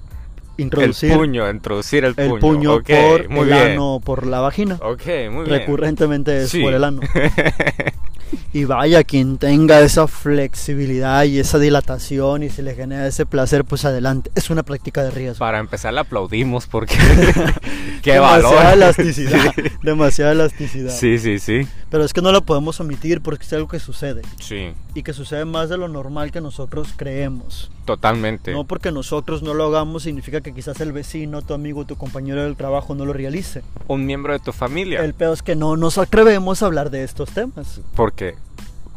Introducir 0.57 1.11
el 1.11 1.17
puño, 1.17 1.49
introducir 1.49 2.03
el 2.05 2.13
el 2.17 2.39
puño. 2.39 2.81
por 2.83 3.29
muy 3.29 3.39
el 3.41 3.45
bien. 3.47 3.71
ano, 3.71 3.99
por 4.03 4.27
la 4.27 4.41
vagina. 4.41 4.75
Ok, 4.81 5.01
muy 5.31 5.45
bien. 5.45 5.59
Recurrentemente 5.59 6.43
es 6.43 6.49
Sí. 6.51 6.61
por 6.61 6.73
el 6.73 6.83
ano. 6.83 7.01
Y 8.53 8.65
vaya, 8.65 9.03
quien 9.05 9.37
tenga 9.37 9.79
esa 9.79 10.07
flexibilidad 10.07 11.23
y 11.23 11.39
esa 11.39 11.57
dilatación 11.57 12.43
y 12.43 12.49
se 12.49 12.61
le 12.63 12.75
genera 12.75 13.07
ese 13.07 13.25
placer, 13.25 13.63
pues 13.63 13.85
adelante. 13.85 14.29
Es 14.35 14.49
una 14.49 14.63
práctica 14.63 15.03
de 15.03 15.11
riesgo. 15.11 15.39
Para 15.39 15.59
empezar, 15.59 15.93
le 15.93 16.01
aplaudimos 16.01 16.67
porque. 16.67 16.95
¡Qué 18.01 18.13
demasiada 18.13 18.53
valor! 18.55 18.73
elasticidad. 18.73 19.53
Demasiada 19.83 20.31
elasticidad. 20.33 20.91
Sí, 20.91 21.17
sí, 21.17 21.39
sí. 21.39 21.67
Pero 21.89 22.03
es 22.03 22.13
que 22.13 22.21
no 22.21 22.31
lo 22.31 22.41
podemos 22.43 22.79
omitir 22.79 23.21
porque 23.21 23.45
es 23.45 23.53
algo 23.53 23.67
que 23.67 23.79
sucede. 23.79 24.21
Sí, 24.39 24.73
Y 24.95 25.03
que 25.03 25.13
sucede 25.13 25.45
más 25.45 25.69
de 25.69 25.77
lo 25.77 25.87
normal 25.87 26.31
que 26.31 26.41
nosotros 26.41 26.89
creemos. 26.95 27.71
totalmente. 27.85 28.51
No 28.53 28.63
porque 28.65 28.91
nosotros 28.91 29.41
no 29.43 29.53
lo 29.53 29.65
hagamos 29.67 30.03
significa 30.03 30.41
que 30.41 30.53
quizás 30.53 30.79
el 30.81 30.91
vecino, 30.93 31.41
tu 31.41 31.53
amigo, 31.53 31.85
tu 31.85 31.95
compañero 31.97 32.43
del 32.43 32.55
trabajo 32.55 32.95
no 32.95 33.05
lo 33.05 33.13
realice. 33.13 33.61
Un 33.87 34.05
miembro 34.05 34.33
de 34.33 34.39
tu 34.39 34.51
familia. 34.51 35.03
El 35.03 35.13
peor 35.13 35.33
es 35.33 35.41
que 35.41 35.55
no 35.55 35.75
nos 35.77 35.97
atrevemos 35.97 36.63
a 36.63 36.67
hablar 36.67 36.89
de 36.89 37.03
estos 37.03 37.31
temas. 37.31 37.81
Porque 37.95 38.35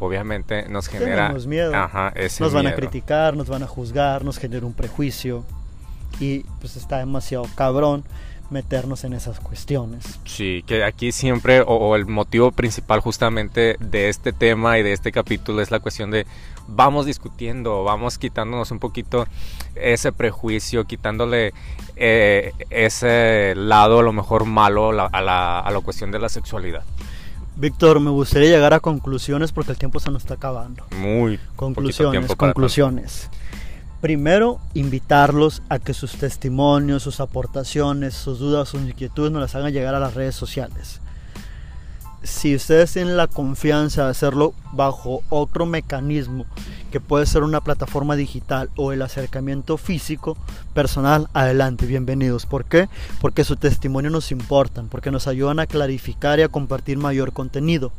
obviamente 0.05 0.69
nos 0.69 0.89
genera. 0.89 1.27
Tenemos 1.29 1.47
miedo. 1.47 1.75
Ajá, 1.75 2.13
ese 2.15 2.43
Nos 2.43 2.53
van 2.53 2.67
a 2.67 2.71
miedo. 2.71 2.77
criticar, 2.77 3.37
nos 3.37 3.49
van 3.49 3.63
a 3.63 3.67
juzgar, 3.67 4.25
nos 4.25 4.39
genera 4.39 4.65
un 4.67 4.75
prejuicio. 4.75 5.45
Y 6.21 6.41
pues 6.61 6.77
está 6.77 6.99
demasiado 6.99 7.45
cabrón 7.57 8.05
meternos 8.51 9.03
en 9.05 9.15
esas 9.15 9.41
cuestiones. 9.41 10.05
Sí, 10.27 10.63
que 10.67 10.85
aquí 10.85 11.11
siempre, 11.13 11.63
o, 11.63 11.67
o 11.67 11.97
el 11.97 12.07
motivo 12.07 12.53
principal 12.53 13.01
justamente 13.01 13.77
de 13.81 14.09
este 14.11 14.33
tema 14.33 14.79
y 14.79 14.83
de 14.83 14.93
este 14.93 15.11
capítulo 15.13 15.61
es 15.63 15.71
la 15.71 15.81
cuestión 15.81 16.11
de 16.11 16.27
vamos 16.69 17.05
discutiendo, 17.07 17.83
vamos 17.85 18.17
quitándonos 18.19 18.71
un 18.71 18.79
poquito 18.79 19.27
ese 19.75 20.13
prejuicio, 20.13 20.85
quitándole 20.85 21.53
eh, 21.97 22.53
ese 22.71 23.55
lado 23.57 23.99
a 24.01 24.03
lo 24.03 24.13
mejor 24.13 24.45
malo 24.45 24.93
la- 24.93 25.07
a 25.07 25.21
la, 25.21 25.59
a 25.61 25.71
la 25.71 25.81
cuestión 25.81 26.11
de 26.13 26.19
la 26.21 26.29
sexualidad. 26.29 26.85
Víctor, 27.57 28.01
me 28.01 28.11
gustaría 28.11 28.51
llegar 28.51 28.75
a 28.75 28.81
conclusiones 28.81 29.53
porque 29.53 29.73
el 29.73 29.79
tiempo 29.79 30.01
se 30.01 30.11
nos 30.11 30.23
está 30.23 30.35
acabando. 30.35 30.85
Muy 30.97 31.39
Conclusiones, 31.57 32.35
conclusiones. 32.35 33.31
Primero, 34.01 34.61
invitarlos 34.75 35.63
a 35.69 35.79
que 35.79 35.95
sus 35.95 36.13
testimonios, 36.17 37.03
sus 37.03 37.21
aportaciones, 37.21 38.15
sus 38.15 38.39
dudas, 38.39 38.69
sus 38.69 38.83
inquietudes 38.83 39.33
nos 39.33 39.41
las 39.41 39.55
hagan 39.55 39.73
llegar 39.73 39.95
a 39.95 40.01
las 40.01 40.15
redes 40.15 40.35
sociales. 40.35 41.01
Si 42.25 42.55
ustedes 42.55 42.91
tienen 42.91 43.19
la 43.19 43.27
confianza 43.27 44.05
de 44.05 44.11
hacerlo 44.11 44.55
bajo 44.73 45.23
otro 45.29 45.67
mecanismo, 45.67 46.47
que 46.91 46.99
puede 46.99 47.27
ser 47.27 47.43
una 47.43 47.61
plataforma 47.61 48.17
digital 48.17 48.71
o 48.77 48.93
el 48.93 49.03
acercamiento 49.03 49.77
físico 49.77 50.39
personal, 50.73 51.29
adelante, 51.35 51.85
bienvenidos. 51.85 52.47
¿Por 52.47 52.65
qué? 52.65 52.89
Porque 53.21 53.45
su 53.45 53.57
testimonio 53.57 54.09
nos 54.09 54.33
importa, 54.33 54.83
porque 54.91 55.11
nos 55.11 55.27
ayudan 55.27 55.59
a 55.59 55.67
clarificar 55.67 56.39
y 56.39 56.43
a 56.43 56.49
compartir 56.49 56.97
mayor 56.97 57.35
contenido. 57.35 57.93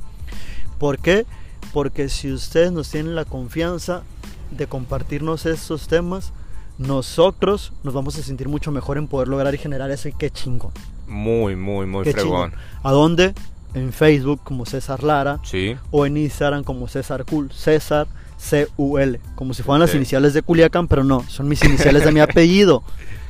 ¿Por 0.80 0.98
qué? 0.98 1.28
Porque 1.72 2.10
si 2.10 2.32
ustedes 2.32 2.72
nos 2.72 2.90
tienen 2.90 3.14
la 3.14 3.26
confianza 3.26 4.02
de 4.50 4.66
compartirnos 4.66 5.46
estos 5.46 5.88
temas, 5.88 6.34
nosotros 6.80 7.74
nos 7.84 7.94
vamos 7.94 8.18
a 8.18 8.24
sentir 8.24 8.50
mucho 8.50 8.72
mejor 8.72 8.98
en 8.98 9.08
poder 9.08 9.28
lograr 9.28 9.54
y 9.54 9.60
generar 9.60 9.92
eso 9.92 10.10
y 10.10 10.14
qué 10.14 10.32
chingón. 10.32 10.72
Muy, 11.08 11.56
muy, 11.56 11.86
muy 11.86 12.04
Qué 12.04 12.12
fregón. 12.12 12.54
¿A 12.82 12.92
dónde? 12.92 13.36
En 13.76 13.94
Facebook 13.94 14.40
como 14.44 14.66
César 14.66 15.04
Lara 15.04 15.40
Sí, 15.44 15.76
o 15.92 16.06
en 16.06 16.18
Instagram 16.18 16.64
como 16.64 16.88
César 16.88 17.26
Cool, 17.26 17.52
César 17.52 18.08
C-U-L, 18.38 19.20
como 19.36 19.54
si 19.54 19.64
fueran 19.64 19.82
las 19.82 19.96
iniciales 19.96 20.34
de 20.34 20.42
Culiacán, 20.42 20.88
pero 20.88 21.04
no, 21.04 21.24
son 21.28 21.48
mis 21.48 21.64
iniciales 21.64 22.06
de 22.06 22.12
mi 22.12 22.20
apellido. 22.22 22.84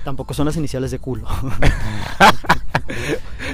Tampoco 0.05 0.33
son 0.33 0.45
las 0.45 0.55
iniciales 0.55 0.91
de 0.91 0.99
culo. 0.99 1.27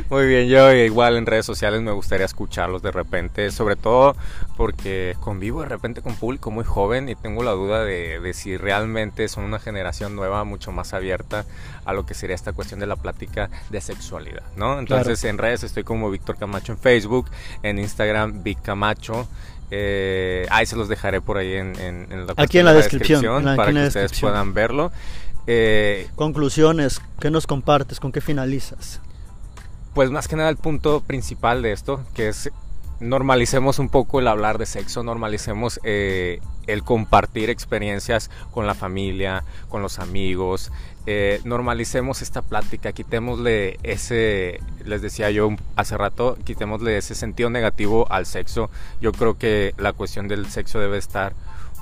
Muy 0.10 0.28
bien, 0.28 0.48
yo 0.50 0.72
igual 0.74 1.16
en 1.16 1.26
redes 1.26 1.46
sociales 1.46 1.82
me 1.82 1.92
gustaría 1.92 2.26
escucharlos 2.26 2.82
de 2.82 2.92
repente, 2.92 3.50
sobre 3.52 3.78
todo 3.78 4.16
porque 4.58 5.16
convivo 5.22 5.62
de 5.62 5.70
repente 5.70 6.02
con 6.02 6.16
público 6.16 6.52
muy 6.52 6.66
joven 6.66 7.08
y 7.08 7.16
tengo 7.16 7.42
la 7.44 7.52
duda 7.52 7.86
de, 7.86 8.20
de 8.20 8.34
si 8.34 8.58
realmente 8.58 9.30
son 9.30 9.46
una 9.46 9.60
generación 9.60 10.16
nueva 10.16 10.44
mucho 10.44 10.74
más 10.74 10.94
abierta 10.94 11.46
a 11.86 11.94
lo 11.94 12.06
que 12.06 12.14
sería 12.14 12.36
esta 12.36 12.52
cuestión 12.52 12.82
de 12.82 12.88
la 12.88 12.98
plática 12.98 13.50
de 13.70 13.80
sexualidad, 13.80 14.44
¿no? 14.58 14.78
Entonces 14.80 15.24
en 15.24 15.38
redes 15.38 15.64
estoy 15.64 15.84
como 15.84 16.12
Víctor 16.12 16.36
Camacho 16.38 16.74
en 16.74 16.78
Facebook, 16.78 17.30
en 17.64 17.80
Instagram 17.80 18.44
Vic 18.44 18.62
Camacho. 18.62 19.28
Eh, 19.74 20.46
ahí 20.50 20.66
se 20.66 20.76
los 20.76 20.90
dejaré 20.90 21.22
por 21.22 21.38
ahí 21.38 21.54
en, 21.54 21.80
en- 21.80 22.08
en 22.12 22.28
la, 22.28 22.34
Aquí 22.36 22.60
en 22.60 22.66
la 22.66 22.74
descripción, 22.74 23.38
en 23.40 23.46
la- 23.46 23.52
aquí 23.54 23.58
para 23.58 23.72
que 23.72 23.88
ustedes 23.88 24.12
puedan 24.30 24.54
verlo. 24.54 24.92
Eh, 25.48 26.10
Conclusiones, 26.16 27.02
¿qué 27.20 27.32
nos 27.32 27.48
compartes? 27.48 28.00
¿Con 28.00 28.12
qué 28.12 28.22
finalizas? 28.22 29.02
Pues 29.94 30.12
más 30.12 30.28
que 30.28 30.36
nada 30.36 30.50
el 30.50 30.58
punto 30.58 31.02
principal 31.02 31.62
de 31.62 31.72
esto, 31.72 32.04
que 32.14 32.30
es 32.30 32.52
normalicemos 33.02 33.80
un 33.80 33.90
poco 33.90 34.20
el 34.20 34.28
hablar 34.28 34.60
de 34.60 34.68
sexo, 34.68 35.04
normalicemos 35.04 35.80
eh, 35.84 36.40
el 36.68 36.84
compartir 36.84 37.50
experiencias 37.50 38.30
con 38.52 38.68
la 38.68 38.76
familia, 38.76 39.44
con 39.70 39.82
los 39.82 39.98
amigos, 39.98 40.72
eh, 41.08 41.42
normalicemos 41.44 42.22
esta 42.22 42.44
plática, 42.44 42.94
quitémosle 42.94 43.80
ese, 43.82 44.60
les 44.86 45.02
decía 45.02 45.32
yo 45.32 45.50
hace 45.76 45.98
rato, 45.98 46.38
quitémosle 46.46 46.96
ese 46.96 47.16
sentido 47.16 47.50
negativo 47.50 48.06
al 48.12 48.28
sexo. 48.28 48.70
Yo 49.02 49.12
creo 49.12 49.38
que 49.38 49.74
la 49.78 49.94
cuestión 49.94 50.28
del 50.28 50.46
sexo 50.52 50.80
debe 50.80 51.00
estar 51.00 51.34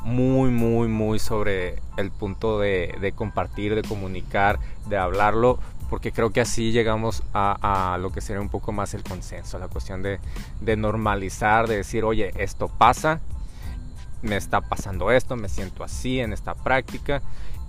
muy, 0.04 0.50
muy, 0.50 0.88
muy 0.88 1.20
sobre 1.20 1.82
el 1.98 2.12
punto 2.12 2.60
de, 2.60 3.14
compartir, 3.16 3.76
de 3.76 3.84
comunicar, 3.84 4.60
de 4.88 4.98
hablarlo, 4.98 5.60
porque 5.90 6.12
creo 6.12 6.32
que 6.32 6.42
así 6.42 6.72
llegamos 6.72 7.24
a, 7.34 7.98
lo 8.00 8.12
que 8.12 8.22
sería 8.22 8.42
un 8.42 8.50
poco 8.50 8.72
más 8.72 8.94
el 8.94 9.04
consenso, 9.04 9.60
la 9.60 9.68
cuestión 9.68 10.02
de 10.04 10.78
normalizar, 10.78 11.68
de 11.68 11.78
decir, 11.78 12.04
oye, 12.04 12.32
esto 12.38 12.68
pasa, 12.68 13.22
me 14.22 14.36
está 14.36 14.62
pasando 14.62 15.12
esto, 15.12 15.36
me 15.36 15.50
siento 15.50 15.84
así 15.84 16.20
en 16.20 16.34
esta 16.34 16.54
práctica. 16.54 17.22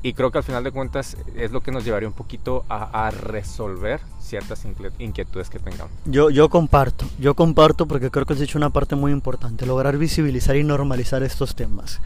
Y 0.03 0.15
creo 0.15 0.31
que 0.31 0.39
al 0.39 0.45
final 0.45 0.65
de 0.65 0.71
cuentas 0.73 1.17
es 1.37 1.51
lo 1.51 1.61
que 1.61 1.73
nos 1.73 1.85
llevaría 1.85 2.09
un 2.09 2.15
poquito 2.15 2.65
a, 2.71 3.07
a 3.07 3.11
resolver 3.11 4.01
ciertas 4.19 4.65
inquie- 4.65 4.93
inquietudes 4.99 5.51
que 5.51 5.59
tengamos. 5.59 5.93
Yo, 6.07 6.31
yo 6.31 6.49
comparto, 6.49 7.05
yo 7.19 7.35
comparto 7.35 7.85
porque 7.87 8.11
creo 8.11 8.25
que 8.25 8.33
has 8.33 8.39
dicho 8.41 8.57
una 8.57 8.71
parte 8.71 8.97
muy 8.97 9.13
importante, 9.13 9.67
lograr 9.67 9.99
visibilizar 9.99 10.57
y 10.57 10.65
normalizar 10.65 11.23
estos 11.23 11.55
temas. 11.55 12.01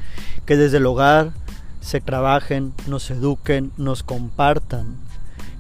Que 0.45 0.57
desde 0.57 0.79
el 0.79 0.87
hogar 0.87 1.33
se 1.81 2.01
trabajen, 2.01 2.73
nos 2.89 3.11
eduquen, 3.13 3.71
nos 3.77 4.03
compartan. 4.03 4.97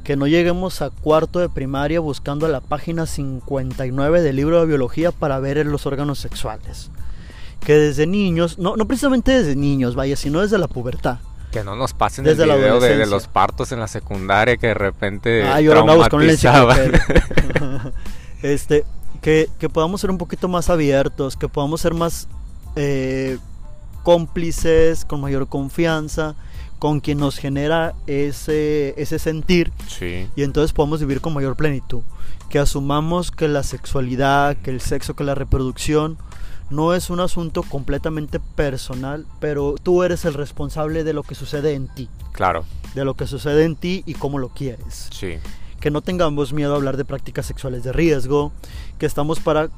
Que 0.02 0.16
no 0.16 0.26
lleguemos 0.26 0.82
a 0.82 0.90
cuarto 0.90 1.38
de 1.38 1.48
primaria 1.48 2.00
buscando 2.00 2.48
la 2.48 2.60
página 2.60 3.06
59 3.06 4.22
del 4.22 4.36
libro 4.36 4.58
de 4.60 4.66
biología 4.66 5.12
para 5.12 5.38
ver 5.38 5.64
los 5.64 5.86
órganos 5.86 6.18
sexuales. 6.18 6.90
Que 7.64 7.74
desde 7.74 8.06
niños, 8.06 8.58
no, 8.58 8.76
no 8.76 8.86
precisamente 8.86 9.30
desde 9.32 9.54
niños, 9.56 9.94
vaya, 9.94 10.16
sino 10.16 10.40
desde 10.40 10.58
la 10.58 10.66
pubertad. 10.68 11.18
Que 11.54 11.62
no 11.62 11.76
nos 11.76 11.92
pasen 11.94 12.24
Desde 12.24 12.42
el 12.42 12.48
la 12.48 12.56
video 12.56 12.80
de, 12.80 13.06
los 13.06 13.28
partos 13.28 13.70
en 13.70 13.78
la 13.78 13.86
secundaria 13.86 14.56
que 14.56 14.66
de 14.66 14.74
repente 14.74 15.44
Ah, 15.44 15.60
traumatizaban. 15.60 16.76
enciclopedia. 16.80 17.92
este, 18.42 18.84
que, 19.22 19.48
que 19.60 19.68
podamos 19.68 20.00
ser 20.00 20.10
un 20.10 20.18
poquito 20.18 20.48
más 20.48 20.68
abiertos, 20.68 21.36
que 21.36 21.48
podamos 21.48 21.80
ser 21.80 21.94
más 21.94 22.26
eh, 22.74 23.38
cómplices, 24.02 25.04
con 25.04 25.20
mayor 25.20 25.46
confianza, 25.46 26.34
con 26.80 26.98
quien 26.98 27.18
nos 27.18 27.38
genera 27.38 27.94
ese, 28.08 29.00
ese 29.00 29.20
sentir 29.20 29.70
Sí, 29.86 30.28
y 30.34 30.42
entonces 30.42 30.72
podemos 30.72 30.98
vivir 30.98 31.20
con 31.20 31.34
mayor 31.34 31.54
plenitud. 31.54 32.02
Que 32.50 32.58
asumamos 32.58 33.30
que 33.30 33.46
la 33.46 33.62
sexualidad, 33.62 34.56
que 34.56 34.72
el 34.72 34.80
sexo, 34.80 35.14
que 35.14 35.22
la 35.22 35.36
reproducción 35.36 36.18
no 36.74 36.94
es 36.94 37.08
un 37.08 37.20
asunto 37.20 37.62
completamente 37.62 38.40
personal, 38.40 39.26
pero 39.40 39.76
tú 39.82 40.02
eres 40.02 40.24
el 40.24 40.34
responsable 40.34 41.04
de 41.04 41.12
lo 41.12 41.22
que 41.22 41.34
sucede 41.34 41.74
en 41.74 41.88
ti. 41.88 42.08
claro. 42.32 42.64
de 42.94 43.04
lo 43.04 43.14
que 43.14 43.26
sucede 43.26 43.64
en 43.64 43.74
ti 43.74 44.04
y 44.06 44.14
cómo 44.14 44.38
lo 44.38 44.50
quieres. 44.50 45.08
Sí. 45.12 45.38
Que 45.80 45.90
no 45.90 46.00
tengamos 46.00 46.52
miedo 46.52 46.72
a 46.72 46.76
hablar 46.76 46.96
de 46.96 47.04
prácticas 47.04 47.46
sexuales 47.46 47.82
de 47.82 47.92
riesgo, 47.92 48.52
que 48.98 49.06
estamos 49.06 49.40
para 49.40 49.68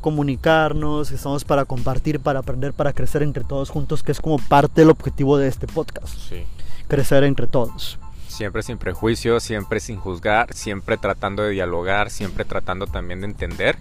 comunicarnos, 0.00 1.08
que 1.08 1.14
estamos 1.14 1.44
para 1.44 1.64
compartir, 1.64 2.18
para 2.20 2.40
aprender, 2.40 2.72
para 2.72 2.92
crecer 2.92 3.22
entre 3.22 3.44
todos 3.44 3.70
juntos, 3.70 4.02
que 4.02 4.12
es 4.12 4.20
como 4.20 4.38
parte 4.38 4.80
del 4.80 4.90
objetivo 4.90 5.38
de 5.38 5.48
este 5.48 5.66
podcast. 5.66 6.16
Sí. 6.28 6.44
Crecer 6.88 7.22
entre 7.24 7.46
todos. 7.46 7.98
Siempre 8.26 8.62
sin 8.64 8.78
prejuicios, 8.78 9.44
siempre 9.44 9.78
sin 9.78 9.96
juzgar, 9.96 10.52
siempre 10.52 10.96
tratando 10.96 11.44
de 11.44 11.50
dialogar, 11.50 12.10
siempre 12.10 12.44
tratando 12.44 12.86
también 12.86 13.20
de 13.20 13.26
entender 13.26 13.78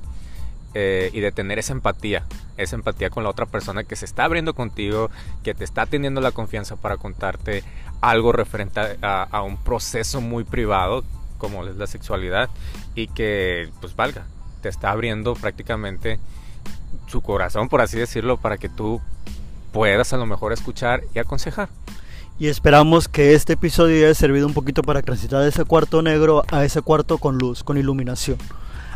eh, 0.74 1.12
y 1.14 1.20
de 1.20 1.32
tener 1.32 1.60
esa 1.60 1.74
empatía, 1.74 2.24
esa 2.58 2.76
empatía 2.76 3.10
con 3.10 3.24
la 3.24 3.30
otra 3.30 3.46
persona 3.46 3.84
que 3.84 3.96
se 3.96 4.06
está 4.06 4.26
abriendo 4.26 4.54
contigo, 4.54 5.12
que 5.44 5.54
te 5.54 5.64
está 5.64 5.86
teniendo 5.86 6.22
la 6.22 6.32
confianza 6.32 6.76
para 6.76 6.98
contarte 6.98 7.64
algo 8.02 8.32
referente 8.32 8.80
a, 9.02 9.42
un 9.44 9.58
proceso 9.58 10.20
muy 10.20 10.44
privado 10.44 11.04
como 11.38 11.66
es 11.66 11.76
la 11.76 11.88
sexualidad 11.88 12.50
y 12.96 13.08
que 13.08 13.70
pues 13.82 13.96
valga, 13.96 14.26
te 14.62 14.70
está 14.70 14.92
abriendo 14.92 15.36
prácticamente 15.36 16.20
su 17.08 17.22
corazón, 17.22 17.70
por 17.70 17.82
así 17.82 17.98
decirlo, 17.98 18.38
para 18.38 18.58
que 18.58 18.70
tú 18.70 19.02
puedas 19.72 20.14
a 20.14 20.18
lo 20.18 20.26
mejor 20.26 20.54
escuchar 20.54 21.04
y 21.14 21.20
aconsejar. 21.20 21.70
Y 22.40 22.48
esperamos 22.48 23.08
que 23.08 23.36
este 23.36 23.54
episodio 23.54 24.06
haya 24.06 24.16
servido 24.16 24.48
un 24.48 24.54
poquito 24.54 24.82
para 24.82 25.02
transitar 25.02 25.42
de 25.44 25.50
ese 25.50 25.66
cuarto 25.66 26.02
negro 26.02 26.44
a 26.52 26.66
ese 26.66 26.82
cuarto 26.82 27.20
con 27.20 27.38
luz, 27.38 27.64
con 27.64 27.78
iluminación. 27.78 28.38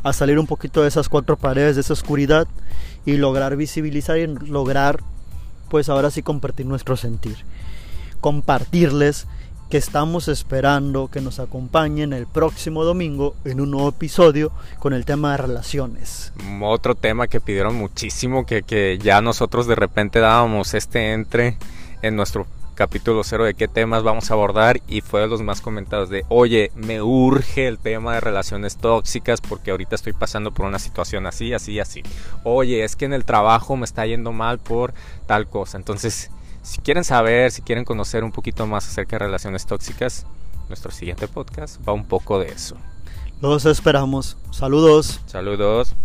A 0.04 0.14
salir 0.14 0.40
un 0.40 0.48
poquito 0.48 0.82
de 0.82 0.88
esas 0.88 1.10
cuatro 1.10 1.38
paredes, 1.38 1.76
de 1.76 1.82
esa 1.82 1.94
oscuridad 1.94 2.48
y 3.06 3.18
lograr 3.18 3.56
visibilizar 3.56 4.18
y 4.18 4.28
lograr, 4.28 5.00
pues 5.70 5.90
ahora 5.90 6.12
sí, 6.12 6.22
compartir 6.22 6.66
nuestro 6.66 6.98
sentir. 6.98 7.38
Compartirles 8.22 9.28
que 9.70 9.78
estamos 9.78 10.30
esperando 10.30 11.10
que 11.10 11.20
nos 11.20 11.40
acompañen 11.40 12.14
el 12.14 12.26
próximo 12.26 12.86
domingo 12.86 13.36
en 13.44 13.60
un 13.60 13.72
nuevo 13.72 13.90
episodio 13.90 14.52
con 14.80 14.94
el 14.94 15.04
tema 15.04 15.32
de 15.32 15.38
relaciones. 15.38 16.32
Otro 16.62 16.96
tema 16.96 17.28
que 17.28 17.42
pidieron 17.42 17.76
muchísimo, 17.76 18.46
que, 18.46 18.64
que 18.64 18.98
ya 19.02 19.22
nosotros 19.22 19.68
de 19.68 19.76
repente 19.76 20.20
dábamos 20.20 20.74
este 20.74 21.12
entre 21.12 21.58
en 22.02 22.16
nuestro 22.16 22.48
capítulo 22.78 23.24
cero 23.24 23.44
de 23.44 23.56
qué 23.56 23.68
temas 23.68 24.04
vamos 24.04 24.30
a 24.30 24.36
abordar 24.36 24.82
y 24.88 25.02
fue 25.02 25.22
de 25.22 25.28
los 25.28 25.42
más 25.42 25.62
comentados 25.62 26.10
de, 26.10 26.26
oye, 26.30 26.72
me 26.76 27.02
urge 27.02 27.68
el 27.68 27.80
tema 27.80 28.14
de 28.14 28.20
relaciones 28.20 28.78
tóxicas 28.78 29.42
porque 29.42 29.72
ahorita 29.72 29.96
estoy 29.96 30.14
pasando 30.14 30.52
por 30.52 30.68
una 30.68 30.78
situación 30.78 31.26
así, 31.26 31.54
así, 31.54 31.80
así. 31.80 32.04
Oye, 32.44 32.84
es 32.84 32.96
que 32.96 33.06
en 33.06 33.14
el 33.14 33.26
trabajo 33.26 33.76
me 33.76 33.86
está 33.86 34.06
yendo 34.06 34.32
mal 34.32 34.60
por 34.60 34.94
tal 35.26 35.48
cosa. 35.48 35.78
Entonces, 35.78 36.30
si 36.62 36.80
quieren 36.80 37.04
saber, 37.04 37.52
si 37.52 37.64
quieren 37.64 37.84
conocer 37.84 38.24
un 38.24 38.32
poquito 38.32 38.68
más 38.68 38.88
acerca 38.88 39.16
de 39.16 39.26
relaciones 39.26 39.66
tóxicas, 39.66 40.28
nuestro 40.68 40.92
siguiente 40.92 41.28
podcast 41.28 41.82
va 41.88 41.94
un 41.94 42.06
poco 42.06 42.38
de 42.38 42.50
eso. 42.50 42.78
Los 43.42 43.66
esperamos. 43.66 44.38
Saludos. 44.52 45.20
Saludos. 45.26 45.96